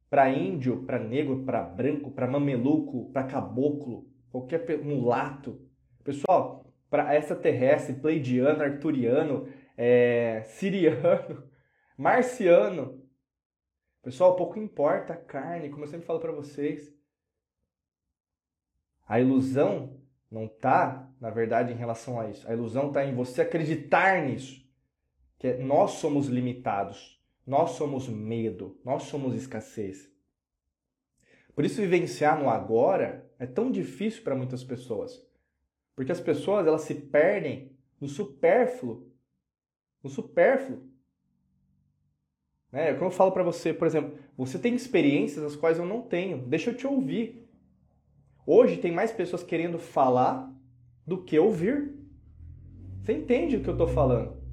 para 0.10 0.30
índio, 0.30 0.84
para 0.84 1.00
negro, 1.00 1.44
para 1.44 1.62
branco, 1.62 2.12
para 2.12 2.28
mameluco, 2.28 3.12
para 3.12 3.26
caboclo, 3.28 4.10
qualquer 4.40 4.84
mulato. 4.84 5.62
Pessoal, 6.04 6.66
para 6.90 7.16
extraterrestre, 7.16 7.96
pleidiano, 7.96 8.62
arturiano, 8.62 9.48
é, 9.78 10.44
siriano, 10.44 11.44
marciano, 11.98 13.06
Pessoal, 14.06 14.36
pouco 14.36 14.60
importa 14.60 15.14
a 15.14 15.18
carne, 15.18 15.68
como 15.68 15.84
eu 15.84 15.88
sempre 15.88 16.06
falo 16.06 16.20
para 16.20 16.32
vocês. 16.32 16.96
A 19.08 19.20
ilusão 19.20 20.00
não 20.30 20.46
está, 20.46 21.12
na 21.20 21.32
verdade, 21.32 21.74
em 21.74 21.76
relação 21.76 22.20
a 22.20 22.30
isso. 22.30 22.48
A 22.48 22.54
ilusão 22.54 22.90
está 22.90 23.04
em 23.04 23.16
você 23.16 23.42
acreditar 23.42 24.24
nisso. 24.24 24.64
Que 25.40 25.56
nós 25.56 25.94
somos 25.94 26.28
limitados, 26.28 27.20
nós 27.48 27.72
somos 27.72 28.08
medo, 28.08 28.80
nós 28.86 29.04
somos 29.04 29.34
escassez. 29.34 30.08
Por 31.56 31.66
isso 31.66 31.82
vivenciar 31.82 32.40
no 32.40 32.48
agora 32.48 33.25
é 33.40 33.46
tão 33.46 33.72
difícil 33.72 34.24
para 34.24 34.36
muitas 34.36 34.64
pessoas. 34.64 35.26
Porque 35.96 36.12
as 36.12 36.20
pessoas 36.20 36.68
elas 36.68 36.82
se 36.82 36.96
perdem 36.96 37.72
no 38.00 38.08
supérfluo. 38.08 39.12
No 40.04 40.10
supérfluo. 40.10 40.90
Né? 42.72 42.94
Como 42.94 43.06
eu 43.06 43.12
falo 43.12 43.32
para 43.32 43.44
você, 43.44 43.74
por 43.74 43.88
exemplo, 43.88 44.18
você 44.38 44.60
tem 44.60 44.76
experiências 44.76 45.44
as 45.44 45.56
quais 45.56 45.78
eu 45.78 45.86
não 45.86 46.02
tenho. 46.02 46.46
Deixa 46.46 46.72
eu 46.72 46.76
te 46.76 46.86
ouvir. 46.86 47.50
Hoje 48.46 48.78
tem 48.78 48.92
mais 48.92 49.12
pessoas 49.12 49.44
querendo 49.44 49.80
falar 49.80 50.54
do 51.06 51.24
que 51.24 51.40
ouvir. 51.40 51.96
Você 53.02 53.14
entende 53.14 53.58
o 53.58 53.62
que 53.62 53.70
eu 53.70 53.74
estou 53.74 53.88
falando? 53.88 54.44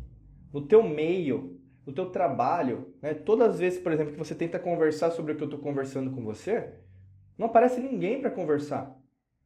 No 0.52 0.66
teu 0.66 0.82
meio, 0.82 1.60
no 1.86 1.92
teu 1.92 2.10
trabalho, 2.10 2.94
né? 3.02 3.14
Todas 3.14 3.54
as 3.54 3.58
vezes, 3.58 3.80
por 3.80 3.92
exemplo, 3.92 4.12
que 4.12 4.18
você 4.18 4.34
tenta 4.34 4.58
conversar 4.58 5.10
sobre 5.10 5.32
o 5.32 5.36
que 5.36 5.42
eu 5.42 5.46
estou 5.46 5.60
conversando 5.60 6.10
com 6.10 6.22
você, 6.22 6.74
não 7.42 7.48
aparece 7.48 7.80
ninguém 7.80 8.20
para 8.20 8.30
conversar. 8.30 8.96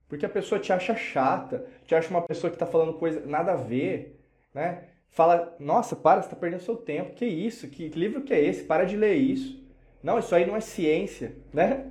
Porque 0.06 0.26
a 0.26 0.28
pessoa 0.28 0.60
te 0.60 0.72
acha 0.72 0.94
chata, 0.94 1.66
te 1.86 1.94
acha 1.94 2.10
uma 2.10 2.22
pessoa 2.22 2.50
que 2.50 2.56
está 2.56 2.66
falando 2.66 2.94
coisa 2.94 3.24
nada 3.26 3.52
a 3.52 3.56
ver, 3.56 4.20
né? 4.54 4.84
Fala, 5.08 5.56
nossa, 5.58 5.96
para, 5.96 6.20
você 6.20 6.26
está 6.26 6.36
perdendo 6.36 6.60
seu 6.60 6.76
tempo. 6.76 7.14
Que 7.14 7.24
isso? 7.24 7.68
Que 7.68 7.88
livro 7.88 8.20
que 8.20 8.34
é 8.34 8.44
esse? 8.44 8.64
Para 8.64 8.84
de 8.84 8.96
ler 8.96 9.14
isso. 9.14 9.64
Não, 10.02 10.18
isso 10.18 10.34
aí 10.34 10.46
não 10.46 10.54
é 10.54 10.60
ciência, 10.60 11.36
né? 11.52 11.90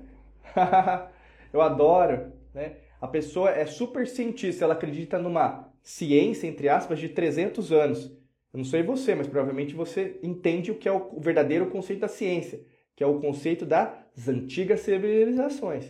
eu 1.51 1.61
adoro, 1.61 2.31
né? 2.53 2.77
A 3.01 3.07
pessoa 3.07 3.49
é 3.49 3.65
super 3.65 4.07
cientista, 4.07 4.63
ela 4.63 4.75
acredita 4.75 5.17
numa 5.17 5.69
ciência, 5.81 6.47
entre 6.47 6.69
aspas, 6.69 6.99
de 6.99 7.09
300 7.09 7.71
anos. 7.71 8.05
Eu 8.53 8.59
não 8.59 8.63
sei 8.63 8.83
você, 8.83 9.15
mas 9.15 9.27
provavelmente 9.27 9.73
você 9.73 10.17
entende 10.23 10.71
o 10.71 10.75
que 10.75 10.87
é 10.87 10.91
o 10.91 11.19
verdadeiro 11.19 11.65
conceito 11.65 11.99
da 11.99 12.07
ciência, 12.07 12.61
que 12.95 13.03
é 13.03 13.07
o 13.07 13.19
conceito 13.19 13.65
das 13.65 14.27
antigas 14.27 14.81
civilizações. 14.81 15.85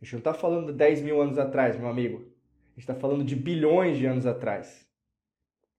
A 0.00 0.04
gente 0.04 0.12
não 0.12 0.18
está 0.18 0.34
falando 0.34 0.66
de 0.66 0.78
10 0.78 1.02
mil 1.02 1.20
anos 1.20 1.38
atrás, 1.38 1.78
meu 1.78 1.88
amigo. 1.88 2.18
A 2.18 2.70
gente 2.80 2.90
está 2.90 2.94
falando 2.94 3.24
de 3.24 3.36
bilhões 3.36 3.98
de 3.98 4.06
anos 4.06 4.26
atrás. 4.26 4.86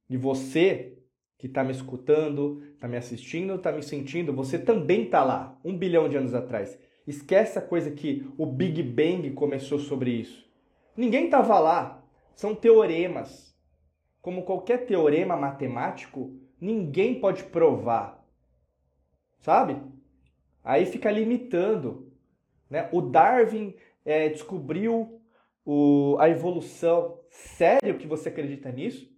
E 0.09 0.17
você 0.17 0.97
que 1.37 1.47
está 1.47 1.63
me 1.63 1.71
escutando, 1.71 2.61
está 2.73 2.87
me 2.87 2.97
assistindo, 2.97 3.55
está 3.55 3.71
me 3.71 3.81
sentindo, 3.81 4.33
você 4.33 4.59
também 4.59 5.03
está 5.03 5.23
lá, 5.23 5.57
um 5.63 5.77
bilhão 5.77 6.09
de 6.09 6.17
anos 6.17 6.33
atrás. 6.33 6.77
Esquece 7.07 7.57
a 7.57 7.61
coisa 7.61 7.89
que 7.89 8.29
o 8.37 8.45
Big 8.45 8.83
Bang 8.83 9.31
começou 9.31 9.79
sobre 9.79 10.11
isso. 10.11 10.47
Ninguém 10.95 11.25
estava 11.25 11.57
lá. 11.57 12.03
São 12.35 12.53
teoremas. 12.53 13.57
Como 14.21 14.43
qualquer 14.43 14.85
teorema 14.85 15.37
matemático, 15.37 16.37
ninguém 16.59 17.19
pode 17.19 17.43
provar. 17.45 18.21
Sabe? 19.39 19.81
Aí 20.63 20.85
fica 20.85 21.11
limitando. 21.11 22.11
Né? 22.69 22.89
O 22.91 23.01
Darwin 23.01 23.75
é, 24.05 24.29
descobriu 24.29 25.21
o, 25.65 26.17
a 26.19 26.29
evolução. 26.29 27.19
Sério 27.29 27.97
que 27.97 28.07
você 28.07 28.29
acredita 28.29 28.71
nisso? 28.71 29.09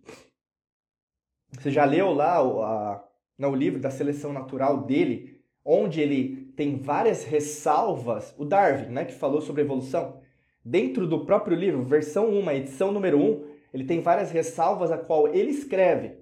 Você 1.53 1.69
já 1.69 1.85
leu 1.85 2.11
lá 2.11 2.41
o, 2.41 2.61
a, 2.61 3.07
no 3.37 3.55
livro 3.55 3.79
da 3.79 3.89
seleção 3.89 4.31
natural 4.31 4.83
dele, 4.83 5.41
onde 5.65 6.01
ele 6.01 6.51
tem 6.55 6.77
várias 6.77 7.23
ressalvas, 7.23 8.35
o 8.37 8.45
Darwin, 8.45 8.91
né, 8.91 9.05
que 9.05 9.13
falou 9.13 9.41
sobre 9.41 9.61
evolução, 9.61 10.21
dentro 10.63 11.07
do 11.07 11.25
próprio 11.25 11.55
livro, 11.55 11.83
versão 11.83 12.29
1, 12.29 12.51
edição 12.51 12.91
número 12.91 13.19
1, 13.19 13.51
ele 13.73 13.85
tem 13.85 14.01
várias 14.01 14.31
ressalvas 14.31 14.91
a 14.91 14.97
qual 14.97 15.27
ele 15.27 15.51
escreve, 15.51 16.17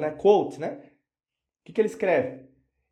né, 0.00 0.10
quote, 0.10 0.58
né? 0.58 0.80
O 1.60 1.64
que, 1.64 1.72
que 1.72 1.80
ele 1.80 1.88
escreve? 1.88 2.47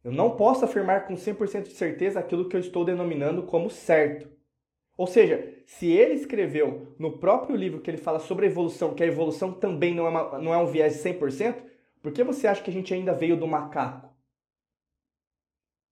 Eu 0.07 0.13
não 0.13 0.37
posso 0.37 0.65
afirmar 0.65 1.05
com 1.05 1.15
100% 1.15 1.65
de 1.65 1.73
certeza 1.73 2.21
aquilo 2.21 2.49
que 2.49 2.55
eu 2.55 2.61
estou 2.61 2.85
denominando 2.85 3.43
como 3.43 3.69
certo. 3.69 4.31
Ou 4.97 5.05
seja, 5.05 5.61
se 5.67 5.91
ele 5.91 6.15
escreveu 6.15 6.95
no 6.97 7.19
próprio 7.19 7.57
livro 7.57 7.81
que 7.81 7.91
ele 7.91 7.97
fala 7.97 8.21
sobre 8.21 8.47
a 8.47 8.49
evolução, 8.49 8.95
que 8.95 9.03
a 9.03 9.07
evolução 9.07 9.53
também 9.53 9.93
não 9.93 10.07
é, 10.07 10.11
uma, 10.11 10.39
não 10.39 10.55
é 10.55 10.59
um 10.59 10.67
viés 10.67 10.93
de 10.95 11.01
100%, 11.01 11.57
por 12.01 12.13
que 12.13 12.23
você 12.23 12.47
acha 12.47 12.63
que 12.63 12.71
a 12.71 12.73
gente 12.73 12.95
ainda 12.95 13.13
veio 13.13 13.37
do 13.37 13.49
macaco? 13.49 14.15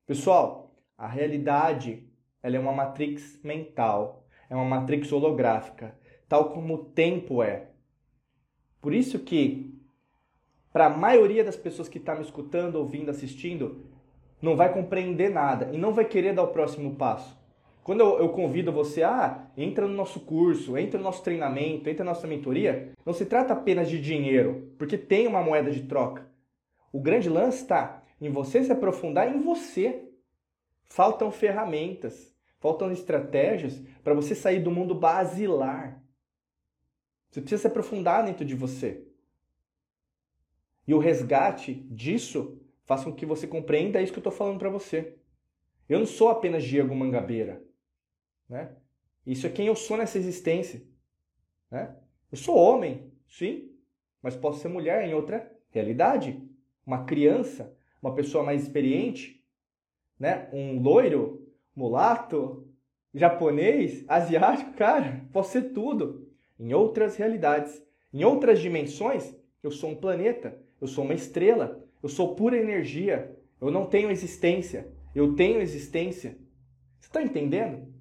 Pessoal, 0.06 0.72
a 0.96 1.08
realidade 1.08 2.08
ela 2.40 2.54
é 2.54 2.60
uma 2.60 2.70
matrix 2.70 3.42
mental, 3.42 4.28
é 4.48 4.54
uma 4.54 4.64
matrix 4.64 5.10
holográfica, 5.10 5.98
tal 6.28 6.52
como 6.52 6.74
o 6.74 6.84
tempo 6.84 7.42
é. 7.42 7.72
Por 8.80 8.94
isso 8.94 9.18
que, 9.18 9.76
para 10.72 10.86
a 10.86 10.96
maioria 10.96 11.42
das 11.42 11.56
pessoas 11.56 11.88
que 11.88 11.98
está 11.98 12.14
me 12.14 12.22
escutando, 12.22 12.76
ouvindo, 12.76 13.10
assistindo, 13.10 13.92
não 14.45 14.55
vai 14.55 14.72
compreender 14.72 15.30
nada 15.30 15.70
e 15.72 15.78
não 15.78 15.92
vai 15.92 16.05
querer 16.05 16.34
dar 16.34 16.42
o 16.42 16.49
próximo 16.49 16.95
passo. 16.95 17.36
Quando 17.82 18.01
eu, 18.01 18.18
eu, 18.18 18.28
convido 18.28 18.70
você, 18.70 19.03
ah, 19.03 19.47
entra 19.57 19.86
no 19.86 19.95
nosso 19.95 20.20
curso, 20.20 20.76
entra 20.76 20.99
no 20.99 21.05
nosso 21.05 21.22
treinamento, 21.22 21.88
entra 21.88 22.05
na 22.05 22.12
nossa 22.12 22.26
mentoria, 22.26 22.92
não 23.05 23.12
se 23.12 23.26
trata 23.26 23.53
apenas 23.53 23.88
de 23.88 24.01
dinheiro, 24.01 24.72
porque 24.78 24.97
tem 24.97 25.26
uma 25.26 25.42
moeda 25.42 25.70
de 25.70 25.82
troca. 25.82 26.26
O 26.92 27.01
grande 27.01 27.28
lance 27.28 27.62
está 27.62 28.03
em 28.20 28.30
você 28.30 28.62
se 28.62 28.72
aprofundar 28.72 29.34
em 29.34 29.40
você. 29.40 30.09
Faltam 30.84 31.30
ferramentas, 31.30 32.32
faltam 32.59 32.92
estratégias 32.92 33.82
para 34.03 34.14
você 34.14 34.34
sair 34.34 34.61
do 34.61 34.70
mundo 34.70 34.95
basilar. 34.95 36.03
Você 37.30 37.40
precisa 37.40 37.62
se 37.62 37.66
aprofundar 37.66 38.24
dentro 38.24 38.45
de 38.45 38.55
você. 38.55 39.07
E 40.86 40.95
o 40.95 40.99
resgate 40.99 41.74
disso 41.90 42.61
faz 42.85 43.05
com 43.05 43.12
que 43.12 43.26
você 43.26 43.47
compreenda 43.47 44.01
isso 44.01 44.12
que 44.12 44.18
eu 44.18 44.20
estou 44.20 44.32
falando 44.32 44.59
para 44.59 44.70
você. 44.70 45.16
Eu 45.89 45.99
não 45.99 46.07
sou 46.07 46.28
apenas 46.28 46.64
Diego 46.64 46.95
Mangabeira. 46.95 47.62
Né? 48.49 48.70
Isso 49.26 49.47
é 49.47 49.51
quem 49.51 49.66
eu 49.66 49.76
sou 49.76 49.97
nessa 49.97 50.18
existência. 50.18 50.82
Né? 51.70 51.95
Eu 52.30 52.39
sou 52.39 52.57
homem, 52.57 53.11
sim, 53.28 53.70
mas 54.22 54.37
posso 54.37 54.61
ser 54.61 54.68
mulher 54.68 55.07
em 55.07 55.14
outra 55.14 55.51
realidade 55.70 56.43
uma 56.87 57.05
criança, 57.05 57.74
uma 58.03 58.14
pessoa 58.14 58.45
mais 58.45 58.62
experiente, 58.62 59.43
né? 60.18 60.49
Um 60.53 60.80
loiro, 60.80 61.49
mulato, 61.74 62.68
japonês, 63.12 64.05
asiático, 64.07 64.72
cara, 64.74 65.24
posso 65.32 65.53
ser 65.53 65.72
tudo. 65.72 66.28
Em 66.59 66.72
outras 66.72 67.16
realidades, 67.16 67.82
em 68.12 68.24
outras 68.24 68.61
dimensões, 68.61 69.35
eu 69.62 69.70
sou 69.70 69.91
um 69.91 69.97
planeta, 69.97 70.59
eu 70.80 70.87
sou 70.87 71.05
uma 71.05 71.14
estrela, 71.14 71.84
eu 72.05 72.09
sou 72.11 72.36
pura 72.36 72.57
energia, 72.57 73.34
eu 73.59 73.70
não 73.70 73.86
tenho 73.86 74.11
existência, 74.11 74.86
eu 75.14 75.34
tenho 75.34 75.61
existência. 75.61 76.38
Você 77.00 77.09
está 77.09 77.22
entendendo? 77.22 77.92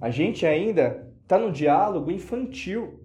A 0.00 0.10
gente 0.10 0.46
ainda 0.46 1.12
está 1.22 1.36
no 1.36 1.50
diálogo 1.50 2.10
infantil 2.10 3.00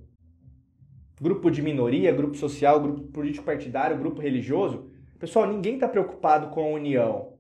grupo 1.20 1.50
de 1.50 1.60
minoria, 1.60 2.12
grupo 2.12 2.36
social, 2.36 2.80
grupo 2.80 3.02
político 3.08 3.44
partidário, 3.44 3.98
grupo 3.98 4.22
religioso. 4.22 4.92
Pessoal, 5.18 5.48
ninguém 5.48 5.74
está 5.74 5.88
preocupado 5.88 6.50
com 6.50 6.62
a 6.62 6.76
união. 6.76 7.40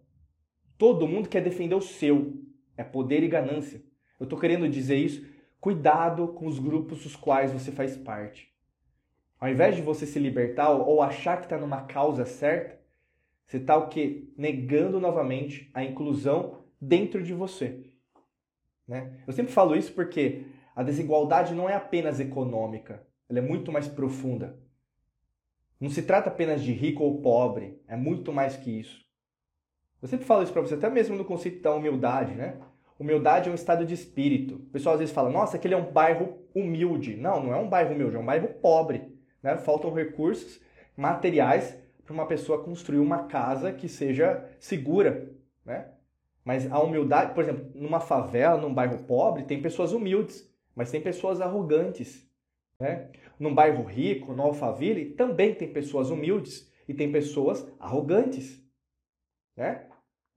Todo 0.79 1.07
mundo 1.07 1.29
quer 1.29 1.43
defender 1.43 1.75
o 1.75 1.81
seu. 1.81 2.33
É 2.75 2.83
poder 2.83 3.21
e 3.21 3.27
ganância. 3.27 3.83
Eu 4.19 4.23
estou 4.23 4.39
querendo 4.39 4.67
dizer 4.67 4.95
isso. 4.95 5.23
Cuidado 5.59 6.29
com 6.29 6.47
os 6.47 6.57
grupos 6.57 7.03
dos 7.03 7.15
quais 7.15 7.51
você 7.51 7.71
faz 7.71 7.95
parte. 7.95 8.54
Ao 9.39 9.49
invés 9.49 9.75
de 9.75 9.81
você 9.81 10.05
se 10.05 10.19
libertar 10.19 10.69
ou 10.71 11.01
achar 11.01 11.37
que 11.37 11.45
está 11.45 11.57
numa 11.57 11.83
causa 11.83 12.25
certa, 12.25 12.79
você 13.45 13.57
está 13.57 13.77
o 13.77 13.87
quê? 13.87 14.29
Negando 14.37 14.99
novamente 14.99 15.69
a 15.73 15.83
inclusão 15.83 16.63
dentro 16.79 17.21
de 17.21 17.33
você. 17.33 17.85
Né? 18.87 19.19
Eu 19.27 19.33
sempre 19.33 19.51
falo 19.51 19.75
isso 19.75 19.93
porque 19.93 20.45
a 20.75 20.83
desigualdade 20.83 21.53
não 21.53 21.69
é 21.69 21.75
apenas 21.75 22.19
econômica 22.19 23.05
ela 23.29 23.39
é 23.39 23.41
muito 23.41 23.71
mais 23.71 23.87
profunda. 23.87 24.57
Não 25.79 25.89
se 25.89 26.03
trata 26.03 26.29
apenas 26.29 26.63
de 26.63 26.71
rico 26.71 27.03
ou 27.03 27.21
pobre, 27.21 27.81
é 27.87 27.95
muito 27.95 28.31
mais 28.31 28.55
que 28.55 28.79
isso. 28.79 29.03
Eu 30.01 30.07
sempre 30.07 30.25
falo 30.25 30.43
isso 30.43 30.53
para 30.53 30.61
você, 30.61 30.75
até 30.75 30.89
mesmo 30.89 31.15
no 31.15 31.25
conceito 31.25 31.61
da 31.61 31.73
humildade, 31.73 32.35
né? 32.35 32.59
Humildade 32.97 33.49
é 33.49 33.51
um 33.51 33.55
estado 33.55 33.85
de 33.85 33.93
espírito. 33.93 34.55
O 34.55 34.69
pessoal 34.69 34.93
às 34.93 34.99
vezes 34.99 35.13
fala, 35.13 35.29
nossa, 35.29 35.57
aquele 35.57 35.73
é 35.73 35.77
um 35.77 35.91
bairro 35.91 36.39
humilde. 36.53 37.17
Não, 37.17 37.43
não 37.43 37.53
é 37.53 37.57
um 37.57 37.67
bairro 37.67 37.93
humilde, 37.93 38.15
é 38.15 38.19
um 38.19 38.25
bairro 38.25 38.47
pobre. 38.61 39.13
Né? 39.45 39.57
Faltam 39.57 39.93
recursos 39.93 40.59
materiais 40.97 41.77
para 42.03 42.13
uma 42.13 42.25
pessoa 42.25 42.63
construir 42.63 42.97
uma 42.97 43.27
casa 43.27 43.71
que 43.71 43.87
seja 43.87 44.43
segura. 44.59 45.31
Né? 45.63 45.87
Mas 46.43 46.71
a 46.71 46.79
humildade, 46.79 47.35
por 47.35 47.43
exemplo, 47.43 47.69
numa 47.75 47.99
favela, 47.99 48.59
num 48.59 48.73
bairro 48.73 49.03
pobre, 49.03 49.43
tem 49.43 49.61
pessoas 49.61 49.91
humildes, 49.91 50.51
mas 50.75 50.89
tem 50.89 50.99
pessoas 50.99 51.41
arrogantes. 51.41 52.27
Né? 52.79 53.11
Num 53.39 53.53
bairro 53.53 53.83
rico, 53.83 54.33
no 54.33 54.41
Alphaville, 54.41 55.11
também 55.11 55.53
tem 55.53 55.71
pessoas 55.71 56.09
humildes 56.09 56.67
e 56.87 56.93
tem 56.95 57.11
pessoas 57.11 57.67
arrogantes. 57.79 58.63
Né? 59.55 59.85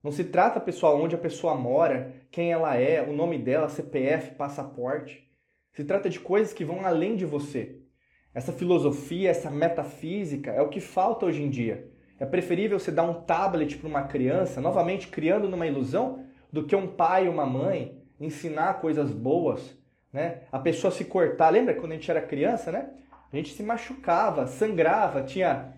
Não 0.02 0.12
se 0.12 0.24
trata, 0.24 0.60
pessoal, 0.60 1.00
onde 1.00 1.14
a 1.14 1.18
pessoa 1.18 1.54
mora, 1.54 2.14
quem 2.30 2.52
ela 2.52 2.76
é, 2.76 3.00
o 3.02 3.14
nome 3.14 3.38
dela, 3.38 3.70
CPF, 3.70 4.34
passaporte. 4.34 5.26
Se 5.72 5.82
trata 5.82 6.10
de 6.10 6.20
coisas 6.20 6.52
que 6.52 6.64
vão 6.64 6.84
além 6.84 7.16
de 7.16 7.24
você. 7.24 7.87
Essa 8.34 8.52
filosofia, 8.52 9.30
essa 9.30 9.50
metafísica 9.50 10.50
é 10.50 10.62
o 10.62 10.68
que 10.68 10.80
falta 10.80 11.26
hoje 11.26 11.42
em 11.42 11.50
dia. 11.50 11.88
É 12.20 12.26
preferível 12.26 12.78
você 12.78 12.90
dar 12.90 13.04
um 13.04 13.14
tablet 13.14 13.76
para 13.76 13.88
uma 13.88 14.02
criança, 14.02 14.60
novamente 14.60 15.08
criando 15.08 15.48
numa 15.48 15.66
ilusão, 15.66 16.24
do 16.52 16.64
que 16.64 16.74
um 16.74 16.86
pai 16.86 17.26
e 17.26 17.28
uma 17.28 17.46
mãe 17.46 18.02
ensinar 18.20 18.80
coisas 18.80 19.10
boas, 19.12 19.76
né? 20.12 20.42
A 20.50 20.58
pessoa 20.58 20.90
se 20.90 21.04
cortar, 21.04 21.50
lembra 21.50 21.74
quando 21.74 21.92
a 21.92 21.94
gente 21.94 22.10
era 22.10 22.20
criança, 22.20 22.72
né? 22.72 22.90
A 23.32 23.36
gente 23.36 23.52
se 23.52 23.62
machucava, 23.62 24.46
sangrava, 24.46 25.22
tinha 25.22 25.74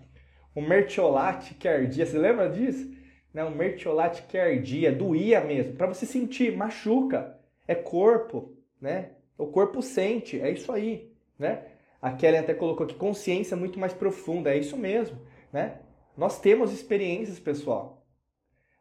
o 0.55 0.61
mertiolate 0.61 1.53
que 1.53 1.67
ardia, 1.67 2.05
você 2.05 2.17
lembra 2.17 2.49
disso? 2.49 2.91
Né? 3.33 3.43
O 3.43 3.51
mertiolate 3.51 4.23
que 4.23 4.37
ardia, 4.37 4.91
doía 4.91 5.41
mesmo, 5.41 5.73
para 5.73 5.87
você 5.87 6.05
sentir, 6.05 6.55
machuca, 6.55 7.37
é 7.67 7.75
corpo, 7.75 8.53
né? 8.79 9.11
O 9.37 9.47
corpo 9.47 9.81
sente, 9.81 10.39
é 10.39 10.51
isso 10.51 10.71
aí, 10.71 11.11
né? 11.37 11.63
A 12.01 12.11
Kelly 12.11 12.37
até 12.37 12.53
colocou 12.53 12.85
aqui 12.85 12.95
consciência 12.95 13.55
muito 13.55 13.79
mais 13.79 13.93
profunda, 13.93 14.53
é 14.53 14.57
isso 14.57 14.75
mesmo, 14.75 15.19
né? 15.53 15.79
Nós 16.17 16.39
temos 16.39 16.73
experiências, 16.73 17.39
pessoal. 17.39 18.05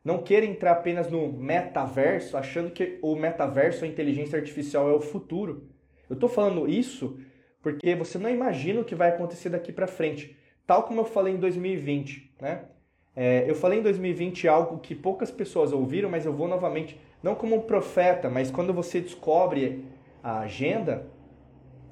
Não 0.03 0.23
queira 0.23 0.47
entrar 0.47 0.73
apenas 0.73 1.11
no 1.11 1.31
metaverso 1.31 2.37
achando 2.37 2.71
que 2.71 2.99
o 3.03 3.15
metaverso, 3.15 3.85
a 3.85 3.89
inteligência 3.89 4.39
artificial 4.39 4.89
é 4.89 4.95
o 4.95 5.01
futuro. 5.01 5.69
Eu 6.09 6.15
estou 6.15 6.29
falando 6.29 6.67
isso 6.67 7.21
porque 7.63 7.95
você 7.95 8.17
não 8.17 8.31
imagina 8.31 8.81
o 8.81 8.85
que 8.85 8.95
vai 8.95 9.11
acontecer 9.11 9.51
daqui 9.51 9.71
para 9.71 9.87
frente. 9.87 10.37
Tal 10.67 10.85
como 10.85 11.03
eu 11.03 11.05
falei 11.05 11.35
em 11.35 11.39
2020, 11.39 12.35
né? 12.41 12.65
É, 13.15 13.45
eu 13.49 13.55
falei 13.55 13.81
em 13.81 13.83
2020 13.83 14.49
algo 14.49 14.79
que 14.79 14.95
poucas 14.95 15.31
pessoas 15.31 15.73
ouviram, 15.73 16.09
mas 16.09 16.25
eu 16.25 16.33
vou 16.33 16.49
novamente, 16.49 16.99
não 17.23 17.35
como 17.35 17.57
um 17.57 17.61
profeta, 17.61 18.31
mas 18.31 18.51
quando 18.51 18.73
você 18.73 19.01
descobre 19.01 19.85
a 20.23 20.41
agenda 20.41 21.07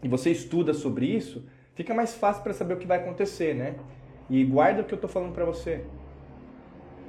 e 0.03 0.09
você 0.09 0.31
estuda 0.31 0.73
sobre 0.73 1.07
isso, 1.07 1.47
fica 1.75 1.95
mais 1.95 2.15
fácil 2.15 2.43
para 2.43 2.53
saber 2.53 2.75
o 2.75 2.77
que 2.77 2.87
vai 2.87 2.99
acontecer, 2.99 3.55
né? 3.55 3.77
E 4.31 4.45
guarda 4.45 4.83
o 4.83 4.85
que 4.85 4.93
eu 4.93 4.97
estou 4.97 5.11
falando 5.11 5.33
para 5.33 5.45
você. 5.45 5.85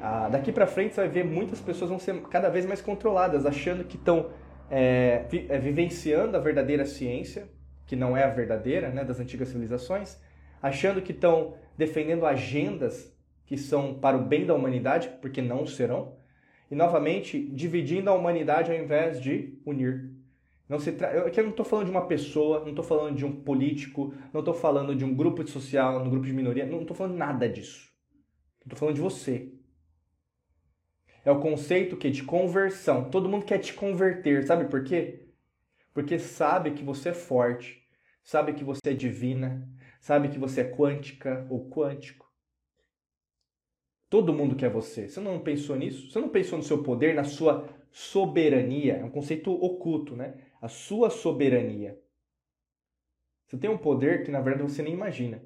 Ah, 0.02 0.30
daqui 0.30 0.52
para 0.52 0.66
frente 0.66 0.96
você 0.96 1.02
vai 1.02 1.10
ver 1.10 1.26
muitas 1.26 1.60
pessoas 1.60 1.90
vão 1.90 2.00
ser 2.00 2.22
cada 2.24 2.50
vez 2.50 2.66
mais 2.66 2.82
controladas, 2.82 3.46
achando 3.46 3.84
que 3.84 3.98
estão 3.98 4.30
é, 4.70 5.26
vi, 5.30 5.46
é, 5.50 5.58
vivenciando 5.58 6.38
a 6.38 6.40
verdadeira 6.40 6.86
ciência, 6.86 7.50
que 7.86 7.96
não 7.96 8.16
é 8.16 8.24
a 8.24 8.30
verdadeira, 8.30 8.90
né, 8.90 9.04
das 9.04 9.20
antigas 9.20 9.50
civilizações, 9.50 10.18
achando 10.62 11.02
que 11.02 11.12
estão 11.12 11.56
defendendo 11.78 12.26
agendas 12.26 13.14
que 13.46 13.58
são 13.58 13.96
para 13.96 14.16
o 14.16 14.22
bem 14.22 14.46
da 14.46 14.54
humanidade, 14.54 15.10
porque 15.22 15.42
não 15.42 15.66
serão, 15.66 16.16
e 16.70 16.76
novamente 16.76 17.40
dividindo 17.52 18.10
a 18.10 18.14
humanidade 18.14 18.72
ao 18.72 18.78
invés 18.78 19.20
de 19.20 19.58
unir. 19.66 20.12
Não 20.70 20.80
se 20.80 20.92
tra... 20.92 21.12
Eu 21.12 21.26
aqui 21.26 21.42
não 21.42 21.50
estou 21.50 21.66
falando 21.66 21.86
de 21.86 21.92
uma 21.92 22.06
pessoa, 22.06 22.60
não 22.60 22.70
estou 22.70 22.86
falando 22.86 23.18
de 23.18 23.26
um 23.26 23.42
político, 23.42 24.14
não 24.32 24.42
estou 24.42 24.54
falando 24.54 24.96
de 24.96 25.04
um 25.04 25.16
grupo 25.16 25.46
social, 25.48 26.00
um 26.00 26.10
grupo 26.10 26.28
de 26.28 26.32
minoria, 26.32 26.64
não 26.64 26.82
estou 26.82 26.96
falando 26.96 27.18
nada 27.18 27.50
disso. 27.50 27.90
Estou 28.62 28.78
falando 28.78 28.96
de 28.96 29.02
você. 29.02 29.52
É 31.26 31.32
o 31.32 31.40
conceito 31.40 31.98
que 31.98 32.12
de 32.12 32.24
conversão. 32.24 33.10
Todo 33.10 33.28
mundo 33.28 33.46
quer 33.46 33.58
te 33.58 33.74
converter, 33.74 34.46
sabe 34.46 34.66
por 34.66 34.84
quê? 34.84 35.28
Porque 35.92 36.20
sabe 36.20 36.72
que 36.72 36.84
você 36.84 37.10
é 37.10 37.14
forte, 37.14 37.84
sabe 38.24 38.54
que 38.54 38.64
você 38.64 38.92
é 38.92 38.94
divina, 38.94 39.68
sabe 40.00 40.30
que 40.30 40.38
você 40.38 40.62
é 40.62 40.72
quântica 40.72 41.48
ou 41.50 41.68
quântico. 41.68 42.32
Todo 44.08 44.34
mundo 44.34 44.56
quer 44.56 44.70
você. 44.70 45.10
Você 45.10 45.20
não 45.20 45.40
pensou 45.40 45.76
nisso? 45.76 46.12
Você 46.12 46.20
não 46.20 46.30
pensou 46.30 46.60
no 46.60 46.64
seu 46.64 46.84
poder, 46.84 47.16
na 47.16 47.24
sua 47.24 47.68
soberania? 47.92 48.98
É 48.98 49.04
um 49.04 49.10
conceito 49.10 49.52
oculto, 49.52 50.16
né? 50.16 50.36
A 50.62 50.68
sua 50.68 51.10
soberania. 51.10 52.00
Você 53.46 53.58
tem 53.58 53.70
um 53.70 53.78
poder 53.78 54.24
que 54.24 54.32
na 54.32 54.42
verdade 54.42 54.72
você 54.72 54.82
nem 54.82 54.94
imagina. 54.94 55.42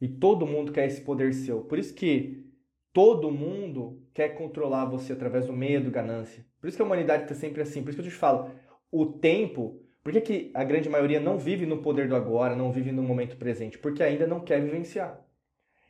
E 0.00 0.08
todo 0.08 0.46
mundo 0.46 0.72
quer 0.72 0.86
esse 0.86 1.00
poder 1.02 1.34
seu. 1.34 1.62
Por 1.62 1.78
isso 1.78 1.94
que 1.94 2.46
todo 2.92 3.30
mundo 3.30 4.02
quer 4.14 4.30
controlar 4.30 4.86
você 4.86 5.12
através 5.12 5.46
do 5.46 5.52
medo, 5.52 5.90
ganância. 5.90 6.46
Por 6.60 6.68
isso 6.68 6.76
que 6.76 6.82
a 6.82 6.86
humanidade 6.86 7.24
está 7.24 7.34
sempre 7.34 7.62
assim. 7.62 7.82
Por 7.82 7.90
isso 7.90 8.00
que 8.00 8.08
eu 8.08 8.12
te 8.12 8.16
falo, 8.16 8.50
o 8.90 9.06
tempo. 9.06 9.82
Por 10.02 10.12
que, 10.12 10.20
que 10.22 10.50
a 10.54 10.64
grande 10.64 10.88
maioria 10.88 11.20
não 11.20 11.38
vive 11.38 11.66
no 11.66 11.82
poder 11.82 12.08
do 12.08 12.16
agora, 12.16 12.56
não 12.56 12.72
vive 12.72 12.90
no 12.90 13.02
momento 13.02 13.36
presente? 13.36 13.78
Porque 13.78 14.02
ainda 14.02 14.26
não 14.26 14.40
quer 14.40 14.62
vivenciar. 14.62 15.20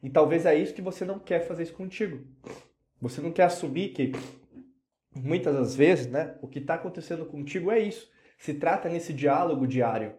E 0.03 0.11
talvez 0.11 0.47
é 0.47 0.55
isso 0.55 0.75
que 0.75 0.83
você 0.83 1.05
não 1.05 1.19
quer 1.19 1.47
fazer 1.47 1.63
isso 1.63 1.75
contigo. 1.75 2.27
Você 3.01 3.21
não 3.21 3.31
quer 3.31 3.45
assumir 3.45 3.91
que 3.91 4.13
muitas 5.15 5.55
das 5.55 5.75
vezes, 5.75 6.07
né, 6.07 6.37
o 6.41 6.49
que 6.49 6.59
está 6.59 6.75
acontecendo 6.75 7.27
contigo 7.27 7.71
é 7.71 7.79
isso. 7.79 8.11
Se 8.39 8.55
trata 8.55 8.89
nesse 8.89 9.13
diálogo 9.13 9.67
diário. 9.67 10.15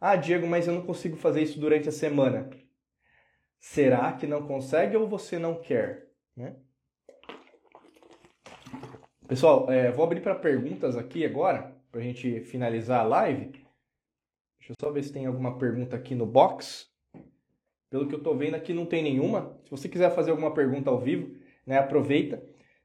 Ah, 0.00 0.16
Diego, 0.16 0.46
mas 0.46 0.66
eu 0.66 0.74
não 0.74 0.82
consigo 0.82 1.16
fazer 1.16 1.42
isso 1.42 1.58
durante 1.58 1.88
a 1.88 1.92
semana. 1.92 2.50
Será 3.58 4.12
que 4.12 4.26
não 4.26 4.46
consegue 4.46 4.96
ou 4.96 5.08
você 5.08 5.38
não 5.38 5.60
quer? 5.60 6.08
Né? 6.36 6.56
Pessoal, 9.26 9.70
é, 9.70 9.90
vou 9.90 10.04
abrir 10.04 10.20
para 10.20 10.34
perguntas 10.34 10.96
aqui 10.96 11.24
agora, 11.24 11.74
para 11.90 12.00
a 12.00 12.04
gente 12.04 12.40
finalizar 12.40 13.00
a 13.00 13.08
live. 13.08 13.52
Deixa 14.58 14.72
eu 14.72 14.76
só 14.78 14.90
ver 14.90 15.02
se 15.02 15.12
tem 15.12 15.24
alguma 15.24 15.58
pergunta 15.58 15.96
aqui 15.96 16.14
no 16.14 16.26
box. 16.26 16.90
Pelo 17.88 18.06
que 18.06 18.14
eu 18.14 18.18
estou 18.18 18.36
vendo 18.36 18.54
aqui, 18.54 18.74
não 18.74 18.84
tem 18.84 19.02
nenhuma. 19.02 19.58
Se 19.64 19.70
você 19.70 19.88
quiser 19.88 20.14
fazer 20.14 20.30
alguma 20.30 20.52
pergunta 20.52 20.90
ao 20.90 21.00
vivo, 21.00 21.34
né, 21.66 21.78
aproveita. 21.78 22.42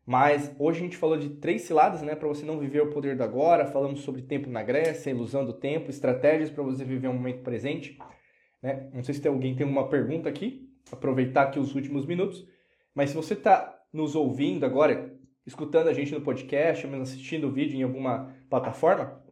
Mas 0.09 0.55
hoje 0.57 0.79
a 0.79 0.81
gente 0.81 0.97
falou 0.97 1.17
de 1.17 1.29
três 1.29 1.61
ciladas, 1.61 2.01
né, 2.01 2.15
para 2.15 2.27
você 2.27 2.43
não 2.43 2.57
viver 2.57 2.81
o 2.81 2.89
poder 2.89 3.15
do 3.15 3.21
agora. 3.21 3.67
Falamos 3.67 3.99
sobre 3.99 4.23
tempo 4.23 4.49
na 4.49 4.63
Grécia, 4.63 5.11
ilusão 5.11 5.45
do 5.45 5.53
tempo, 5.53 5.91
estratégias 5.91 6.49
para 6.49 6.63
você 6.63 6.83
viver 6.83 7.07
o 7.09 7.13
momento 7.13 7.43
presente. 7.43 7.95
Né? 8.59 8.89
Não 8.91 9.03
sei 9.03 9.13
se 9.13 9.21
tem 9.21 9.31
alguém 9.31 9.55
tem 9.55 9.67
uma 9.67 9.87
pergunta 9.87 10.27
aqui, 10.27 10.67
aproveitar 10.91 11.43
aqui 11.43 11.59
os 11.59 11.75
últimos 11.75 12.07
minutos. 12.07 12.43
Mas 12.95 13.11
se 13.11 13.15
você 13.15 13.35
está 13.35 13.79
nos 13.93 14.15
ouvindo 14.15 14.65
agora, 14.65 15.15
escutando 15.45 15.89
a 15.89 15.93
gente 15.93 16.11
no 16.11 16.21
podcast, 16.21 16.87
ou 16.87 17.01
assistindo 17.03 17.47
o 17.47 17.51
vídeo 17.51 17.77
em 17.77 17.83
alguma 17.83 18.35
plataforma, 18.49 19.23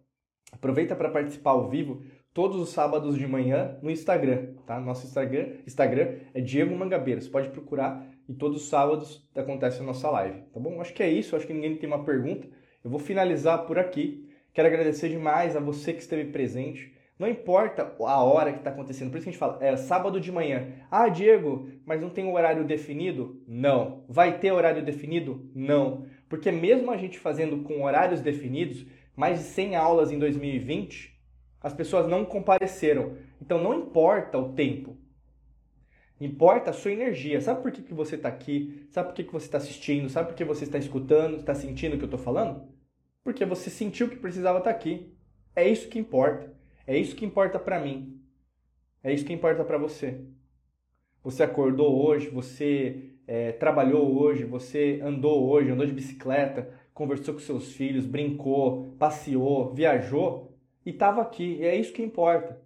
aproveita 0.52 0.96
para 0.96 1.10
participar 1.10 1.54
ao 1.54 1.68
vivo 1.72 2.04
todos 2.36 2.62
os 2.62 2.70
sábados 2.70 3.18
de 3.18 3.26
manhã 3.26 3.80
no 3.82 3.90
Instagram, 3.90 4.54
tá? 4.68 4.80
Nosso 4.80 5.08
Instagram, 5.08 5.54
Instagram 5.66 6.18
é 6.36 6.40
Diego 6.40 6.76
Mangabeira. 6.76 7.20
Você 7.20 7.32
pode 7.32 7.50
procurar 7.50 8.16
e 8.28 8.34
todos 8.34 8.64
os 8.64 8.70
sábados 8.70 9.28
acontece 9.36 9.80
a 9.80 9.84
nossa 9.84 10.10
live, 10.10 10.42
tá 10.54 10.60
bom? 10.60 10.82
Acho 10.82 10.94
que 10.94 11.04
é 11.04 11.10
isso, 11.10 11.36
acho 11.36 11.48
que 11.48 11.54
ninguém 11.54 11.78
tem 11.78 11.88
uma 11.88 12.04
pergunta. 12.04 12.48
Eu 12.84 12.90
vou 12.90 13.00
finalizar 13.00 13.66
por 13.66 13.80
aqui. 13.80 14.30
Quero 14.54 14.68
agradecer 14.68 15.10
demais 15.10 15.56
a 15.56 15.60
você 15.60 15.94
que 15.94 16.02
esteve 16.02 16.32
presente. 16.32 16.94
Não 17.20 17.28
importa 17.28 17.96
a 18.00 18.24
hora 18.24 18.52
que 18.52 18.60
está 18.60 18.70
acontecendo, 18.70 19.10
por 19.10 19.18
isso 19.18 19.24
que 19.24 19.30
a 19.30 19.34
gente 19.34 19.40
fala, 19.40 19.58
é 19.60 19.76
sábado 19.76 20.22
de 20.22 20.32
manhã. 20.32 20.68
Ah, 20.92 21.10
Diego, 21.10 21.68
mas 21.86 22.00
não 22.00 22.10
tem 22.10 22.32
horário 22.32 22.64
definido? 22.64 23.42
Não. 23.48 24.04
Vai 24.08 24.38
ter 24.38 24.52
horário 24.52 24.86
definido? 24.86 25.50
Não. 25.56 26.06
Porque 26.30 26.52
mesmo 26.52 26.92
a 26.92 26.98
gente 26.98 27.18
fazendo 27.18 27.64
com 27.64 27.84
horários 27.84 28.22
definidos, 28.22 28.86
mais 29.16 29.40
de 29.40 29.46
100 29.46 29.76
aulas 29.76 30.12
em 30.12 30.20
2020, 30.20 31.18
as 31.62 31.74
pessoas 31.74 32.08
não 32.08 32.24
compareceram. 32.24 33.14
Então 33.42 33.62
não 33.62 33.74
importa 33.74 34.38
o 34.38 34.54
tempo. 34.54 34.96
Importa 36.20 36.72
a 36.72 36.74
sua 36.74 36.92
energia. 36.92 37.40
Sabe 37.40 37.62
por 37.62 37.72
que, 37.72 37.84
que 37.84 37.94
você 37.94 38.16
está 38.16 38.28
aqui? 38.28 38.88
Sabe 38.90 39.10
por 39.10 39.16
que, 39.16 39.24
que 39.24 39.32
você 39.32 39.46
está 39.46 39.60
assistindo? 39.60 40.10
Sabe 40.10 40.30
por 40.30 40.36
que 40.36 40.44
você 40.44 40.64
está 40.64 40.78
escutando? 40.78 41.38
Está 41.38 41.54
sentindo 41.54 41.94
o 41.94 41.98
que 41.98 42.04
eu 42.04 42.08
estou 42.08 42.20
falando? 42.20 42.68
Porque 43.24 43.46
você 43.46 43.70
sentiu 43.70 44.10
que 44.10 44.16
precisava 44.16 44.58
estar 44.58 44.72
tá 44.72 44.76
aqui. 44.76 45.14
É 45.56 45.68
isso 45.68 45.88
que 45.88 46.00
importa. 46.00 46.52
É 46.88 46.98
isso 46.98 47.16
que 47.16 47.26
importa 47.26 47.60
para 47.60 47.80
mim. 47.80 48.20
É 49.04 49.14
isso 49.14 49.26
que 49.26 49.34
importa 49.34 49.64
para 49.64 49.78
você. 49.78 50.22
Você 51.24 51.44
acordou 51.44 52.04
hoje, 52.04 52.30
você 52.30 53.12
é, 53.28 53.52
trabalhou 53.52 54.18
hoje, 54.20 54.44
você 54.44 55.00
andou 55.04 55.48
hoje, 55.48 55.70
andou 55.70 55.86
de 55.86 55.92
bicicleta, 55.92 56.74
conversou 56.94 57.34
com 57.34 57.40
seus 57.40 57.74
filhos, 57.74 58.06
brincou, 58.06 58.96
passeou, 58.98 59.74
viajou 59.74 60.58
e 60.86 60.90
estava 60.90 61.22
aqui. 61.22 61.58
E 61.60 61.66
é 61.66 61.76
isso 61.76 61.94
que 61.94 62.02
importa. 62.02 62.60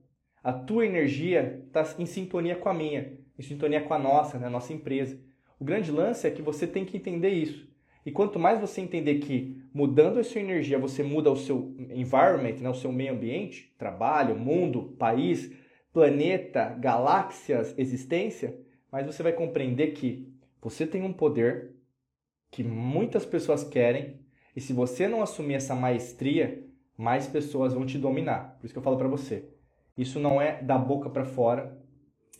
A 0.43 0.53
tua 0.53 0.85
energia 0.85 1.63
está 1.67 1.83
em 1.99 2.05
sintonia 2.05 2.55
com 2.55 2.69
a 2.69 2.73
minha 2.73 3.20
em 3.41 3.43
sintonia 3.43 3.81
com 3.81 3.93
a 3.93 3.99
nossa, 3.99 4.37
né, 4.37 4.45
a 4.45 4.51
nossa 4.51 4.71
empresa. 4.71 5.19
O 5.59 5.65
grande 5.65 5.91
lance 5.91 6.27
é 6.27 6.31
que 6.31 6.43
você 6.43 6.67
tem 6.67 6.85
que 6.85 6.95
entender 6.95 7.29
isso. 7.29 7.67
E 8.05 8.11
quanto 8.11 8.37
mais 8.37 8.59
você 8.59 8.81
entender 8.81 9.15
que 9.15 9.59
mudando 9.73 10.19
a 10.19 10.23
sua 10.23 10.41
energia 10.41 10.77
você 10.77 11.01
muda 11.01 11.31
o 11.31 11.35
seu 11.35 11.75
environment, 11.89 12.57
né, 12.61 12.69
o 12.69 12.75
seu 12.75 12.91
meio 12.91 13.13
ambiente, 13.13 13.73
trabalho, 13.79 14.37
mundo, 14.37 14.95
país, 14.97 15.51
planeta, 15.91 16.69
galáxias, 16.79 17.73
existência, 17.77 18.59
mais 18.91 19.07
você 19.07 19.23
vai 19.23 19.33
compreender 19.33 19.87
que 19.93 20.31
você 20.61 20.85
tem 20.85 21.01
um 21.01 21.13
poder 21.13 21.71
que 22.51 22.63
muitas 22.63 23.25
pessoas 23.25 23.63
querem 23.63 24.19
e 24.55 24.61
se 24.61 24.71
você 24.71 25.07
não 25.07 25.21
assumir 25.21 25.55
essa 25.55 25.73
maestria, 25.73 26.63
mais 26.95 27.25
pessoas 27.25 27.73
vão 27.73 27.85
te 27.85 27.97
dominar. 27.97 28.57
Por 28.59 28.65
isso 28.65 28.73
que 28.73 28.77
eu 28.77 28.83
falo 28.83 28.97
para 28.97 29.07
você. 29.07 29.49
Isso 29.97 30.19
não 30.19 30.39
é 30.39 30.61
da 30.61 30.77
boca 30.77 31.09
para 31.09 31.25
fora, 31.25 31.80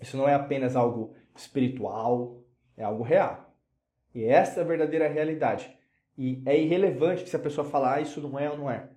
isso 0.01 0.17
não 0.17 0.27
é 0.27 0.33
apenas 0.33 0.75
algo 0.75 1.13
espiritual, 1.35 2.41
é 2.75 2.83
algo 2.83 3.03
real. 3.03 3.53
E 4.13 4.23
essa 4.23 4.59
é 4.59 4.63
a 4.63 4.67
verdadeira 4.67 5.07
realidade. 5.07 5.71
E 6.17 6.41
é 6.45 6.59
irrelevante 6.59 7.23
que 7.23 7.29
se 7.29 7.35
a 7.35 7.39
pessoa 7.39 7.67
falar 7.67 7.95
ah, 7.95 8.01
isso 8.01 8.21
não 8.21 8.37
é 8.37 8.49
ou 8.49 8.57
não 8.57 8.69
é. 8.69 8.89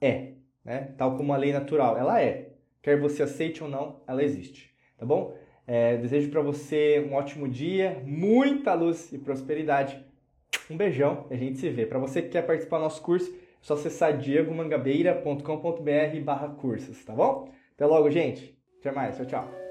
É, 0.00 0.32
né? 0.64 0.94
Tal 0.96 1.16
como 1.16 1.32
a 1.32 1.36
lei 1.36 1.52
natural, 1.52 1.96
ela 1.96 2.20
é. 2.20 2.50
Quer 2.82 3.00
você 3.00 3.22
aceite 3.22 3.62
ou 3.62 3.68
não, 3.68 4.00
ela 4.06 4.22
existe. 4.22 4.74
Tá 4.96 5.04
bom? 5.04 5.36
É, 5.66 5.96
desejo 5.96 6.30
para 6.30 6.40
você 6.40 7.04
um 7.10 7.14
ótimo 7.14 7.48
dia, 7.48 8.00
muita 8.04 8.72
luz 8.74 9.12
e 9.12 9.18
prosperidade. 9.18 10.04
Um 10.70 10.76
beijão 10.76 11.26
e 11.30 11.34
a 11.34 11.36
gente 11.36 11.58
se 11.58 11.68
vê. 11.68 11.86
Para 11.86 11.98
você 11.98 12.22
que 12.22 12.28
quer 12.28 12.42
participar 12.42 12.78
do 12.78 12.84
nosso 12.84 13.02
curso, 13.02 13.32
é 13.32 13.36
só 13.60 13.74
acessar 13.74 14.16
diegomangabeira.com.br 14.16 16.20
barra 16.22 16.48
cursos, 16.50 17.04
tá 17.04 17.12
bom? 17.12 17.50
Até 17.74 17.86
logo, 17.86 18.10
gente. 18.10 18.56
Até 18.80 18.92
mais. 18.92 19.16
Tchau, 19.16 19.26
tchau. 19.26 19.65